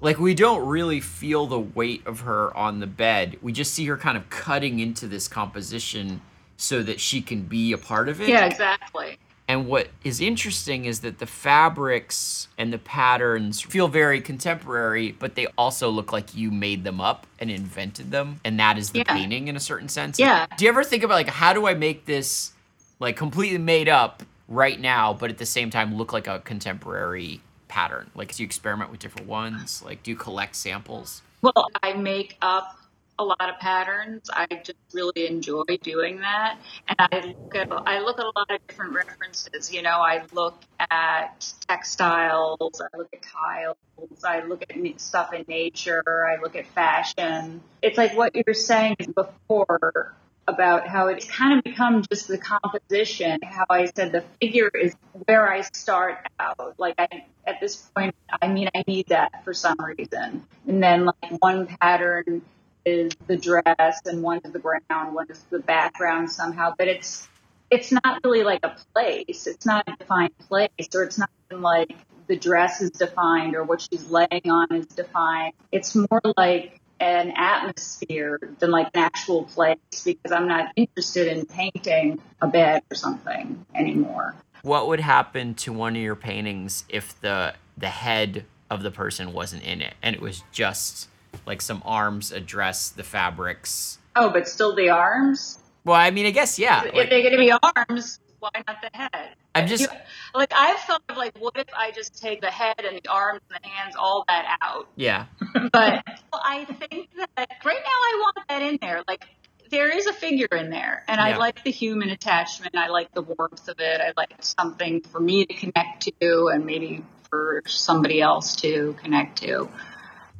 like 0.00 0.18
we 0.18 0.34
don't 0.34 0.66
really 0.66 1.00
feel 1.00 1.46
the 1.46 1.58
weight 1.58 2.06
of 2.06 2.20
her 2.20 2.54
on 2.56 2.80
the 2.80 2.86
bed. 2.86 3.38
We 3.40 3.52
just 3.52 3.72
see 3.72 3.86
her 3.86 3.96
kind 3.96 4.16
of 4.18 4.28
cutting 4.28 4.78
into 4.78 5.06
this 5.06 5.26
composition 5.26 6.20
so 6.58 6.82
that 6.82 7.00
she 7.00 7.22
can 7.22 7.42
be 7.42 7.72
a 7.72 7.78
part 7.78 8.08
of 8.10 8.20
it. 8.20 8.28
yeah, 8.28 8.44
exactly. 8.44 9.16
And 9.48 9.68
what 9.68 9.88
is 10.02 10.20
interesting 10.20 10.86
is 10.86 11.00
that 11.00 11.18
the 11.18 11.26
fabrics 11.26 12.48
and 12.58 12.72
the 12.72 12.78
patterns 12.78 13.60
feel 13.60 13.86
very 13.86 14.20
contemporary, 14.20 15.12
but 15.12 15.36
they 15.36 15.46
also 15.56 15.88
look 15.88 16.12
like 16.12 16.34
you 16.34 16.50
made 16.50 16.82
them 16.82 17.00
up 17.00 17.26
and 17.38 17.50
invented 17.50 18.10
them. 18.10 18.40
And 18.44 18.58
that 18.58 18.76
is 18.76 18.90
the 18.90 19.00
Yeah. 19.00 19.14
painting 19.14 19.46
in 19.48 19.54
a 19.56 19.60
certain 19.60 19.88
sense. 19.88 20.18
Yeah. 20.18 20.46
Do 20.56 20.64
you 20.64 20.68
ever 20.70 20.82
think 20.82 21.04
about 21.04 21.14
like 21.14 21.28
how 21.28 21.52
do 21.52 21.66
I 21.68 21.74
make 21.74 22.06
this 22.06 22.52
like 22.98 23.16
completely 23.16 23.58
made 23.58 23.88
up 23.88 24.24
right 24.48 24.80
now, 24.80 25.12
but 25.12 25.30
at 25.30 25.38
the 25.38 25.46
same 25.46 25.70
time 25.70 25.94
look 25.96 26.12
like 26.12 26.26
a 26.26 26.40
contemporary 26.40 27.40
pattern? 27.68 28.10
Like 28.16 28.34
do 28.34 28.42
you 28.42 28.46
experiment 28.46 28.90
with 28.90 28.98
different 28.98 29.28
ones? 29.28 29.80
Like 29.84 30.02
do 30.02 30.10
you 30.10 30.16
collect 30.16 30.56
samples? 30.56 31.22
Well, 31.42 31.68
I 31.84 31.92
make 31.92 32.36
up 32.42 32.76
a 33.18 33.24
lot 33.24 33.48
of 33.48 33.58
patterns. 33.60 34.28
I 34.32 34.46
just 34.46 34.78
really 34.92 35.26
enjoy 35.26 35.64
doing 35.82 36.20
that, 36.20 36.58
and 36.88 36.96
I 36.98 37.34
look 37.38 37.54
at 37.54 37.72
I 37.72 38.00
look 38.00 38.18
at 38.18 38.24
a 38.24 38.32
lot 38.34 38.50
of 38.50 38.66
different 38.66 38.94
references. 38.94 39.72
You 39.72 39.82
know, 39.82 39.98
I 40.00 40.24
look 40.32 40.60
at 40.78 41.52
textiles, 41.68 42.80
I 42.80 42.96
look 42.96 43.08
at 43.12 43.22
tiles, 43.22 43.76
I 44.24 44.42
look 44.42 44.62
at 44.62 45.00
stuff 45.00 45.32
in 45.32 45.44
nature, 45.48 46.02
I 46.26 46.40
look 46.40 46.56
at 46.56 46.66
fashion. 46.68 47.62
It's 47.82 47.98
like 47.98 48.16
what 48.16 48.34
you 48.34 48.42
were 48.46 48.54
saying 48.54 48.96
before 49.14 50.14
about 50.48 50.86
how 50.86 51.08
it's 51.08 51.26
kind 51.26 51.58
of 51.58 51.64
become 51.64 52.02
just 52.02 52.28
the 52.28 52.38
composition. 52.38 53.40
How 53.42 53.66
I 53.68 53.86
said 53.86 54.12
the 54.12 54.22
figure 54.40 54.68
is 54.68 54.94
where 55.24 55.50
I 55.50 55.62
start 55.62 56.18
out. 56.38 56.74
Like 56.78 56.94
I, 56.98 57.24
at 57.46 57.60
this 57.60 57.76
point, 57.76 58.14
I 58.40 58.48
mean, 58.48 58.68
I 58.74 58.84
need 58.86 59.08
that 59.08 59.44
for 59.44 59.52
some 59.52 59.76
reason. 59.82 60.44
And 60.66 60.82
then 60.82 61.06
like 61.06 61.40
one 61.40 61.66
pattern 61.66 62.42
is 62.86 63.12
the 63.26 63.36
dress 63.36 64.00
and 64.06 64.22
one 64.22 64.40
is 64.44 64.52
the 64.52 64.60
ground, 64.60 65.14
one 65.14 65.26
is 65.28 65.44
the 65.50 65.58
background 65.58 66.30
somehow, 66.30 66.72
but 66.78 66.88
it's, 66.88 67.28
it's 67.70 67.90
not 67.92 68.20
really 68.24 68.44
like 68.44 68.60
a 68.62 68.76
place. 68.94 69.46
It's 69.46 69.66
not 69.66 69.84
a 69.88 69.96
defined 69.96 70.38
place 70.48 70.70
or 70.94 71.02
it's 71.02 71.18
not 71.18 71.28
even 71.50 71.62
like 71.62 71.94
the 72.28 72.36
dress 72.36 72.80
is 72.80 72.90
defined 72.90 73.56
or 73.56 73.64
what 73.64 73.80
she's 73.80 74.08
laying 74.08 74.48
on 74.48 74.72
is 74.72 74.86
defined. 74.86 75.52
It's 75.72 75.94
more 75.94 76.22
like 76.36 76.80
an 77.00 77.32
atmosphere 77.36 78.38
than 78.58 78.70
like 78.70 78.86
an 78.94 79.02
actual 79.02 79.44
place 79.44 79.76
because 80.04 80.32
I'm 80.32 80.48
not 80.48 80.72
interested 80.76 81.26
in 81.26 81.44
painting 81.44 82.20
a 82.40 82.46
bed 82.46 82.82
or 82.90 82.94
something 82.94 83.66
anymore. 83.74 84.34
What 84.62 84.88
would 84.88 85.00
happen 85.00 85.54
to 85.56 85.72
one 85.72 85.94
of 85.96 86.02
your 86.02 86.16
paintings 86.16 86.84
if 86.88 87.20
the 87.20 87.54
the 87.76 87.88
head 87.88 88.46
of 88.70 88.82
the 88.82 88.90
person 88.90 89.32
wasn't 89.32 89.62
in 89.62 89.80
it 89.82 89.94
and 90.02 90.16
it 90.16 90.22
was 90.22 90.42
just 90.50 91.08
like 91.46 91.60
some 91.62 91.82
arms, 91.84 92.32
address 92.32 92.88
the 92.90 93.02
fabrics? 93.02 93.98
Oh, 94.14 94.30
but 94.30 94.48
still 94.48 94.74
the 94.74 94.88
arms? 94.90 95.58
Well, 95.84 95.96
I 95.96 96.10
mean, 96.10 96.26
I 96.26 96.30
guess 96.30 96.58
yeah. 96.58 96.84
if 96.84 96.94
like- 96.94 97.10
they're 97.10 97.22
going 97.22 97.32
to 97.32 97.38
be 97.38 97.52
arms, 97.52 98.18
why 98.38 98.50
not 98.66 98.76
the 98.82 98.90
head? 98.96 99.34
I'm 99.54 99.66
just- 99.66 99.82
You- 99.84 99.98
like 100.34 100.52
I've 100.54 100.78
thought 100.80 101.02
of 101.08 101.16
like, 101.16 101.38
what 101.38 101.56
if 101.56 101.66
I 101.76 101.90
just 101.90 102.20
take 102.20 102.40
the 102.40 102.50
head 102.50 102.80
and 102.84 102.96
the 103.02 103.08
arms 103.10 103.40
and 103.52 103.62
the 103.62 103.68
hands, 103.68 103.94
all 103.98 104.24
that 104.28 104.58
out? 104.62 104.88
yeah. 104.96 105.26
But 105.72 106.04
well, 106.32 106.42
I 106.44 106.64
think 106.64 107.08
that 107.16 107.48
right 107.64 107.82
now 107.82 107.90
I 107.90 108.20
want 108.20 108.36
that 108.48 108.62
in 108.62 108.78
there. 108.82 109.02
Like 109.08 109.24
there 109.70 109.88
is 109.96 110.06
a 110.06 110.12
figure 110.12 110.46
in 110.52 110.70
there, 110.70 111.02
and 111.08 111.18
Yeah. 111.18 111.24
I 111.24 111.36
like 111.38 111.64
the 111.64 111.70
human 111.70 112.10
attachment. 112.10 112.76
I 112.76 112.88
like 112.88 113.12
the 113.14 113.22
warmth 113.22 113.66
of 113.68 113.80
it. 113.80 114.00
I 114.00 114.12
like 114.16 114.34
something 114.40 115.00
for 115.00 115.18
me 115.20 115.46
to 115.46 115.54
connect 115.54 116.08
to, 116.20 116.48
and 116.48 116.66
maybe 116.66 117.02
for 117.30 117.62
somebody 117.66 118.20
else 118.20 118.56
to 118.56 118.94
connect 119.02 119.38
to. 119.38 119.68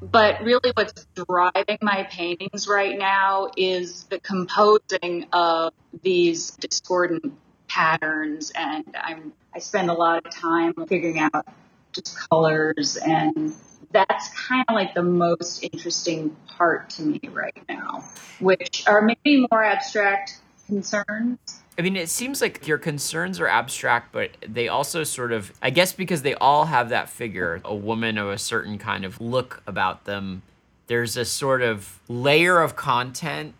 But 0.01 0.43
really, 0.43 0.73
what's 0.75 1.07
driving 1.15 1.79
my 1.81 2.07
paintings 2.11 2.69
right 2.69 2.99
now 2.99 3.51
is 3.57 4.05
the 4.05 4.21
composing 4.21 5.27
of 5.33 5.73
these 6.03 6.51
discordant 6.53 7.33
patterns, 7.69 8.53
and 8.55 8.85
I'm 8.95 9.33
I 9.55 9.59
spend 9.59 9.89
a 9.89 9.95
lot 9.95 10.25
of 10.27 10.33
time 10.33 10.75
figuring 10.87 11.19
out 11.19 11.47
just 11.93 12.17
colors, 12.29 12.97
and 12.97 13.55
that's 13.91 14.29
kind 14.49 14.67
of 14.69 14.75
like 14.75 14.95
the 14.95 15.03
most 15.03 15.65
interesting 15.65 16.37
part 16.47 16.91
to 16.91 17.03
me 17.03 17.21
right 17.33 17.59
now, 17.69 18.05
which 18.39 18.85
are 18.87 19.01
maybe 19.01 19.47
more 19.51 19.65
abstract 19.65 20.39
concerns. 20.67 21.39
I 21.79 21.83
mean, 21.83 21.97
it 21.97 22.09
seems 22.09 22.41
like 22.41 22.67
your 22.67 22.79
concerns 22.79 23.39
are 23.39 23.49
abstract, 23.49 24.13
but 24.13 24.31
they 24.47 24.69
also 24.69 25.05
sort 25.05 25.33
of, 25.33 25.53
I 25.61 25.71
guess, 25.71 25.93
because 25.93 26.23
they 26.23 26.35
all 26.35 26.67
have 26.67 26.89
that 26.89 27.11
figure, 27.11 27.61
a 27.65 27.75
woman 27.75 28.17
of 28.17 28.29
a 28.29 28.39
certain 28.39 28.79
kind 28.79 29.05
of 29.05 29.21
look 29.21 29.63
about 29.67 30.05
them. 30.05 30.43
There's 30.87 31.17
a 31.17 31.25
sort 31.25 31.61
of 31.61 32.01
layer 32.09 32.61
of 32.63 32.77
content 32.77 33.55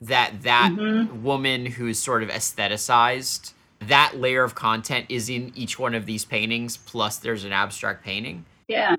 that 0.00 0.42
that 0.42 0.72
mm-hmm. 0.72 1.22
woman 1.22 1.66
who 1.66 1.88
is 1.88 2.00
sort 2.00 2.22
of 2.22 2.30
aestheticized, 2.30 3.52
that 3.80 4.16
layer 4.16 4.44
of 4.44 4.54
content 4.54 5.06
is 5.08 5.28
in 5.28 5.52
each 5.54 5.78
one 5.78 5.94
of 5.94 6.06
these 6.06 6.24
paintings. 6.24 6.78
Plus, 6.78 7.18
there's 7.18 7.44
an 7.44 7.52
abstract 7.52 8.02
painting. 8.02 8.46
Yeah. 8.68 8.96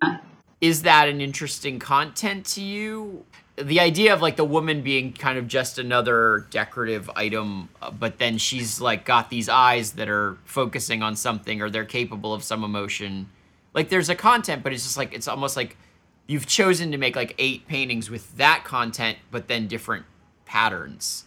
is 0.62 0.84
that 0.84 1.10
an 1.10 1.22
interesting 1.22 1.80
content 1.80 2.46
to 2.46 2.62
you? 2.62 3.26
The 3.56 3.80
idea 3.80 4.14
of 4.14 4.22
like 4.22 4.36
the 4.36 4.46
woman 4.46 4.82
being 4.82 5.14
kind 5.14 5.38
of 5.38 5.48
just 5.48 5.78
another 5.78 6.48
decorative 6.50 7.10
item, 7.16 7.70
uh, 7.82 7.92
but 7.92 8.18
then 8.18 8.38
she's 8.38 8.82
like 8.82 9.06
got 9.06 9.30
these 9.30 9.48
eyes 9.48 9.94
that 9.94 10.10
are 10.10 10.38
focusing 10.44 11.04
on 11.04 11.16
something 11.16 11.62
or 11.62 11.70
they're 11.70 11.86
capable 11.86 12.34
of 12.34 12.44
some 12.44 12.64
emotion. 12.64 13.30
Like 13.74 13.90
there's 13.90 14.10
a 14.10 14.16
content, 14.16 14.64
but 14.64 14.74
it's 14.74 14.84
just 14.84 14.98
like 14.98 15.14
it's 15.14 15.28
almost 15.28 15.56
like 15.56 15.78
you've 16.26 16.48
chosen 16.48 16.92
to 16.92 16.98
make 16.98 17.16
like 17.16 17.36
eight 17.38 17.68
paintings 17.68 18.10
with 18.10 18.38
that 18.38 18.64
content, 18.64 19.18
but 19.30 19.48
then 19.48 19.68
different 19.68 20.06
patterns. 20.46 21.26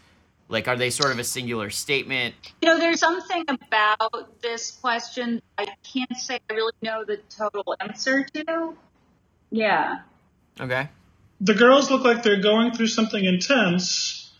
Like, 0.49 0.69
are 0.69 0.77
they 0.77 0.91
sort 0.91 1.11
of 1.11 1.19
a 1.19 1.25
singular 1.25 1.71
statement? 1.71 2.35
You 2.63 2.69
know, 2.69 2.79
there's 2.79 3.01
something 3.01 3.45
about 3.49 4.41
this 4.43 4.71
question 4.71 5.43
I 5.59 5.67
can't 5.83 6.17
say 6.17 6.39
I 6.49 6.55
really 6.55 6.73
know 6.83 7.05
the 7.05 7.19
total 7.29 7.75
answer 7.81 8.25
to. 8.35 8.77
Yeah. 9.51 10.01
Okay. 10.61 10.89
The 11.41 11.55
girls 11.55 11.91
look 11.91 12.05
like 12.05 12.23
they're 12.23 12.41
going 12.41 12.73
through 12.73 12.87
something 12.89 13.23
intense, 13.25 14.33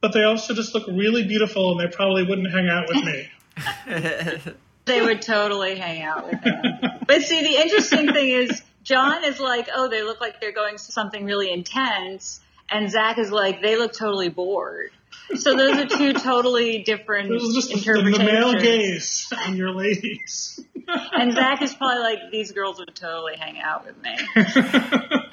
but 0.00 0.12
they 0.12 0.22
also 0.22 0.54
just 0.54 0.74
look 0.74 0.86
really 0.86 1.24
beautiful, 1.24 1.72
and 1.72 1.80
they 1.80 1.94
probably 1.94 2.22
wouldn't 2.24 2.50
hang 2.50 2.68
out 2.68 2.86
with 2.88 3.04
me. 3.04 4.52
They 4.88 5.02
would 5.02 5.20
totally 5.20 5.76
hang 5.76 6.02
out 6.02 6.26
with 6.30 6.42
him. 6.42 6.54
but 7.06 7.22
see, 7.22 7.42
the 7.42 7.60
interesting 7.60 8.10
thing 8.12 8.30
is, 8.30 8.62
John 8.82 9.22
is 9.22 9.38
like, 9.38 9.68
oh, 9.74 9.88
they 9.88 10.02
look 10.02 10.20
like 10.20 10.40
they're 10.40 10.50
going 10.50 10.78
through 10.78 10.92
something 10.92 11.24
really 11.26 11.52
intense. 11.52 12.40
And 12.70 12.90
Zach 12.90 13.18
is 13.18 13.30
like, 13.30 13.60
they 13.60 13.76
look 13.76 13.92
totally 13.92 14.30
bored. 14.30 14.90
So 15.36 15.54
those 15.54 15.76
are 15.76 15.86
two 15.86 16.14
totally 16.14 16.82
different 16.82 17.28
This 17.28 17.42
is 17.42 17.54
just 17.54 17.68
the, 17.68 17.74
interpretations. 17.74 18.18
the 18.18 18.24
male 18.24 18.54
gaze 18.54 19.30
on 19.46 19.56
your 19.56 19.72
ladies. 19.72 20.58
And 21.12 21.34
Zach 21.34 21.60
is 21.60 21.74
probably 21.74 22.02
like, 22.02 22.18
these 22.32 22.52
girls 22.52 22.78
would 22.78 22.94
totally 22.94 23.36
hang 23.36 23.60
out 23.60 23.84
with 23.84 24.02
me. 24.02 24.16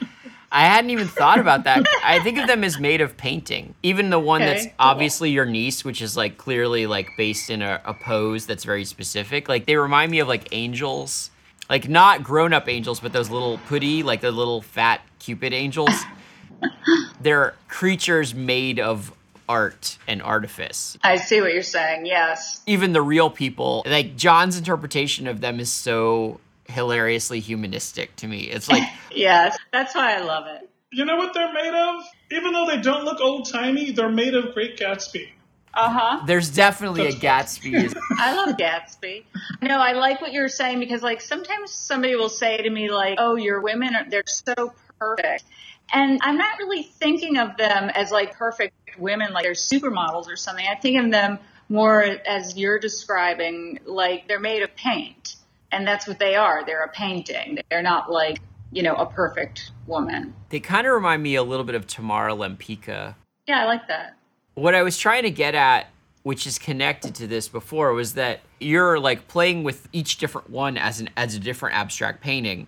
I 0.55 0.61
hadn't 0.65 0.89
even 0.91 1.07
thought 1.07 1.39
about 1.39 1.65
that. 1.65 1.85
I 2.03 2.19
think 2.19 2.37
of 2.37 2.47
them 2.47 2.63
as 2.63 2.79
made 2.79 3.01
of 3.01 3.17
painting. 3.17 3.75
Even 3.83 4.09
the 4.09 4.19
one 4.19 4.39
that's 4.41 4.65
Okay. 4.65 4.73
obviously 4.79 5.29
your 5.31 5.45
niece, 5.45 5.83
which 5.83 6.01
is 6.01 6.15
like 6.15 6.37
clearly 6.37 6.87
like 6.87 7.09
based 7.17 7.49
in 7.49 7.61
a, 7.61 7.81
a 7.83 7.93
pose 7.93 8.45
that's 8.45 8.63
very 8.63 8.85
specific. 8.85 9.49
Like 9.49 9.65
they 9.65 9.75
remind 9.75 10.11
me 10.11 10.19
of 10.19 10.27
like 10.29 10.47
angels. 10.53 11.29
Like 11.69 11.89
not 11.89 12.23
grown 12.23 12.53
up 12.53 12.69
angels, 12.69 12.99
but 12.99 13.11
those 13.11 13.29
little 13.29 13.57
putti, 13.67 14.01
like 14.03 14.21
the 14.21 14.31
little 14.31 14.61
fat 14.61 15.01
cupid 15.19 15.51
angels. 15.51 15.89
They're 17.21 17.55
creatures 17.67 18.33
made 18.33 18.79
of 18.79 19.11
art 19.49 19.97
and 20.07 20.21
artifice. 20.21 20.97
I 21.03 21.17
see 21.17 21.41
what 21.41 21.53
you're 21.53 21.61
saying. 21.63 22.05
Yes. 22.05 22.61
Even 22.65 22.93
the 22.93 23.01
real 23.01 23.29
people, 23.29 23.83
like 23.85 24.15
John's 24.15 24.57
interpretation 24.57 25.27
of 25.27 25.41
them 25.41 25.59
is 25.59 25.71
so 25.71 26.39
hilariously 26.67 27.39
humanistic 27.39 28.15
to 28.17 28.27
me. 28.27 28.41
It's 28.41 28.69
like 28.69 28.83
Yes. 29.11 29.57
That's 29.71 29.95
why 29.95 30.15
I 30.15 30.21
love 30.21 30.47
it. 30.47 30.69
you 30.91 31.05
know 31.05 31.15
what 31.17 31.33
they're 31.33 31.53
made 31.53 31.73
of? 31.73 32.03
Even 32.31 32.53
though 32.53 32.65
they 32.67 32.77
don't 32.81 33.05
look 33.05 33.19
old 33.21 33.49
timey, 33.51 33.91
they're 33.91 34.09
made 34.09 34.33
of 34.35 34.53
Great 34.53 34.77
Gatsby. 34.77 35.29
Uh 35.77 35.89
huh. 35.89 36.23
there's 36.25 36.49
definitely 36.49 37.05
a 37.07 37.11
Gatsby. 37.11 37.93
I 38.17 38.33
love 38.33 38.55
Gatsby. 38.55 39.25
No, 39.61 39.77
I 39.77 39.91
like 39.91 40.21
what 40.21 40.31
you're 40.31 40.47
saying 40.47 40.79
because, 40.79 41.01
like, 41.03 41.19
sometimes 41.19 41.69
somebody 41.71 42.15
will 42.15 42.29
say 42.29 42.55
to 42.57 42.69
me, 42.69 42.89
like, 42.89 43.17
"Oh, 43.19 43.35
your 43.35 43.59
women 43.59 43.93
are 43.93 44.09
they're 44.09 44.23
so 44.25 44.73
perfect," 44.97 45.43
and 45.91 46.17
I'm 46.23 46.37
not 46.37 46.59
really 46.59 46.83
thinking 46.83 47.37
of 47.37 47.57
them 47.57 47.89
as 47.89 48.09
like 48.09 48.37
perfect 48.37 48.73
women, 48.97 49.33
like 49.33 49.43
they're 49.43 49.51
supermodels 49.51 50.29
or 50.29 50.37
something. 50.37 50.65
I 50.65 50.75
think 50.75 50.97
of 51.03 51.11
them 51.11 51.39
more 51.67 52.01
as 52.03 52.55
you're 52.57 52.79
describing, 52.79 53.79
like 53.85 54.29
they're 54.29 54.39
made 54.39 54.63
of 54.63 54.73
paint, 54.77 55.34
and 55.71 55.87
that's 55.87 56.07
what 56.07 56.19
they 56.19 56.35
are. 56.35 56.65
They're 56.65 56.83
a 56.83 56.89
painting. 56.89 57.59
They're 57.69 57.81
not 57.81 58.11
like 58.11 58.39
you 58.71 58.83
know 58.83 58.95
a 58.95 59.05
perfect 59.05 59.71
woman. 59.87 60.33
They 60.49 60.59
kind 60.59 60.85
of 60.87 60.93
remind 60.93 61.23
me 61.23 61.35
a 61.35 61.43
little 61.43 61.65
bit 61.65 61.75
of 61.75 61.87
Tamara 61.87 62.33
Lempicka. 62.33 63.15
Yeah, 63.47 63.63
I 63.63 63.65
like 63.65 63.87
that. 63.87 64.17
What 64.55 64.75
I 64.75 64.83
was 64.83 64.97
trying 64.97 65.23
to 65.23 65.31
get 65.31 65.55
at, 65.55 65.87
which 66.23 66.47
is 66.47 66.57
connected 66.57 67.13
to 67.15 67.27
this 67.27 67.47
before, 67.47 67.93
was 67.93 68.13
that 68.13 68.41
you're 68.59 68.99
like 68.99 69.27
playing 69.27 69.63
with 69.63 69.87
each 69.91 70.17
different 70.17 70.49
one 70.49 70.77
as 70.77 70.99
an 70.99 71.09
as 71.17 71.35
a 71.35 71.39
different 71.39 71.75
abstract 71.75 72.21
painting, 72.21 72.67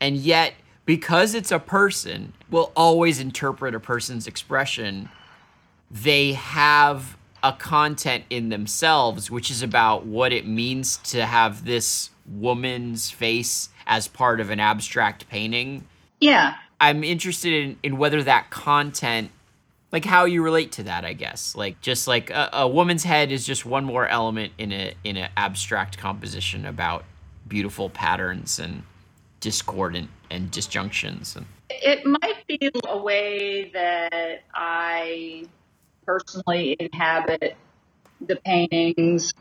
and 0.00 0.16
yet 0.16 0.54
because 0.86 1.34
it's 1.34 1.50
a 1.50 1.58
person, 1.58 2.34
will 2.50 2.72
always 2.76 3.18
interpret 3.18 3.74
a 3.74 3.80
person's 3.80 4.26
expression. 4.26 5.08
They 5.90 6.32
have 6.32 7.16
a 7.42 7.52
content 7.52 8.24
in 8.30 8.48
themselves, 8.48 9.30
which 9.30 9.50
is 9.50 9.62
about 9.62 10.06
what 10.06 10.32
it 10.32 10.46
means 10.46 10.96
to 10.98 11.26
have 11.26 11.64
this 11.64 12.10
woman's 12.26 13.10
face 13.10 13.68
as 13.86 14.08
part 14.08 14.40
of 14.40 14.50
an 14.50 14.60
abstract 14.60 15.28
painting. 15.28 15.86
Yeah, 16.20 16.54
I'm 16.80 17.04
interested 17.04 17.52
in, 17.52 17.78
in 17.82 17.98
whether 17.98 18.22
that 18.22 18.50
content, 18.50 19.30
like 19.92 20.04
how 20.04 20.24
you 20.24 20.42
relate 20.42 20.72
to 20.72 20.82
that, 20.84 21.04
I 21.04 21.12
guess. 21.12 21.54
Like 21.54 21.80
just 21.80 22.06
like 22.06 22.30
a, 22.30 22.50
a 22.52 22.68
woman's 22.68 23.04
head 23.04 23.32
is 23.32 23.46
just 23.46 23.64
one 23.64 23.84
more 23.84 24.06
element 24.06 24.52
in 24.58 24.72
a 24.72 24.94
in 25.04 25.16
an 25.16 25.30
abstract 25.36 25.98
composition 25.98 26.64
about 26.66 27.04
beautiful 27.46 27.90
patterns 27.90 28.58
and 28.58 28.82
discordant 29.40 30.08
and 30.30 30.50
disjunctions. 30.50 31.36
And 31.36 31.46
It 31.70 32.04
might 32.06 32.46
be 32.46 32.70
a 32.88 32.98
way 32.98 33.70
that 33.74 34.44
I 34.54 35.44
personally 36.06 36.76
inhabit 36.78 37.56
the 38.20 38.36
paintings. 38.36 39.34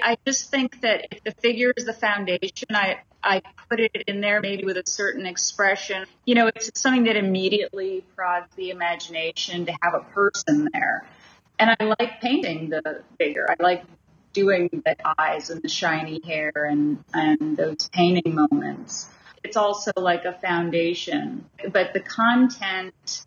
I 0.00 0.16
just 0.26 0.50
think 0.50 0.80
that 0.82 1.06
if 1.10 1.24
the 1.24 1.32
figure 1.32 1.72
is 1.76 1.84
the 1.84 1.92
foundation, 1.92 2.68
I, 2.70 2.98
I 3.22 3.42
put 3.68 3.80
it 3.80 4.04
in 4.06 4.20
there 4.20 4.40
maybe 4.40 4.64
with 4.64 4.76
a 4.76 4.82
certain 4.86 5.26
expression. 5.26 6.06
You 6.24 6.34
know, 6.34 6.48
it's 6.48 6.70
something 6.80 7.04
that 7.04 7.16
immediately 7.16 8.04
prods 8.14 8.54
the 8.56 8.70
imagination 8.70 9.66
to 9.66 9.72
have 9.82 9.94
a 9.94 10.00
person 10.00 10.68
there. 10.72 11.06
And 11.58 11.76
I 11.78 11.84
like 11.84 12.20
painting 12.20 12.70
the 12.70 13.02
figure. 13.18 13.46
I 13.48 13.62
like 13.62 13.84
doing 14.32 14.68
the 14.84 14.96
eyes 15.18 15.48
and 15.50 15.62
the 15.62 15.68
shiny 15.68 16.20
hair 16.24 16.52
and, 16.54 17.02
and 17.14 17.56
those 17.56 17.88
painting 17.88 18.34
moments. 18.34 19.08
It's 19.42 19.56
also 19.56 19.92
like 19.96 20.24
a 20.24 20.32
foundation. 20.32 21.46
But 21.72 21.94
the 21.94 22.00
content, 22.00 23.25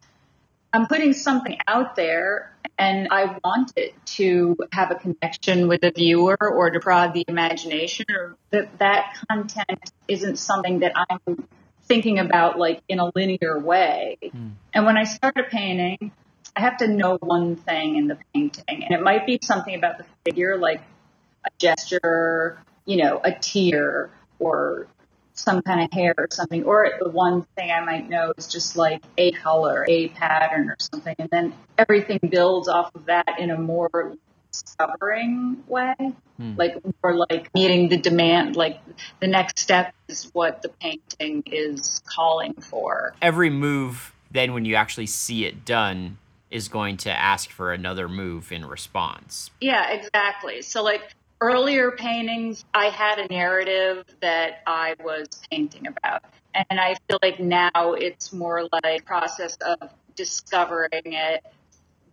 I'm 0.71 0.87
putting 0.87 1.13
something 1.13 1.57
out 1.67 1.95
there 1.95 2.53
and 2.77 3.09
I 3.11 3.37
want 3.43 3.73
it 3.75 3.93
to 4.17 4.57
have 4.71 4.91
a 4.91 4.95
connection 4.95 5.67
with 5.67 5.81
the 5.81 5.91
viewer 5.91 6.37
or 6.39 6.69
to 6.69 6.79
prod 6.79 7.13
the 7.13 7.25
imagination 7.27 8.05
or 8.09 8.35
that 8.51 8.77
that 8.79 9.17
content 9.29 9.91
isn't 10.07 10.37
something 10.37 10.79
that 10.79 10.93
I'm 10.95 11.47
thinking 11.83 12.19
about 12.19 12.59
like 12.59 12.81
in 12.87 12.99
a 12.99 13.11
linear 13.15 13.59
way. 13.59 14.17
Hmm. 14.31 14.49
And 14.73 14.85
when 14.85 14.95
I 14.95 15.03
start 15.03 15.37
a 15.37 15.43
painting, 15.43 16.11
I 16.55 16.61
have 16.61 16.77
to 16.77 16.87
know 16.87 17.17
one 17.17 17.55
thing 17.55 17.95
in 17.95 18.07
the 18.07 18.17
painting 18.33 18.63
and 18.67 18.91
it 18.91 19.01
might 19.01 19.25
be 19.25 19.39
something 19.41 19.73
about 19.73 19.97
the 19.97 20.05
figure 20.23 20.57
like 20.57 20.81
a 21.45 21.49
gesture, 21.57 22.59
you 22.85 22.97
know, 22.97 23.19
a 23.23 23.31
tear 23.31 24.11
or 24.39 24.87
some 25.39 25.61
kind 25.61 25.81
of 25.81 25.91
hair 25.91 26.13
or 26.17 26.27
something, 26.31 26.63
or 26.63 26.91
the 26.99 27.09
one 27.09 27.43
thing 27.55 27.71
I 27.71 27.79
might 27.79 28.09
know 28.09 28.33
is 28.37 28.47
just 28.47 28.75
like 28.75 29.01
a 29.17 29.31
color, 29.31 29.85
a 29.87 30.09
pattern 30.09 30.69
or 30.69 30.75
something, 30.79 31.15
and 31.17 31.29
then 31.29 31.53
everything 31.77 32.19
builds 32.29 32.67
off 32.67 32.93
of 32.93 33.05
that 33.05 33.39
in 33.39 33.49
a 33.49 33.57
more 33.57 34.17
discovering 34.51 35.63
way, 35.67 35.95
hmm. 36.37 36.55
like 36.57 36.75
more 37.03 37.15
like 37.15 37.53
meeting 37.53 37.89
the 37.89 37.97
demand. 37.97 38.55
Like 38.55 38.79
the 39.19 39.27
next 39.27 39.59
step 39.59 39.93
is 40.07 40.29
what 40.33 40.61
the 40.61 40.69
painting 40.69 41.43
is 41.45 42.01
calling 42.05 42.53
for. 42.53 43.13
every 43.21 43.49
move, 43.49 44.13
then 44.31 44.53
when 44.53 44.65
you 44.65 44.75
actually 44.75 45.05
see 45.05 45.45
it 45.45 45.65
done, 45.65 46.17
is 46.51 46.67
going 46.67 46.97
to 46.97 47.11
ask 47.11 47.51
for 47.51 47.71
another 47.71 48.09
move 48.09 48.51
in 48.51 48.65
response. 48.65 49.51
Yeah, 49.61 49.91
exactly. 49.91 50.63
So 50.63 50.83
like 50.83 51.13
earlier 51.41 51.91
paintings, 51.91 52.65
I 52.73 52.87
had 52.87 53.19
a 53.19 53.27
narrative 53.27 54.05
that 54.21 54.61
I 54.67 54.95
was 55.03 55.27
painting 55.49 55.87
about. 55.87 56.23
And 56.53 56.79
I 56.79 56.95
feel 57.07 57.19
like 57.21 57.39
now 57.39 57.93
it's 57.93 58.33
more 58.33 58.67
like 58.83 59.05
process 59.05 59.57
of 59.57 59.89
discovering 60.15 60.89
it 60.93 61.45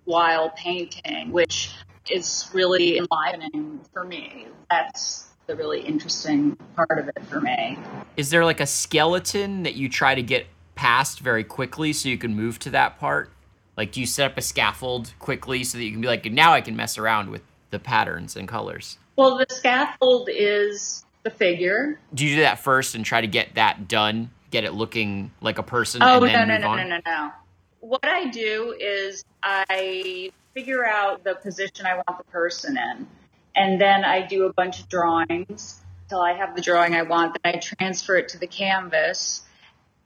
while 0.05 0.51
painting, 0.51 1.33
which 1.33 1.73
is 2.09 2.49
really 2.53 2.99
enlivening 2.99 3.81
for 3.93 4.05
me. 4.05 4.47
That's 4.71 5.29
the 5.47 5.57
really 5.57 5.81
interesting 5.81 6.57
part 6.77 6.99
of 6.99 7.09
it 7.09 7.25
for 7.29 7.41
me. 7.41 7.79
Is 8.17 8.31
there 8.31 8.45
like 8.45 8.61
a 8.61 8.67
skeleton 8.67 9.65
that 9.65 9.75
you 9.75 9.89
try 9.89 10.15
to 10.15 10.23
get 10.23 10.47
past 10.75 11.21
very 11.21 11.45
quickly 11.45 11.93
so 11.93 12.09
you 12.09 12.19
can 12.19 12.35
move 12.35 12.59
to 12.61 12.71
that 12.71 12.99
part? 12.99 13.31
Like, 13.77 13.93
do 13.93 14.01
you 14.01 14.07
set 14.07 14.31
up 14.31 14.39
a 14.39 14.43
scaffold 14.43 15.13
quickly 15.19 15.65
so 15.65 15.79
that 15.79 15.85
you 15.85 15.93
can 15.93 16.01
be 16.01 16.07
like, 16.07 16.25
now 16.31 16.53
I 16.53 16.61
can 16.61 16.77
mess 16.77 16.97
around 16.97 17.31
with 17.31 17.43
the 17.71 17.79
patterns 17.79 18.37
and 18.37 18.49
colors? 18.49 18.99
Well, 19.17 19.39
the 19.39 19.47
scaffold 19.49 20.29
is 20.33 21.05
the 21.23 21.31
figure. 21.31 21.99
Do 22.15 22.25
you 22.27 22.37
do 22.37 22.43
that 22.43 22.61
first 22.61 22.95
and 22.95 23.05
try 23.05 23.21
to 23.21 23.27
get 23.27 23.55
that 23.55 23.89
done, 23.89 24.31
get 24.51 24.65
it 24.65 24.75
looking 24.75 25.31
like 25.41 25.59
a 25.59 25.63
person, 25.63 26.03
Oh, 26.03 26.23
and 26.25 26.33
no, 26.33 26.45
no, 26.45 26.59
no, 26.59 26.77
no, 26.77 26.89
no, 26.89 27.01
no. 27.05 27.31
What 27.81 28.05
I 28.05 28.29
do 28.31 28.75
is 28.79 29.25
I 29.43 30.31
figure 30.55 30.87
out 30.87 31.25
the 31.25 31.35
position 31.35 31.87
I 31.87 31.95
want 31.95 32.19
the 32.19 32.25
person 32.31 32.77
in, 32.77 33.07
and 33.55 33.81
then 33.81 34.05
I 34.05 34.27
do 34.27 34.45
a 34.45 34.53
bunch 34.53 34.81
of 34.81 34.89
drawings 34.89 35.81
till 36.09 36.21
I 36.21 36.33
have 36.33 36.55
the 36.57 36.63
drawing 36.63 36.95
I 36.95 37.03
want. 37.03 37.37
Then 37.43 37.55
I 37.55 37.59
transfer 37.59 38.17
it 38.17 38.29
to 38.31 38.39
the 38.39 38.47
canvas, 38.47 39.43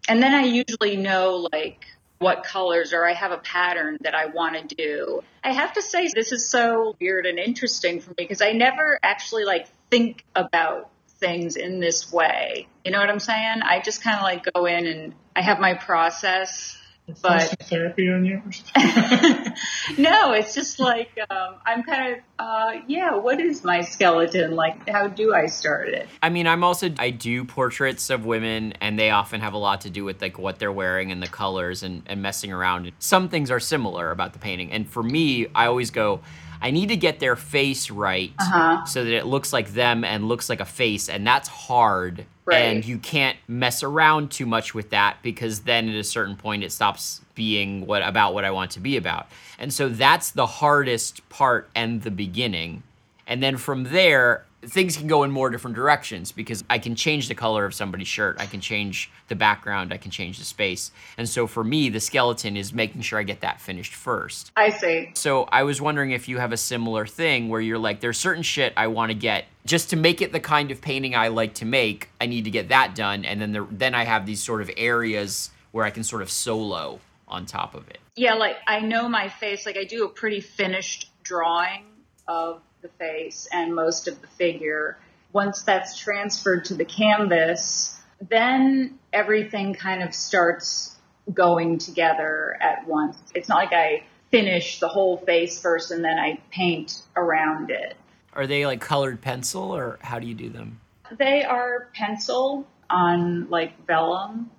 and 0.09 0.23
then 0.23 0.35
I 0.35 0.43
usually 0.43 0.97
know 0.97 1.49
like 1.53 1.87
what 2.21 2.45
colors 2.45 2.93
or 2.93 3.07
I 3.07 3.15
have 3.15 3.33
a 3.33 3.39
pattern 3.39 3.97
that 4.03 4.15
I 4.15 4.27
want 4.27 4.69
to 4.69 4.77
do. 4.77 5.23
I 5.43 5.53
have 5.53 5.73
to 5.73 5.83
say 5.83 6.07
this 6.15 6.33
is 6.33 6.47
so 6.47 6.95
weird 7.01 7.25
and 7.25 7.39
interesting 7.39 8.01
for 8.01 8.11
me 8.11 8.17
because 8.19 8.43
I 8.43 8.53
never 8.53 8.99
actually 9.03 9.45
like 9.45 9.67
think 9.91 10.23
about 10.37 10.91
things 11.09 11.57
in 11.57 11.81
this 11.81 12.13
way. 12.13 12.69
You 12.85 12.93
know 12.93 13.01
what 13.01 13.09
I'm 13.09 13.21
saying? 13.21 13.63
I 13.63 13.81
just 13.81 14.03
kind 14.03 14.17
of 14.17 14.23
like 14.23 14.53
go 14.53 14.67
in 14.67 14.87
and 14.87 15.15
I 15.35 15.41
have 15.41 15.61
my 15.61 15.73
process, 15.73 16.77
but 17.23 17.41
Some 17.41 17.57
therapy 17.63 18.11
on 18.11 18.25
you 18.25 18.43
or 18.45 18.53
something. 18.53 19.53
no, 19.99 20.33
it's 20.33 20.55
just 20.55 20.79
like 20.79 21.19
um, 21.31 21.57
I'm 21.67 21.83
kind 21.83 22.15
of 22.15 22.21
uh, 22.39 22.81
yeah. 22.87 23.15
What 23.15 23.41
is 23.41 23.65
my 23.65 23.83
skeleton 23.83 24.57
like? 24.57 24.89
How 24.89 25.09
do 25.09 25.35
I 25.35 25.47
start 25.47 25.89
it? 25.89 26.09
I 26.23 26.29
mean, 26.29 26.47
I'm 26.47 26.65
also 26.65 26.91
I 26.99 27.11
do 27.11 27.45
portraits 27.45 28.11
of 28.11 28.25
women, 28.25 28.75
and 28.81 28.99
they 28.99 29.11
often 29.11 29.41
have 29.41 29.53
a 29.53 29.59
lot 29.59 29.83
to 29.83 29.91
do 29.91 30.05
with 30.05 30.21
like 30.23 30.39
what 30.39 30.59
they're 30.59 30.73
wearing 30.73 31.13
and 31.13 31.23
the 31.23 31.29
colors 31.29 31.83
and, 31.83 32.03
and 32.07 32.23
messing 32.23 32.53
around. 32.53 32.91
Some 32.99 33.29
things 33.29 33.51
are 33.51 33.61
similar 33.61 34.11
about 34.11 34.33
the 34.33 34.39
painting, 34.39 34.73
and 34.73 34.89
for 34.89 35.03
me, 35.03 35.47
I 35.55 35.67
always 35.67 35.91
go, 35.91 36.21
I 36.63 36.71
need 36.71 36.89
to 36.91 36.97
get 36.97 37.21
their 37.21 37.37
face 37.37 37.91
right 37.91 38.33
Uh-huh. 38.39 38.85
so 38.85 39.05
that 39.05 39.13
it 39.13 39.27
looks 39.27 39.53
like 39.53 39.73
them 39.73 40.05
and 40.05 40.29
looks 40.29 40.49
like 40.49 40.61
a 40.61 40.65
face, 40.67 41.09
and 41.09 41.27
that's 41.27 41.49
hard. 41.49 42.27
Right. 42.45 42.57
And 42.63 42.85
you 42.85 42.99
can't 42.99 43.37
mess 43.47 43.83
around 43.83 44.31
too 44.33 44.45
much 44.47 44.75
with 44.75 44.91
that 44.91 45.19
because 45.23 45.61
then 45.61 45.89
at 45.89 45.95
a 45.95 46.03
certain 46.05 46.35
point 46.37 46.65
it 46.65 46.73
stops 46.73 47.21
being 47.37 47.87
what 47.87 48.03
about 48.03 48.35
what 48.35 48.45
I 48.45 48.51
want 48.51 48.73
to 48.73 48.81
be 48.81 48.97
about. 48.97 49.29
And 49.59 49.73
so 49.73 49.89
that's 49.89 50.33
the 50.33 50.47
hardest 50.47 51.27
part 51.29 51.71
and 51.77 52.03
the 52.03 52.11
beginning. 52.11 52.83
And 53.27 53.41
then 53.43 53.57
from 53.57 53.85
there, 53.85 54.45
things 54.63 54.97
can 54.97 55.07
go 55.07 55.23
in 55.23 55.31
more 55.31 55.51
different 55.51 55.75
directions 55.75 56.33
because 56.33 56.65
I 56.69 56.79
can 56.79 56.95
change 56.95 57.29
the 57.29 57.35
color 57.35 57.65
of 57.65 57.75
somebody's 57.75 58.09
shirt. 58.09 58.37
I 58.39 58.47
can 58.47 58.61
change 58.61 59.11
the 59.29 59.35
background. 59.35 59.93
I 59.93 59.97
can 59.97 60.11
change 60.11 60.39
the 60.39 60.45
space. 60.45 60.91
And 61.17 61.29
so 61.29 61.47
for 61.47 61.65
me, 61.65 61.89
the 61.89 62.01
skeleton 62.01 62.57
is 62.57 62.73
making 62.73 63.01
sure 63.03 63.19
I 63.19 63.23
get 63.23 63.41
that 63.41 63.61
finished 63.61 63.95
first. 63.95 64.53
I 64.57 64.71
see. 64.71 65.13
So 65.15 65.45
I 65.45 65.63
was 65.63 65.81
wondering 65.81 66.11
if 66.11 66.29
you 66.29 66.39
have 66.39 66.53
a 66.53 66.57
similar 66.57 67.07
thing 67.07 67.49
where 67.49 67.61
you're 67.61 67.79
like, 67.79 68.01
there's 68.01 68.19
certain 68.19 68.43
shit 68.43 68.73
I 68.77 68.89
want 68.89 69.11
to 69.11 69.15
get 69.15 69.47
just 69.65 69.91
to 69.91 69.97
make 69.97 70.23
it 70.23 70.33
the 70.33 70.41
kind 70.41 70.71
of 70.71 70.81
painting 70.81 71.15
I 71.15 71.29
like 71.29 71.55
to 71.55 71.65
make. 71.65 72.09
I 72.21 72.27
need 72.27 72.45
to 72.45 72.51
get 72.51 72.69
that 72.69 72.95
done, 72.95 73.25
and 73.25 73.41
then 73.41 73.53
the, 73.53 73.67
then 73.71 73.95
I 73.95 74.05
have 74.05 74.27
these 74.27 74.43
sort 74.43 74.63
of 74.63 74.71
areas 74.77 75.51
where 75.73 75.85
I 75.85 75.91
can 75.91 76.03
sort 76.03 76.23
of 76.23 76.31
solo 76.31 77.01
on 77.29 77.47
top 77.47 77.75
of 77.75 77.89
it. 77.89 77.99
Yeah, 78.17 78.35
like 78.35 78.57
I 78.67 78.81
know 78.81 79.09
my 79.09 79.29
face. 79.29 79.67
Like 79.67 79.77
I 79.77 79.85
do 79.85 80.05
a 80.05 80.09
pretty 80.09 80.41
finished 80.41 81.11
drawing 81.23 81.85
of 82.27 82.63
the 82.83 82.89
face 82.89 83.49
and 83.53 83.75
most 83.75 84.09
of 84.09 84.21
the 84.21 84.27
figure. 84.27 84.99
Once 85.33 85.63
that's 85.63 85.99
transferred 85.99 86.65
to 86.65 86.75
the 86.75 86.85
canvas, 86.85 87.97
then 88.29 88.99
everything 89.13 89.75
kind 89.75 90.03
of 90.03 90.15
starts 90.15 90.97
going 91.33 91.79
together 91.79 92.57
at 92.61 92.87
once. 92.87 93.17
It's 93.35 93.49
not 93.49 93.57
like 93.57 93.73
I 93.73 94.05
finish 94.31 94.81
the 94.81 94.89
whole 94.89 95.19
face 95.19 95.61
first 95.61 95.91
and 95.91 96.05
then 96.05 96.19
I 96.19 96.41
paint 96.51 97.03
around 97.17 97.71
it. 97.71 97.97
Are 98.33 98.47
they 98.47 98.65
like 98.65 98.81
colored 98.81 99.21
pencil, 99.21 99.75
or 99.75 99.99
how 100.03 100.21
do 100.21 100.27
you 100.27 100.35
do 100.35 100.51
them? 100.51 100.81
They 101.19 101.43
are 101.43 101.89
pencil 101.95 102.67
on 102.89 103.51
like 103.51 103.87
vellum. 103.87 104.51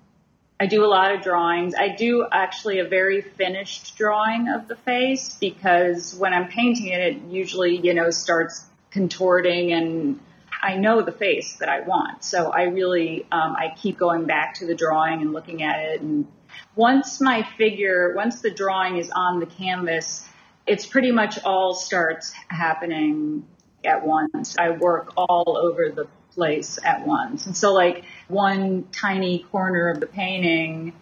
I 0.62 0.68
do 0.68 0.86
a 0.86 0.92
lot 1.00 1.12
of 1.12 1.24
drawings. 1.24 1.74
I 1.74 1.88
do 1.88 2.28
actually 2.32 2.78
a 2.78 2.88
very 2.88 3.22
finished 3.22 3.98
drawing 3.98 4.48
of 4.48 4.68
the 4.68 4.76
face 4.76 5.36
because 5.42 6.14
when 6.14 6.36
I'm 6.36 6.50
painting 6.50 6.90
it, 6.90 7.00
it 7.00 7.22
usually, 7.32 7.78
you 7.78 7.96
know, 7.96 8.12
starts 8.12 8.64
contorting 8.92 9.74
and 9.74 10.20
I 10.62 10.78
know 10.78 11.02
the 11.02 11.14
face 11.14 11.56
that 11.56 11.68
I 11.68 11.80
want. 11.80 12.24
So 12.24 12.52
I 12.52 12.66
really, 12.66 13.26
um, 13.32 13.56
I 13.56 13.74
keep 13.76 13.98
going 13.98 14.28
back 14.28 14.54
to 14.60 14.68
the 14.68 14.76
drawing 14.76 15.24
and 15.24 15.34
looking 15.34 15.64
at 15.64 15.80
it. 15.80 16.02
And 16.02 16.28
once 16.76 17.20
my 17.20 17.42
figure, 17.58 18.14
once 18.16 18.42
the 18.42 18.52
drawing 18.52 18.98
is 18.98 19.10
on 19.10 19.40
the 19.40 19.48
canvas, 19.48 20.30
it's 20.68 20.86
pretty 20.86 21.12
much 21.12 21.44
all 21.44 21.74
starts 21.74 22.34
happening 22.50 23.48
at 23.84 24.06
once. 24.06 24.56
I 24.60 24.70
work 24.70 25.14
all 25.18 25.58
over 25.58 25.90
the 25.90 26.08
place 26.34 26.80
at 26.84 27.06
once. 27.06 27.46
And 27.46 27.56
so 27.56 27.74
like 27.74 28.04
one 28.28 28.86
tiny 28.92 29.46
corner 29.52 29.90
of 29.90 30.00
the 30.00 30.08
painting 30.08 30.94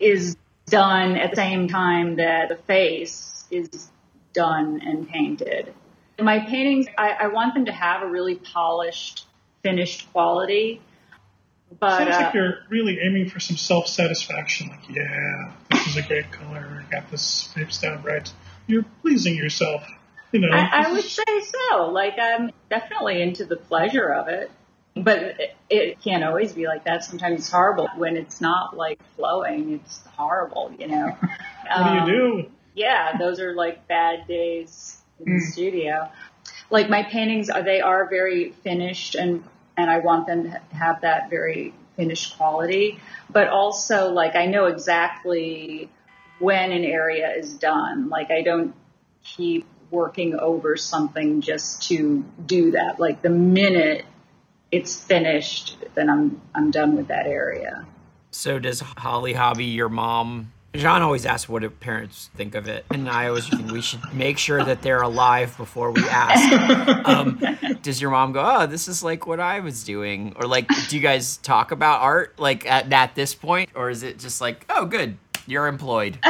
is 0.00 0.36
done 0.66 1.16
at 1.16 1.30
the 1.30 1.36
same 1.36 1.68
time 1.68 2.16
that 2.16 2.48
the 2.48 2.56
face 2.56 3.44
is 3.50 3.88
done 4.32 4.80
and 4.84 5.08
painted. 5.08 5.72
My 6.18 6.40
paintings, 6.40 6.86
I, 6.96 7.10
I 7.20 7.26
want 7.28 7.54
them 7.54 7.66
to 7.66 7.72
have 7.72 8.02
a 8.02 8.06
really 8.06 8.36
polished, 8.36 9.26
finished 9.62 10.10
quality. 10.12 10.80
But 11.78 11.98
Sounds 11.98 12.14
uh, 12.14 12.20
like 12.20 12.34
you're 12.34 12.58
really 12.70 12.98
aiming 13.00 13.28
for 13.28 13.40
some 13.40 13.56
self 13.56 13.88
satisfaction. 13.88 14.68
Like, 14.68 14.88
yeah, 14.88 15.52
this 15.70 15.86
is 15.88 15.96
a 15.96 16.02
great 16.02 16.30
color. 16.30 16.84
I 16.86 16.90
got 16.90 17.10
this 17.10 17.52
shapes 17.54 17.80
down 17.80 18.02
right. 18.02 18.30
You're 18.66 18.84
pleasing 19.02 19.34
yourself. 19.34 19.84
You 20.32 20.40
know. 20.40 20.48
I, 20.56 20.84
I 20.86 20.92
would 20.92 21.04
say 21.04 21.24
so. 21.70 21.86
Like 21.86 22.14
I'm 22.20 22.50
definitely 22.70 23.20
into 23.20 23.44
the 23.44 23.56
pleasure 23.56 24.12
of 24.12 24.28
it, 24.28 24.50
but 24.96 25.18
it, 25.18 25.56
it 25.68 26.00
can't 26.00 26.24
always 26.24 26.52
be 26.52 26.66
like 26.66 26.84
that. 26.84 27.04
Sometimes 27.04 27.40
it's 27.40 27.50
horrible 27.50 27.88
when 27.96 28.16
it's 28.16 28.40
not 28.40 28.76
like 28.76 29.00
flowing. 29.14 29.74
It's 29.74 30.04
horrible, 30.16 30.72
you 30.78 30.88
know. 30.88 31.16
what 31.76 32.06
do 32.06 32.12
you 32.12 32.18
do? 32.18 32.38
Um, 32.38 32.52
yeah, 32.74 33.16
those 33.18 33.40
are 33.40 33.54
like 33.54 33.86
bad 33.88 34.26
days 34.26 34.98
in 35.20 35.34
the 35.34 35.38
hmm. 35.38 35.50
studio. 35.50 36.10
Like 36.70 36.88
my 36.88 37.02
paintings, 37.02 37.50
are 37.50 37.62
they 37.62 37.80
are 37.80 38.08
very 38.08 38.52
finished, 38.64 39.14
and 39.14 39.44
and 39.76 39.90
I 39.90 39.98
want 39.98 40.26
them 40.26 40.44
to 40.44 40.60
have 40.72 41.02
that 41.02 41.30
very 41.30 41.74
finished 41.96 42.36
quality. 42.36 42.98
But 43.30 43.48
also, 43.48 44.10
like 44.10 44.34
I 44.34 44.46
know 44.46 44.66
exactly 44.66 45.90
when 46.38 46.72
an 46.72 46.84
area 46.84 47.32
is 47.36 47.52
done. 47.54 48.08
Like 48.08 48.30
I 48.30 48.42
don't 48.42 48.74
keep 49.22 49.66
working 49.90 50.38
over 50.38 50.76
something 50.76 51.40
just 51.40 51.88
to 51.88 52.24
do 52.44 52.72
that. 52.72 52.98
Like 52.98 53.22
the 53.22 53.30
minute 53.30 54.04
it's 54.72 55.00
finished, 55.02 55.76
then 55.94 56.10
I'm 56.10 56.40
I'm 56.54 56.70
done 56.70 56.96
with 56.96 57.08
that 57.08 57.26
area. 57.26 57.86
So 58.30 58.58
does 58.58 58.80
Holly 58.80 59.32
Hobbie, 59.32 59.64
your 59.64 59.88
mom? 59.88 60.52
John 60.74 61.00
always 61.00 61.24
asks 61.24 61.48
what 61.48 61.62
do 61.62 61.70
parents 61.70 62.28
think 62.34 62.54
of 62.54 62.68
it, 62.68 62.84
and 62.90 63.08
I 63.08 63.28
always 63.28 63.48
think 63.48 63.70
we 63.70 63.80
should 63.80 64.02
make 64.12 64.36
sure 64.36 64.62
that 64.62 64.82
they're 64.82 65.00
alive 65.00 65.56
before 65.56 65.90
we 65.90 66.06
ask. 66.06 67.06
Um, 67.08 67.40
does 67.80 67.98
your 68.02 68.10
mom 68.10 68.32
go, 68.32 68.42
"Oh, 68.44 68.66
this 68.66 68.86
is 68.86 69.02
like 69.02 69.26
what 69.26 69.40
I 69.40 69.60
was 69.60 69.84
doing," 69.84 70.34
or 70.36 70.46
like, 70.46 70.68
do 70.88 70.96
you 70.96 71.00
guys 71.02 71.38
talk 71.38 71.72
about 71.72 72.02
art 72.02 72.38
like 72.38 72.66
at, 72.66 72.92
at 72.92 73.14
this 73.14 73.34
point, 73.34 73.70
or 73.74 73.88
is 73.88 74.02
it 74.02 74.18
just 74.18 74.42
like, 74.42 74.66
"Oh, 74.68 74.84
good, 74.84 75.16
you're 75.46 75.66
employed"? 75.66 76.18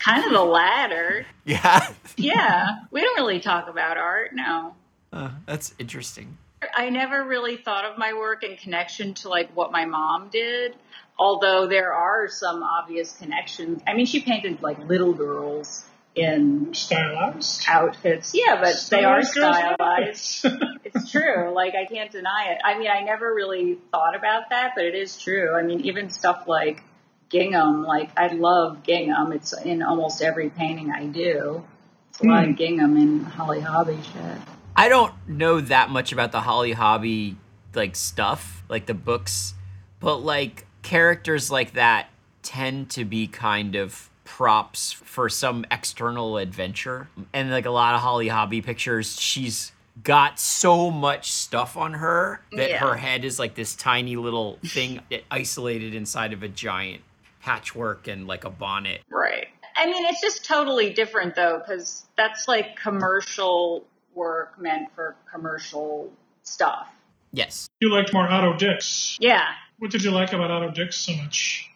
Kind 0.00 0.24
of 0.24 0.32
the 0.32 0.42
latter. 0.44 1.24
Yeah, 1.44 1.92
Yeah, 2.16 2.66
we 2.90 3.00
don't 3.00 3.16
really 3.16 3.40
talk 3.40 3.68
about 3.68 3.96
art. 3.96 4.30
No. 4.34 4.74
uh, 5.12 5.30
that's 5.46 5.74
interesting. 5.78 6.36
I 6.74 6.90
never 6.90 7.24
really 7.24 7.56
thought 7.56 7.84
of 7.84 7.96
my 7.96 8.12
work 8.12 8.42
in 8.42 8.56
connection 8.56 9.14
to 9.14 9.28
like 9.28 9.50
what 9.56 9.72
my 9.72 9.86
mom 9.86 10.28
did, 10.28 10.74
although 11.18 11.66
there 11.66 11.92
are 11.92 12.28
some 12.28 12.62
obvious 12.62 13.16
connections. 13.16 13.82
I 13.86 13.94
mean, 13.94 14.06
she 14.06 14.20
painted 14.20 14.62
like 14.62 14.78
little 14.78 15.12
girls 15.14 15.84
in 16.14 16.74
Stylized. 16.74 17.64
outfits. 17.68 18.32
Yeah, 18.34 18.60
but 18.60 18.86
they 18.90 19.04
are 19.04 19.22
Stylized 19.22 19.34
girls 19.34 19.56
in 19.56 19.62
stylized. 19.62 20.46
outfits. 20.46 20.84
it's 20.84 21.10
true. 21.10 21.52
Like 21.54 21.74
I 21.74 21.86
can't 21.86 22.10
deny 22.10 22.52
it. 22.52 22.60
I 22.64 22.78
mean, 22.78 22.88
I 22.88 23.02
never 23.02 23.32
really 23.32 23.78
thought 23.90 24.14
about 24.14 24.50
that, 24.50 24.72
but 24.74 24.84
it 24.84 24.94
is 24.94 25.16
true. 25.16 25.56
I 25.56 25.62
mean, 25.62 25.80
even 25.82 26.10
stuff 26.10 26.44
like 26.46 26.82
gingham, 27.30 27.84
like 27.84 28.10
I 28.18 28.28
love 28.28 28.82
gingham. 28.82 29.32
It's 29.32 29.52
in 29.52 29.82
almost 29.82 30.20
every 30.20 30.50
painting 30.50 30.90
I 30.90 31.06
do. 31.06 31.64
It's 32.10 32.20
a 32.20 32.26
lot 32.26 32.42
of 32.42 32.50
hmm. 32.50 32.56
gingham 32.56 32.96
in 32.96 33.20
Holly 33.20 33.60
Hobbie 33.60 34.02
shit. 34.02 34.38
I 34.76 34.88
don't 34.88 35.12
know 35.30 35.60
that 35.60 35.90
much 35.90 36.12
about 36.12 36.32
the 36.32 36.40
Holly 36.40 36.72
Hobbie 36.72 37.36
like 37.74 37.94
stuff, 37.96 38.62
like 38.68 38.86
the 38.86 38.94
books, 38.94 39.54
but 40.00 40.16
like 40.18 40.66
characters 40.82 41.50
like 41.50 41.74
that 41.74 42.08
tend 42.42 42.90
to 42.90 43.04
be 43.04 43.26
kind 43.26 43.76
of 43.76 44.10
props 44.24 44.92
for 44.92 45.28
some 45.28 45.64
external 45.70 46.36
adventure. 46.36 47.08
And 47.32 47.50
like 47.50 47.66
a 47.66 47.70
lot 47.70 47.94
of 47.94 48.00
Holly 48.00 48.28
Hobbie 48.28 48.62
pictures, 48.62 49.18
she's 49.20 49.72
got 50.02 50.38
so 50.40 50.90
much 50.90 51.30
stuff 51.30 51.76
on 51.76 51.94
her 51.94 52.40
that 52.52 52.70
Yeah. 52.70 52.78
her 52.78 52.96
head 52.96 53.24
is 53.24 53.38
like 53.38 53.54
this 53.54 53.74
tiny 53.74 54.16
little 54.16 54.58
thing 54.64 55.00
isolated 55.30 55.94
inside 55.94 56.32
of 56.32 56.42
a 56.42 56.48
giant 56.48 57.02
patchwork 57.42 58.08
and 58.08 58.26
like 58.26 58.44
a 58.44 58.50
bonnet. 58.50 59.02
Right. 59.10 59.48
I 59.76 59.86
mean, 59.86 60.04
it's 60.06 60.20
just 60.20 60.44
totally 60.44 60.92
different 60.92 61.34
though, 61.34 61.58
because 61.58 62.04
that's 62.16 62.48
like 62.48 62.76
commercial 62.76 63.84
work 64.14 64.60
meant 64.60 64.94
for 64.94 65.16
commercial 65.32 66.12
stuff. 66.42 66.88
Yes. 67.32 67.70
you 67.80 67.92
liked 67.92 68.12
more 68.12 68.28
Otto 68.28 68.56
Dix. 68.56 69.16
Yeah. 69.20 69.46
What 69.78 69.90
did 69.90 70.02
you 70.02 70.10
like 70.10 70.32
about 70.32 70.50
Otto 70.50 70.70
Dix 70.70 70.96
so 70.96 71.14
much? 71.14 71.70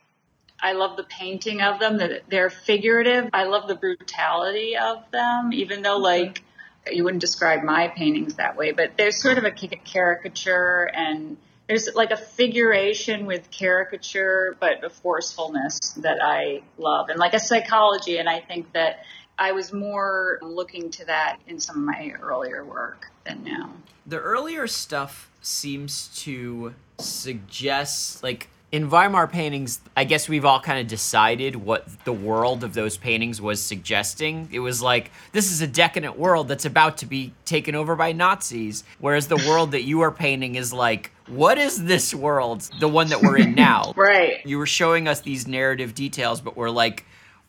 I 0.60 0.72
love 0.72 0.96
the 0.96 1.04
painting 1.04 1.60
of 1.60 1.78
them, 1.78 1.98
that 1.98 2.22
they're 2.28 2.50
figurative. 2.50 3.28
I 3.32 3.44
love 3.44 3.68
the 3.68 3.74
brutality 3.74 4.76
of 4.76 5.04
them, 5.10 5.52
even 5.52 5.82
though 5.82 5.98
like 5.98 6.42
you 6.90 7.04
wouldn't 7.04 7.20
describe 7.20 7.62
my 7.62 7.88
paintings 7.88 8.34
that 8.34 8.56
way, 8.56 8.72
but 8.72 8.92
there's 8.96 9.20
sort 9.20 9.38
of 9.38 9.44
a 9.44 9.50
caricature 9.50 10.90
and 10.92 11.36
there's 11.66 11.88
like 11.94 12.10
a 12.10 12.16
figuration 12.16 13.26
with 13.26 13.50
caricature, 13.50 14.56
but 14.60 14.84
a 14.84 14.90
forcefulness 14.90 15.78
that 15.98 16.18
I 16.22 16.62
love 16.76 17.08
and 17.08 17.18
like 17.18 17.34
a 17.34 17.40
psychology. 17.40 18.18
And 18.18 18.28
I 18.28 18.40
think 18.40 18.72
that 18.72 19.04
I 19.38 19.52
was 19.52 19.72
more 19.72 20.38
looking 20.42 20.90
to 20.92 21.04
that 21.06 21.38
in 21.46 21.58
some 21.58 21.76
of 21.76 21.82
my 21.82 22.14
earlier 22.22 22.64
work 22.64 23.06
than 23.24 23.42
now. 23.44 23.70
the 24.06 24.18
earlier 24.18 24.66
stuff 24.66 25.30
seems 25.42 26.08
to 26.22 26.74
suggest 26.98 28.22
like 28.22 28.48
in 28.70 28.90
Weimar 28.90 29.28
paintings, 29.28 29.80
I 29.96 30.02
guess 30.02 30.28
we've 30.28 30.44
all 30.44 30.58
kind 30.58 30.80
of 30.80 30.88
decided 30.88 31.54
what 31.54 31.86
the 32.04 32.12
world 32.12 32.64
of 32.64 32.74
those 32.74 32.96
paintings 32.96 33.40
was 33.40 33.62
suggesting. 33.62 34.48
It 34.50 34.58
was 34.58 34.82
like, 34.82 35.12
this 35.30 35.52
is 35.52 35.62
a 35.62 35.66
decadent 35.68 36.18
world 36.18 36.48
that's 36.48 36.64
about 36.64 36.98
to 36.98 37.06
be 37.06 37.32
taken 37.44 37.76
over 37.76 37.94
by 37.94 38.10
Nazis. 38.10 38.82
Whereas 38.98 39.28
the 39.28 39.36
world 39.48 39.70
that 39.72 39.82
you 39.82 40.00
are 40.00 40.10
painting 40.10 40.56
is 40.56 40.72
like, 40.72 41.12
what 41.28 41.56
is 41.56 41.84
this 41.84 42.12
world? 42.12 42.62
The 42.80 42.88
one 42.88 43.10
that 43.10 43.22
we're 43.22 43.38
in 43.38 43.54
now. 43.68 43.92
Right. 43.94 44.44
You 44.44 44.58
were 44.58 44.66
showing 44.66 45.06
us 45.06 45.20
these 45.20 45.46
narrative 45.46 45.94
details, 45.94 46.40
but 46.40 46.56
we're 46.56 46.68
like, 46.70 47.04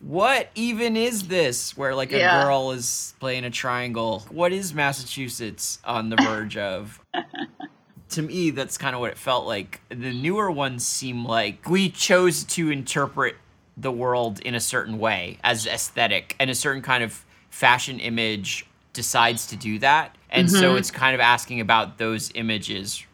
what 0.06 0.50
even 0.54 0.96
is 0.96 1.26
this? 1.26 1.76
Where 1.76 1.94
like 1.94 2.12
a 2.12 2.18
Yeah. 2.18 2.44
girl 2.44 2.70
is 2.70 3.14
playing 3.18 3.44
a 3.44 3.50
triangle. 3.50 4.24
What 4.30 4.52
is 4.52 4.72
Massachusetts 4.72 5.80
on 5.84 6.10
the 6.10 6.16
verge 6.16 6.56
of? 6.56 7.00
to 8.10 8.22
me, 8.22 8.50
that's 8.50 8.78
kind 8.78 8.94
of 8.94 9.00
what 9.00 9.10
it 9.10 9.18
felt 9.18 9.46
like. 9.46 9.80
The 9.88 10.12
newer 10.12 10.48
ones 10.48 10.86
seem 10.86 11.24
like 11.24 11.68
we 11.68 11.88
chose 11.90 12.44
to 12.44 12.70
interpret 12.70 13.34
the 13.76 13.90
world 13.90 14.38
in 14.40 14.54
a 14.54 14.60
certain 14.60 14.98
way 14.98 15.38
as 15.42 15.66
aesthetic, 15.66 16.36
and 16.38 16.50
a 16.50 16.54
certain 16.54 16.82
kind 16.82 17.02
of 17.02 17.24
fashion 17.50 17.98
image 17.98 18.64
decides 18.92 19.48
to 19.48 19.56
do 19.56 19.78
that. 19.80 20.16
And 20.30 20.48
so 20.48 20.68
mm-hmm. 20.70 20.78
it's 20.78 20.90
kind 20.90 21.14
of 21.14 21.20
asking 21.20 21.60
about 21.60 21.98
those 21.98 22.30
images. 22.34 23.04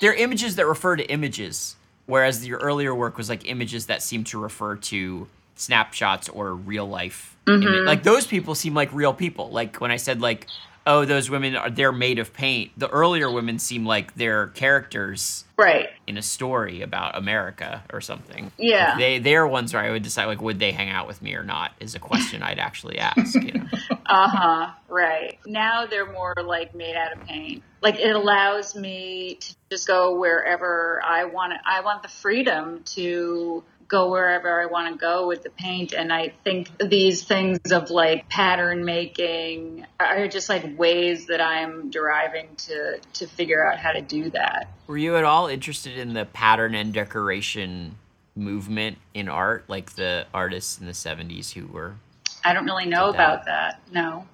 They're 0.00 0.14
images 0.14 0.56
that 0.56 0.66
refer 0.66 0.96
to 0.96 1.04
images, 1.10 1.76
whereas 2.06 2.44
your 2.46 2.58
earlier 2.58 2.92
work 2.92 3.16
was 3.16 3.28
like 3.28 3.48
images 3.48 3.86
that 3.86 4.02
seem 4.02 4.24
to 4.24 4.38
refer 4.38 4.76
to 4.76 5.28
snapshots 5.60 6.28
or 6.28 6.54
real 6.54 6.86
life. 6.88 7.36
ima- 7.46 7.82
Like 7.84 8.02
those 8.02 8.26
people 8.26 8.54
seem 8.54 8.74
like 8.74 8.92
real 8.92 9.12
people. 9.14 9.50
Like 9.50 9.76
when 9.80 9.90
I 9.90 9.96
said 9.96 10.20
like, 10.20 10.46
oh, 10.86 11.04
those 11.04 11.28
women 11.30 11.54
are 11.56 11.70
they're 11.70 11.92
made 11.92 12.18
of 12.18 12.32
paint. 12.32 12.72
The 12.76 12.88
earlier 12.88 13.30
women 13.30 13.58
seem 13.58 13.84
like 13.86 14.14
they're 14.14 14.48
characters 14.48 15.44
Right. 15.56 15.88
in 16.06 16.16
a 16.16 16.22
story 16.22 16.80
about 16.80 17.18
America 17.18 17.82
or 17.92 18.00
something. 18.00 18.50
Yeah. 18.58 18.96
They 18.96 19.18
they're 19.18 19.46
ones 19.46 19.74
where 19.74 19.82
I 19.82 19.90
would 19.90 20.02
decide 20.02 20.24
like 20.26 20.40
would 20.40 20.58
they 20.58 20.72
hang 20.72 20.88
out 20.88 21.06
with 21.06 21.20
me 21.20 21.34
or 21.34 21.44
not 21.44 21.72
is 21.80 21.94
a 21.94 21.98
question 21.98 22.42
I'd 22.42 22.58
actually 22.58 22.98
ask. 22.98 23.34
You 23.34 23.52
know? 23.52 23.66
Uh 24.06 24.28
huh. 24.28 24.70
Right. 24.88 25.38
Now 25.46 25.86
they're 25.86 26.10
more 26.10 26.34
like 26.44 26.74
made 26.74 26.96
out 26.96 27.12
of 27.12 27.24
paint. 27.26 27.62
Like 27.80 28.00
it 28.00 28.16
allows 28.16 28.74
me 28.74 29.36
to 29.40 29.54
just 29.70 29.86
go 29.86 30.18
wherever 30.18 31.00
I 31.06 31.26
want. 31.26 31.52
I 31.64 31.80
want 31.82 32.02
the 32.02 32.08
freedom 32.08 32.82
to 32.96 33.62
go 33.90 34.08
wherever 34.08 34.62
I 34.62 34.66
want 34.66 34.94
to 34.94 34.98
go 34.98 35.26
with 35.26 35.42
the 35.42 35.50
paint. 35.50 35.92
And 35.92 36.12
I 36.12 36.32
think 36.44 36.70
these 36.78 37.24
things 37.24 37.58
of 37.72 37.90
like 37.90 38.28
pattern 38.28 38.84
making 38.84 39.84
are 39.98 40.28
just 40.28 40.48
like 40.48 40.78
ways 40.78 41.26
that 41.26 41.40
I'm 41.40 41.90
deriving 41.90 42.48
to 42.56 43.00
to 43.14 43.26
figure 43.26 43.66
out 43.66 43.78
how 43.78 43.92
to 43.92 44.00
do 44.00 44.30
that. 44.30 44.68
Were 44.86 44.96
you 44.96 45.16
at 45.16 45.24
all 45.24 45.48
interested 45.48 45.98
in 45.98 46.14
the 46.14 46.24
pattern 46.24 46.74
and 46.74 46.94
decoration 46.94 47.96
movement 48.36 48.96
in 49.12 49.28
art, 49.28 49.64
like 49.68 49.92
the 49.96 50.26
artists 50.32 50.78
in 50.78 50.86
the 50.86 50.92
'70s 50.92 51.52
who 51.52 51.66
were? 51.66 51.96
I 52.44 52.54
don't 52.54 52.64
really 52.64 52.86
know 52.86 53.12
that. 53.12 53.14
about 53.14 53.44
that. 53.46 53.80
No. 53.92 54.26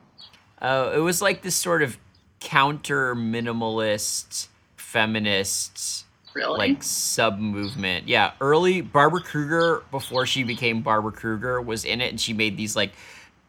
Uh, 0.60 0.92
it 0.94 1.00
was 1.00 1.20
like 1.20 1.42
this 1.42 1.56
sort 1.56 1.82
of 1.82 1.98
counter 2.40 3.14
minimalist, 3.14 4.48
feminist, 4.76 6.05
Really? 6.36 6.58
like 6.58 6.82
sub 6.82 7.38
movement. 7.38 8.08
Yeah, 8.08 8.32
early 8.42 8.82
Barbara 8.82 9.22
Kruger 9.22 9.82
before 9.90 10.26
she 10.26 10.42
became 10.42 10.82
Barbara 10.82 11.12
Kruger 11.12 11.62
was 11.62 11.84
in 11.86 12.00
it, 12.02 12.10
and 12.10 12.20
she 12.20 12.32
made 12.34 12.56
these 12.58 12.76
like 12.76 12.92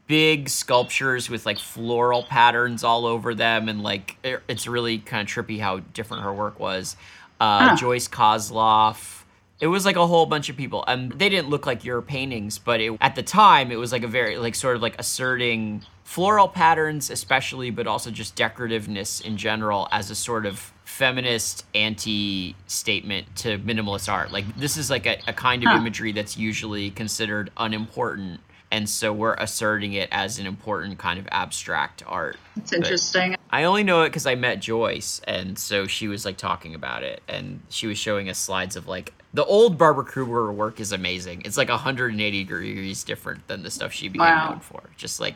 big 0.07 0.47
sculptures 0.47 1.29
with 1.29 1.45
like 1.45 1.59
floral 1.59 2.23
patterns 2.23 2.83
all 2.85 3.05
over 3.05 3.35
them, 3.35 3.67
and 3.67 3.83
like 3.83 4.15
it- 4.23 4.41
it's 4.47 4.67
really 4.67 4.99
kind 4.99 5.27
of 5.27 5.33
trippy 5.33 5.59
how 5.59 5.79
different 5.93 6.23
her 6.23 6.33
work 6.33 6.59
was. 6.61 6.95
Uh, 7.41 7.69
Huh. 7.69 7.75
Joyce 7.75 8.07
Kozloff. 8.07 9.16
It 9.59 9.67
was 9.67 9.85
like 9.85 9.95
a 9.95 10.05
whole 10.05 10.25
bunch 10.27 10.49
of 10.49 10.57
people, 10.57 10.83
and 10.87 11.11
they 11.13 11.29
didn't 11.29 11.49
look 11.49 11.65
like 11.65 11.83
your 11.83 12.01
paintings, 12.01 12.59
but 12.59 12.79
it, 12.79 12.95
at 13.01 13.15
the 13.15 13.23
time 13.23 13.71
it 13.71 13.77
was 13.77 13.91
like 13.91 14.03
a 14.03 14.07
very 14.07 14.37
like 14.37 14.53
sort 14.53 14.75
of 14.75 14.81
like 14.83 14.95
asserting 14.99 15.81
floral 16.03 16.47
patterns, 16.47 17.09
especially, 17.09 17.69
but 17.71 17.87
also 17.87 18.11
just 18.11 18.35
decorativeness 18.35 19.19
in 19.25 19.35
general 19.37 19.87
as 19.91 20.11
a 20.11 20.15
sort 20.15 20.45
of 20.45 20.71
feminist 20.85 21.65
anti 21.75 22.55
statement 22.67 23.35
to 23.37 23.57
minimalist 23.59 24.11
art. 24.11 24.31
Like 24.31 24.45
this 24.57 24.77
is 24.77 24.89
like 24.89 25.05
a, 25.07 25.17
a 25.27 25.33
kind 25.33 25.63
of 25.63 25.71
Huh. 25.71 25.77
imagery 25.77 26.11
that's 26.11 26.37
usually 26.37 26.91
considered 26.91 27.49
unimportant. 27.57 28.41
And 28.69 28.89
so 28.89 29.13
we're 29.13 29.35
asserting 29.35 29.93
it 29.93 30.09
as 30.11 30.39
an 30.39 30.45
important 30.45 30.97
kind 30.99 31.17
of 31.19 31.27
abstract 31.31 32.03
art. 32.05 32.37
It's 32.57 32.73
interesting. 32.73 33.36
I 33.49 33.63
only 33.63 33.83
know 33.83 34.01
it 34.03 34.09
because 34.09 34.25
I 34.25 34.35
met 34.35 34.59
Joyce, 34.61 35.21
and 35.25 35.57
so 35.57 35.87
she 35.87 36.07
was 36.07 36.25
like 36.25 36.37
talking 36.37 36.75
about 36.75 37.03
it, 37.03 37.21
and 37.27 37.61
she 37.69 37.87
was 37.87 37.97
showing 37.97 38.29
us 38.29 38.37
slides 38.37 38.75
of 38.75 38.87
like 38.87 39.13
the 39.33 39.45
old 39.45 39.77
Barbara 39.77 40.03
Kruger 40.05 40.51
work 40.51 40.79
is 40.79 40.91
amazing. 40.91 41.43
It's 41.45 41.57
like 41.57 41.69
180 41.69 42.43
degrees 42.43 43.03
different 43.03 43.47
than 43.47 43.63
the 43.63 43.71
stuff 43.71 43.91
she 43.93 44.09
became 44.09 44.25
Wow. 44.27 44.49
known 44.49 44.59
for. 44.59 44.81
Just 44.97 45.19
like 45.19 45.35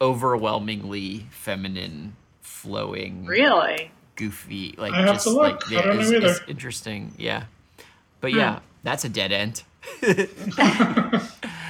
overwhelmingly 0.00 1.26
feminine, 1.30 2.16
flowing, 2.40 3.24
Really? 3.26 3.90
goofy. 4.16 4.74
Like 4.78 4.92
I 4.94 5.02
have 5.02 5.14
just 5.14 5.24
to 5.24 5.30
look. 5.30 5.70
like 5.70 5.84
I 5.86 5.92
it's, 6.00 6.10
it's 6.10 6.40
interesting. 6.48 7.12
Yeah, 7.18 7.44
but 8.20 8.32
yeah, 8.32 8.56
hmm. 8.58 8.64
that's 8.82 9.04
a 9.04 9.08
dead 9.08 9.32
end. 9.32 9.62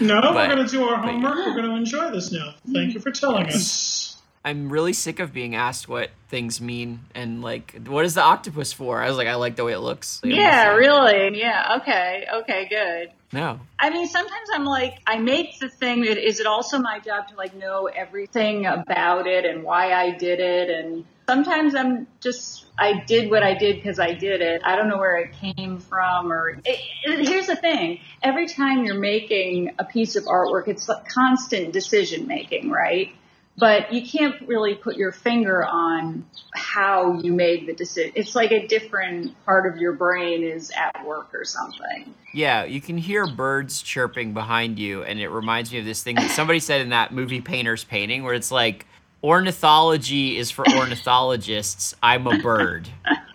No, 0.01 0.21
But- 0.21 0.35
we're 0.35 0.49
going 0.55 0.67
to 0.67 0.71
do 0.71 0.83
our 0.85 0.97
but- 1.01 1.11
homework. 1.13 1.35
We're 1.37 1.55
going 1.55 1.69
to 1.71 1.77
enjoy 1.77 2.11
this 2.11 2.33
now. 2.33 2.55
Thank 2.73 2.95
you 2.95 3.01
for 3.01 3.13
telling 3.13 3.47
us. 3.47 4.12
I'm 4.45 4.71
really 4.71 4.93
sick 4.93 5.21
of 5.21 5.33
being 5.33 5.55
asked 5.55 5.89
what 5.89 6.11
things 6.29 6.61
mean 6.61 7.01
and 7.15 7.43
like 7.43 7.79
what 7.87 8.05
is 8.05 8.15
the 8.15 8.23
octopus 8.23 8.73
for? 8.73 9.01
I 9.01 9.09
was 9.09 9.17
like, 9.17 9.29
I 9.29 9.37
like 9.37 9.55
the 9.57 9.65
way 9.65 9.73
it 9.73 9.79
looks. 9.79 10.21
Like, 10.25 10.35
Yeah, 10.35 10.75
really. 10.75 11.39
Yeah. 11.39 11.79
Okay. 11.81 12.27
Okay. 12.41 12.67
Good. 12.69 13.13
No. 13.33 13.61
I 13.79 13.91
mean, 13.91 14.07
sometimes 14.09 14.49
I'm 14.53 14.65
like, 14.65 14.99
I 15.07 15.19
make 15.19 15.59
the 15.59 15.69
thing. 15.69 16.03
That 16.03 16.19
is 16.19 16.41
it 16.41 16.47
also 16.47 16.79
my 16.79 16.99
job 16.99 17.29
to 17.29 17.37
like 17.37 17.55
know 17.55 17.87
everything 17.87 18.67
about 18.67 19.27
it 19.27 19.45
and 19.45 19.63
why 19.63 19.93
I 19.93 20.11
did 20.11 20.39
it? 20.41 20.69
And 20.71 21.05
sometimes 21.27 21.75
I'm 21.75 22.07
just, 22.21 22.67
I 22.79 23.05
did 23.07 23.31
what 23.31 23.43
I 23.43 23.55
did 23.55 23.77
because 23.77 23.99
I 23.99 24.13
did 24.13 24.43
it. 24.43 24.61
I 24.65 24.77
don't 24.77 24.89
know 24.89 24.99
where 24.99 25.17
it 25.17 25.33
came 25.33 25.79
from. 25.79 26.31
Or 26.33 26.49
it, 26.49 26.61
it- 27.05 27.29
here's 27.29 27.47
the 27.47 27.57
thing: 27.57 28.01
every 28.23 28.49
time 28.49 28.85
you're 28.85 28.99
making 28.99 29.71
a 29.79 29.85
piece 29.85 30.17
of 30.17 30.25
artwork, 30.25 30.69
it's 30.69 30.89
like 30.89 31.09
constant 31.09 31.73
decision 31.73 32.27
making, 32.27 32.71
right? 32.71 33.13
But 33.59 33.93
you 33.93 34.07
can't 34.07 34.41
really 34.49 34.75
put 34.75 34.97
your 34.97 35.13
finger 35.13 35.65
on 35.65 36.25
how 36.55 37.21
you 37.21 37.33
made 37.33 37.67
the 37.67 37.75
decision. 37.75 38.13
It's 38.15 38.35
like 38.35 38.51
a 38.51 38.67
different 38.67 39.35
part 39.45 39.73
of 39.73 39.79
your 39.79 39.93
brain 39.93 40.43
is 40.43 40.71
at 40.71 41.05
work 41.07 41.35
or 41.35 41.45
something. 41.45 42.15
Yeah, 42.33 42.65
you 42.65 42.81
can 42.81 42.97
hear 42.97 43.27
birds 43.27 43.83
chirping 43.83 44.33
behind 44.33 44.79
you, 44.79 45.03
and 45.03 45.21
it 45.21 45.29
reminds 45.29 45.71
me 45.71 45.79
of 45.79 45.85
this 45.85 46.03
thing 46.03 46.17
that 46.17 46.31
somebody 46.35 46.61
said 46.61 46.81
in 46.81 46.89
that 46.91 47.13
movie 47.13 47.41
Painter's 47.41 47.85
Painting, 47.85 48.25
where 48.25 48.35
it's 48.35 48.51
like, 48.51 48.87
ornithology 49.23 50.39
is 50.39 50.51
for 50.51 50.67
ornithologists. 50.77 51.95
I'm 52.03 52.27
a 52.27 52.39
bird. 52.39 52.89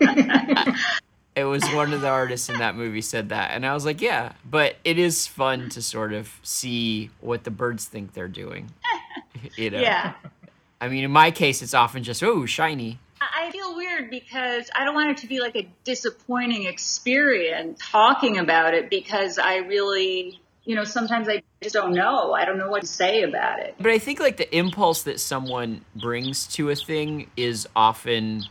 it 1.36 1.44
was 1.44 1.62
one 1.72 1.92
of 1.92 2.00
the 2.00 2.08
artists 2.08 2.48
in 2.48 2.58
that 2.58 2.74
movie 2.74 3.00
said 3.00 3.28
that, 3.28 3.52
and 3.52 3.64
I 3.64 3.72
was 3.72 3.84
like, 3.84 4.00
yeah, 4.00 4.32
but 4.48 4.76
it 4.84 4.98
is 4.98 5.26
fun 5.26 5.68
to 5.70 5.80
sort 5.80 6.12
of 6.12 6.32
see 6.42 7.10
what 7.20 7.44
the 7.44 7.50
birds 7.50 7.84
think 7.84 8.14
they're 8.14 8.28
doing. 8.28 8.70
You 9.56 9.70
know? 9.70 9.80
Yeah. 9.80 10.14
I 10.80 10.88
mean, 10.88 11.04
in 11.04 11.10
my 11.10 11.30
case, 11.30 11.62
it's 11.62 11.74
often 11.74 12.04
just, 12.04 12.22
oh, 12.22 12.46
shiny. 12.46 12.98
I 13.20 13.38
I 13.48 13.50
feel 13.50 13.76
weird 13.76 14.10
because 14.10 14.70
I 14.74 14.84
don't 14.84 14.94
want 14.94 15.10
it 15.10 15.16
to 15.18 15.26
be 15.26 15.40
like 15.40 15.56
a 15.56 15.66
disappointing 15.84 16.66
experience 16.66 17.80
talking 17.82 18.36
about 18.36 18.74
it 18.74 18.90
because 18.90 19.38
I 19.38 19.56
really, 19.56 20.38
you 20.64 20.74
know, 20.74 20.84
sometimes 20.84 21.30
I 21.30 21.42
just 21.62 21.74
don't 21.74 21.94
know. 21.94 22.34
I 22.34 22.44
don't 22.44 22.58
know 22.58 22.68
what 22.68 22.82
to 22.82 22.86
say 22.86 23.22
about 23.22 23.58
it. 23.60 23.74
But 23.80 23.90
I 23.90 23.98
think 23.98 24.20
like 24.20 24.36
the 24.36 24.54
impulse 24.54 25.02
that 25.04 25.18
someone 25.18 25.82
brings 25.96 26.46
to 26.48 26.68
a 26.68 26.76
thing 26.76 27.30
is 27.38 27.66
often 27.74 28.44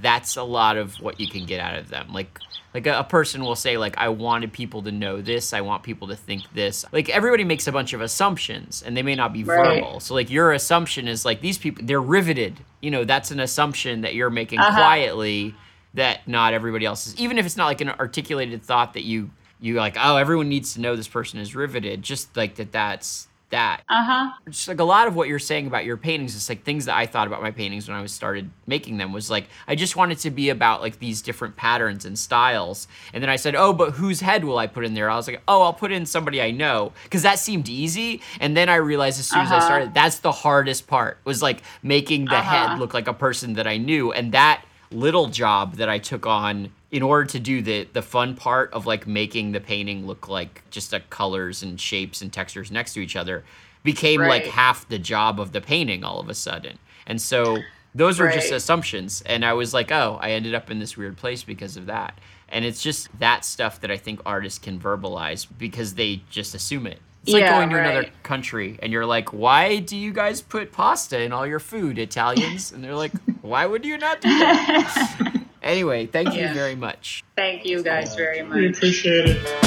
that's 0.00 0.36
a 0.36 0.42
lot 0.42 0.76
of 0.76 1.00
what 1.00 1.20
you 1.20 1.28
can 1.28 1.46
get 1.46 1.60
out 1.60 1.76
of 1.76 1.88
them. 1.88 2.12
Like 2.12 2.38
like 2.74 2.86
a, 2.86 3.00
a 3.00 3.04
person 3.04 3.42
will 3.44 3.54
say 3.56 3.76
like 3.76 3.98
I 3.98 4.08
wanted 4.08 4.52
people 4.52 4.82
to 4.82 4.92
know 4.92 5.20
this, 5.20 5.52
I 5.52 5.60
want 5.60 5.82
people 5.82 6.08
to 6.08 6.16
think 6.16 6.44
this. 6.54 6.84
Like 6.92 7.10
everybody 7.10 7.44
makes 7.44 7.66
a 7.66 7.72
bunch 7.72 7.92
of 7.92 8.00
assumptions 8.00 8.82
and 8.82 8.96
they 8.96 9.02
may 9.02 9.14
not 9.14 9.32
be 9.32 9.44
Right. 9.44 9.56
verbal. 9.82 10.00
So 10.00 10.14
like 10.14 10.30
your 10.30 10.52
assumption 10.52 11.06
is 11.08 11.24
like 11.24 11.40
these 11.42 11.58
people 11.58 11.84
they're 11.84 12.00
riveted. 12.00 12.56
You 12.80 12.90
know, 12.90 13.04
that's 13.04 13.30
an 13.30 13.40
assumption 13.40 14.00
that 14.02 14.14
you're 14.14 14.30
making 14.30 14.60
Uh-huh. 14.60 14.74
quietly 14.74 15.54
that 15.94 16.26
not 16.26 16.54
everybody 16.54 16.86
else 16.86 17.06
is. 17.06 17.16
Even 17.20 17.36
if 17.36 17.44
it's 17.44 17.56
not 17.58 17.66
like 17.66 17.82
an 17.82 17.90
articulated 17.90 18.62
thought 18.62 18.94
that 18.94 19.04
you 19.04 19.30
you 19.60 19.74
like, 19.74 19.96
oh, 20.00 20.16
everyone 20.16 20.48
needs 20.48 20.74
to 20.74 20.80
know 20.80 20.96
this 20.96 21.06
person 21.06 21.38
is 21.38 21.54
riveted. 21.54 22.02
Just 22.02 22.34
like 22.36 22.54
that 22.56 22.72
that's 22.72 23.28
that 23.52 23.82
Uh 23.88 24.04
huh. 24.04 24.30
just 24.48 24.66
like 24.68 24.80
a 24.80 24.84
lot 24.84 25.06
of 25.06 25.14
what 25.14 25.28
you're 25.28 25.38
saying 25.38 25.66
about 25.66 25.84
your 25.84 25.96
paintings 25.96 26.34
it's 26.34 26.48
like 26.48 26.64
things 26.64 26.86
that 26.86 26.96
I 26.96 27.06
thought 27.06 27.26
about 27.28 27.40
my 27.42 27.50
paintings 27.52 27.88
when 27.88 27.96
I 27.96 28.02
was 28.02 28.12
started 28.12 28.50
making 28.66 28.98
them 28.98 29.12
was 29.12 29.30
like 29.30 29.46
I 29.68 29.74
just 29.76 29.94
wanted 29.96 30.18
to 30.18 30.30
be 30.30 30.48
about 30.50 30.80
like 30.82 30.98
these 30.98 31.22
different 31.22 31.56
patterns 31.56 32.04
and 32.04 32.18
styles. 32.18 32.88
And 33.14 33.22
then 33.22 33.30
I 33.30 33.36
said, 33.36 33.54
"Oh, 33.54 33.72
but 33.72 33.92
whose 33.92 34.20
head 34.20 34.44
will 34.44 34.58
I 34.58 34.66
put 34.66 34.84
in 34.84 34.94
there?" 34.94 35.08
I 35.08 35.16
was 35.16 35.28
like, 35.28 35.40
"Oh, 35.46 35.62
I'll 35.62 35.72
put 35.72 35.92
in 35.92 36.04
somebody 36.06 36.42
I 36.42 36.50
know" 36.50 36.92
cuz 37.10 37.22
that 37.22 37.38
seemed 37.38 37.68
easy. 37.68 38.20
And 38.40 38.56
then 38.56 38.68
I 38.68 38.76
realized 38.76 39.20
as 39.20 39.26
soon 39.28 39.42
as 39.42 39.52
I 39.52 39.56
Uh-huh. 39.56 39.64
started 39.66 39.94
that's 39.94 40.18
the 40.18 40.32
hardest 40.32 40.86
part 40.86 41.18
was 41.24 41.42
like 41.42 41.62
making 41.82 42.28
the 42.28 42.38
Uh-huh. 42.38 42.56
head 42.68 42.78
look 42.78 42.94
like 42.94 43.08
a 43.08 43.14
person 43.14 43.54
that 43.54 43.66
I 43.66 43.76
knew 43.76 44.12
and 44.12 44.32
that 44.32 44.62
little 44.90 45.26
job 45.28 45.76
that 45.76 45.88
I 45.88 45.98
took 45.98 46.26
on 46.26 46.70
in 46.92 47.02
order 47.02 47.24
to 47.24 47.40
do 47.40 47.62
the 47.62 47.88
the 47.94 48.02
fun 48.02 48.36
part 48.36 48.72
of 48.72 48.86
like 48.86 49.06
making 49.06 49.52
the 49.52 49.60
painting 49.60 50.06
look 50.06 50.28
like 50.28 50.62
just 50.70 50.90
the 50.90 51.00
colors 51.00 51.62
and 51.62 51.80
shapes 51.80 52.20
and 52.20 52.32
textures 52.32 52.70
next 52.70 52.92
to 52.92 53.00
each 53.00 53.16
other 53.16 53.42
became 53.82 54.20
like 54.20 54.44
half 54.44 54.86
the 54.88 54.98
job 54.98 55.40
of 55.40 55.50
the 55.50 55.60
painting 55.60 56.04
all 56.04 56.20
of 56.20 56.28
a 56.28 56.34
sudden. 56.34 56.78
And 57.06 57.20
so 57.20 57.58
those 57.94 58.20
were 58.20 58.30
just 58.30 58.52
assumptions 58.52 59.22
and 59.26 59.44
I 59.44 59.54
was 59.54 59.74
like, 59.74 59.90
"Oh, 59.90 60.18
I 60.20 60.32
ended 60.32 60.54
up 60.54 60.70
in 60.70 60.78
this 60.78 60.96
weird 60.96 61.16
place 61.16 61.42
because 61.42 61.76
of 61.76 61.86
that." 61.86 62.18
And 62.48 62.64
it's 62.64 62.82
just 62.82 63.08
that 63.18 63.44
stuff 63.46 63.80
that 63.80 63.90
I 63.90 63.96
think 63.96 64.20
artists 64.26 64.58
can 64.58 64.78
verbalize 64.78 65.46
because 65.58 65.94
they 65.94 66.22
just 66.30 66.54
assume 66.54 66.86
it. 66.86 67.00
It's 67.22 67.32
like 67.32 67.48
going 67.48 67.70
to 67.70 67.78
another 67.78 68.10
country 68.24 68.78
and 68.82 68.92
you're 68.92 69.06
like, 69.06 69.32
why 69.32 69.78
do 69.78 69.96
you 69.96 70.12
guys 70.12 70.42
put 70.42 70.72
pasta 70.72 71.22
in 71.22 71.32
all 71.32 71.46
your 71.46 71.60
food, 71.60 71.98
Italians? 71.98 72.72
And 72.72 72.82
they're 72.82 72.96
like, 72.96 73.12
why 73.42 73.64
would 73.64 73.84
you 73.84 73.96
not 73.96 74.20
do 74.20 74.28
that? 74.28 75.31
anyway, 75.62 76.06
thank 76.06 76.34
you 76.34 76.48
very 76.52 76.76
much. 76.76 77.24
Thank 77.36 77.64
you 77.64 77.82
guys 77.82 78.14
very 78.14 78.42
much. 78.42 78.56
We 78.56 78.68
appreciate 78.70 79.24
it. 79.26 79.58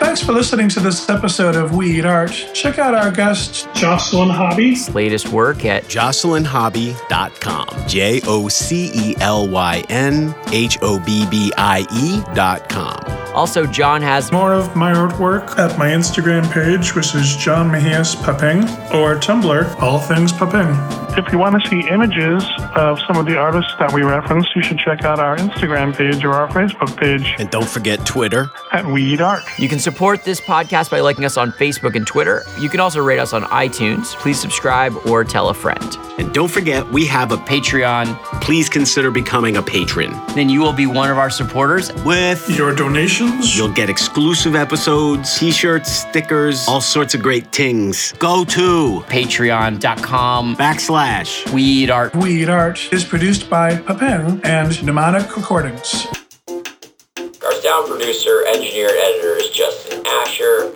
Thanks 0.00 0.22
for 0.22 0.32
listening 0.32 0.68
to 0.70 0.80
this 0.80 1.08
episode 1.10 1.54
of 1.56 1.74
We 1.76 1.98
Eat 1.98 2.06
Art. 2.06 2.30
Check 2.54 2.78
out 2.78 2.94
our 2.94 3.10
guest, 3.10 3.68
Jocelyn 3.74 4.30
Hobbie. 4.30 4.76
Latest 4.94 5.28
work 5.28 5.64
at 5.64 5.84
JocelynHobbie.com. 5.84 7.88
J 7.88 8.20
O 8.24 8.48
C 8.48 8.90
E 8.94 9.16
L 9.20 9.48
Y 9.48 9.84
N 9.88 10.34
H 10.52 10.78
O 10.82 10.98
B 11.00 11.26
B 11.30 11.52
I 11.58 11.84
E.com. 11.92 13.34
also 13.34 13.66
John 13.66 14.00
has 14.00 14.30
More 14.32 14.54
of 14.54 14.74
my 14.76 14.92
artwork 14.92 15.58
at 15.58 15.76
my 15.78 15.88
Instagram 15.88 16.50
page, 16.52 16.94
which 16.94 17.14
is 17.14 17.36
John 17.36 17.68
Mejias 17.70 18.14
Paping, 18.24 18.62
or 18.94 19.16
Tumblr, 19.16 19.82
All 19.82 19.98
Things 19.98 20.32
Paping. 20.32 20.68
If 21.16 21.32
you 21.32 21.38
want 21.38 21.60
to 21.60 21.68
see 21.68 21.80
images 21.88 22.44
of 22.76 22.98
some 23.06 23.16
of 23.16 23.26
the 23.26 23.36
artists 23.36 23.72
that 23.78 23.92
we 23.92 24.02
reference, 24.02 24.46
you 24.54 24.62
should 24.62 24.78
check 24.78 25.04
out 25.04 25.18
our 25.18 25.36
Instagram 25.36 25.96
page 25.96 26.24
or 26.24 26.32
our 26.32 26.48
Facebook 26.48 26.96
page 26.96 27.34
And 27.38 27.50
don't 27.50 27.68
forget 27.68 28.06
Twitter. 28.06 28.50
at 28.72 28.86
We 28.86 29.02
Eat 29.02 29.20
Art. 29.20 29.42
You 29.58 29.68
can 29.68 29.80
support 29.80 30.22
this 30.24 30.40
podcast 30.40 30.90
by 30.90 31.00
liking 31.00 31.24
us 31.24 31.36
on 31.36 31.50
Facebook 31.52 31.96
and 31.96 32.06
Twitter. 32.06 32.44
You 32.60 32.68
can 32.68 32.78
also 32.78 33.00
rate 33.02 33.18
us 33.18 33.32
on 33.32 33.42
iTunes. 33.44 34.14
Please 34.16 34.38
subscribe 34.40 34.94
or 35.06 35.24
tell 35.24 35.48
a 35.48 35.54
friend. 35.54 35.96
And 36.18 36.32
don't 36.32 36.50
forget, 36.50 36.86
we 36.90 37.06
have 37.06 37.32
a 37.32 37.36
Patreon, 37.36 38.16
Please 38.40 38.68
consider 38.68 39.10
becoming 39.10 39.56
a 39.56 39.62
patron. 39.62 40.12
then 40.34 40.48
you 40.48 40.60
will 40.60 40.72
be 40.72 40.86
one 40.86 41.10
of 41.10 41.18
our 41.18 41.30
supporters. 41.30 41.92
With 42.04 42.48
Your 42.56 42.74
donations 42.74 43.56
You'll 43.56 43.72
get 43.72 43.88
exclusive 43.90 44.54
episodes, 44.54 45.36
t 45.38 45.50
shirts, 45.50 45.90
stickers, 45.90 46.66
all 46.68 46.80
sorts 46.80 47.14
of 47.14 47.22
great 47.22 47.50
things. 47.52 48.12
Go 48.18 48.44
to 48.44 49.02
Patreon.com. 49.08 50.56
backslash 50.56 51.07
We 51.52 51.62
eat 51.62 51.90
art. 51.90 52.14
We 52.14 52.42
Eat 52.42 52.50
Art 52.50 52.92
is 52.92 53.02
produced 53.02 53.48
by 53.48 53.76
Papin 53.76 54.42
and 54.44 54.82
Mnemonic 54.82 55.34
Recordings. 55.36 56.06
Our 56.46 57.52
sound 57.62 57.88
producer, 57.88 58.44
engineer, 58.46 58.88
and 58.90 58.98
editor 58.98 59.34
is 59.36 59.48
Justin 59.48 60.06
Asher. 60.06 60.74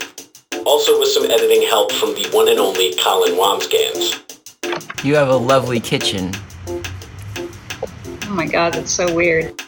Also 0.64 0.98
with 0.98 1.10
some 1.10 1.24
editing 1.30 1.68
help 1.68 1.92
from 1.92 2.14
the 2.14 2.26
one 2.32 2.48
and 2.48 2.58
only 2.58 2.94
Colin 2.94 3.32
Wamsgans. 3.34 5.04
You 5.04 5.14
have 5.16 5.28
a 5.28 5.36
lovely 5.36 5.80
kitchen. 5.80 6.32
Oh 6.66 8.30
my 8.30 8.46
god, 8.46 8.72
that's 8.72 8.90
so 8.90 9.14
weird. 9.14 9.60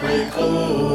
Recording. 0.00 0.85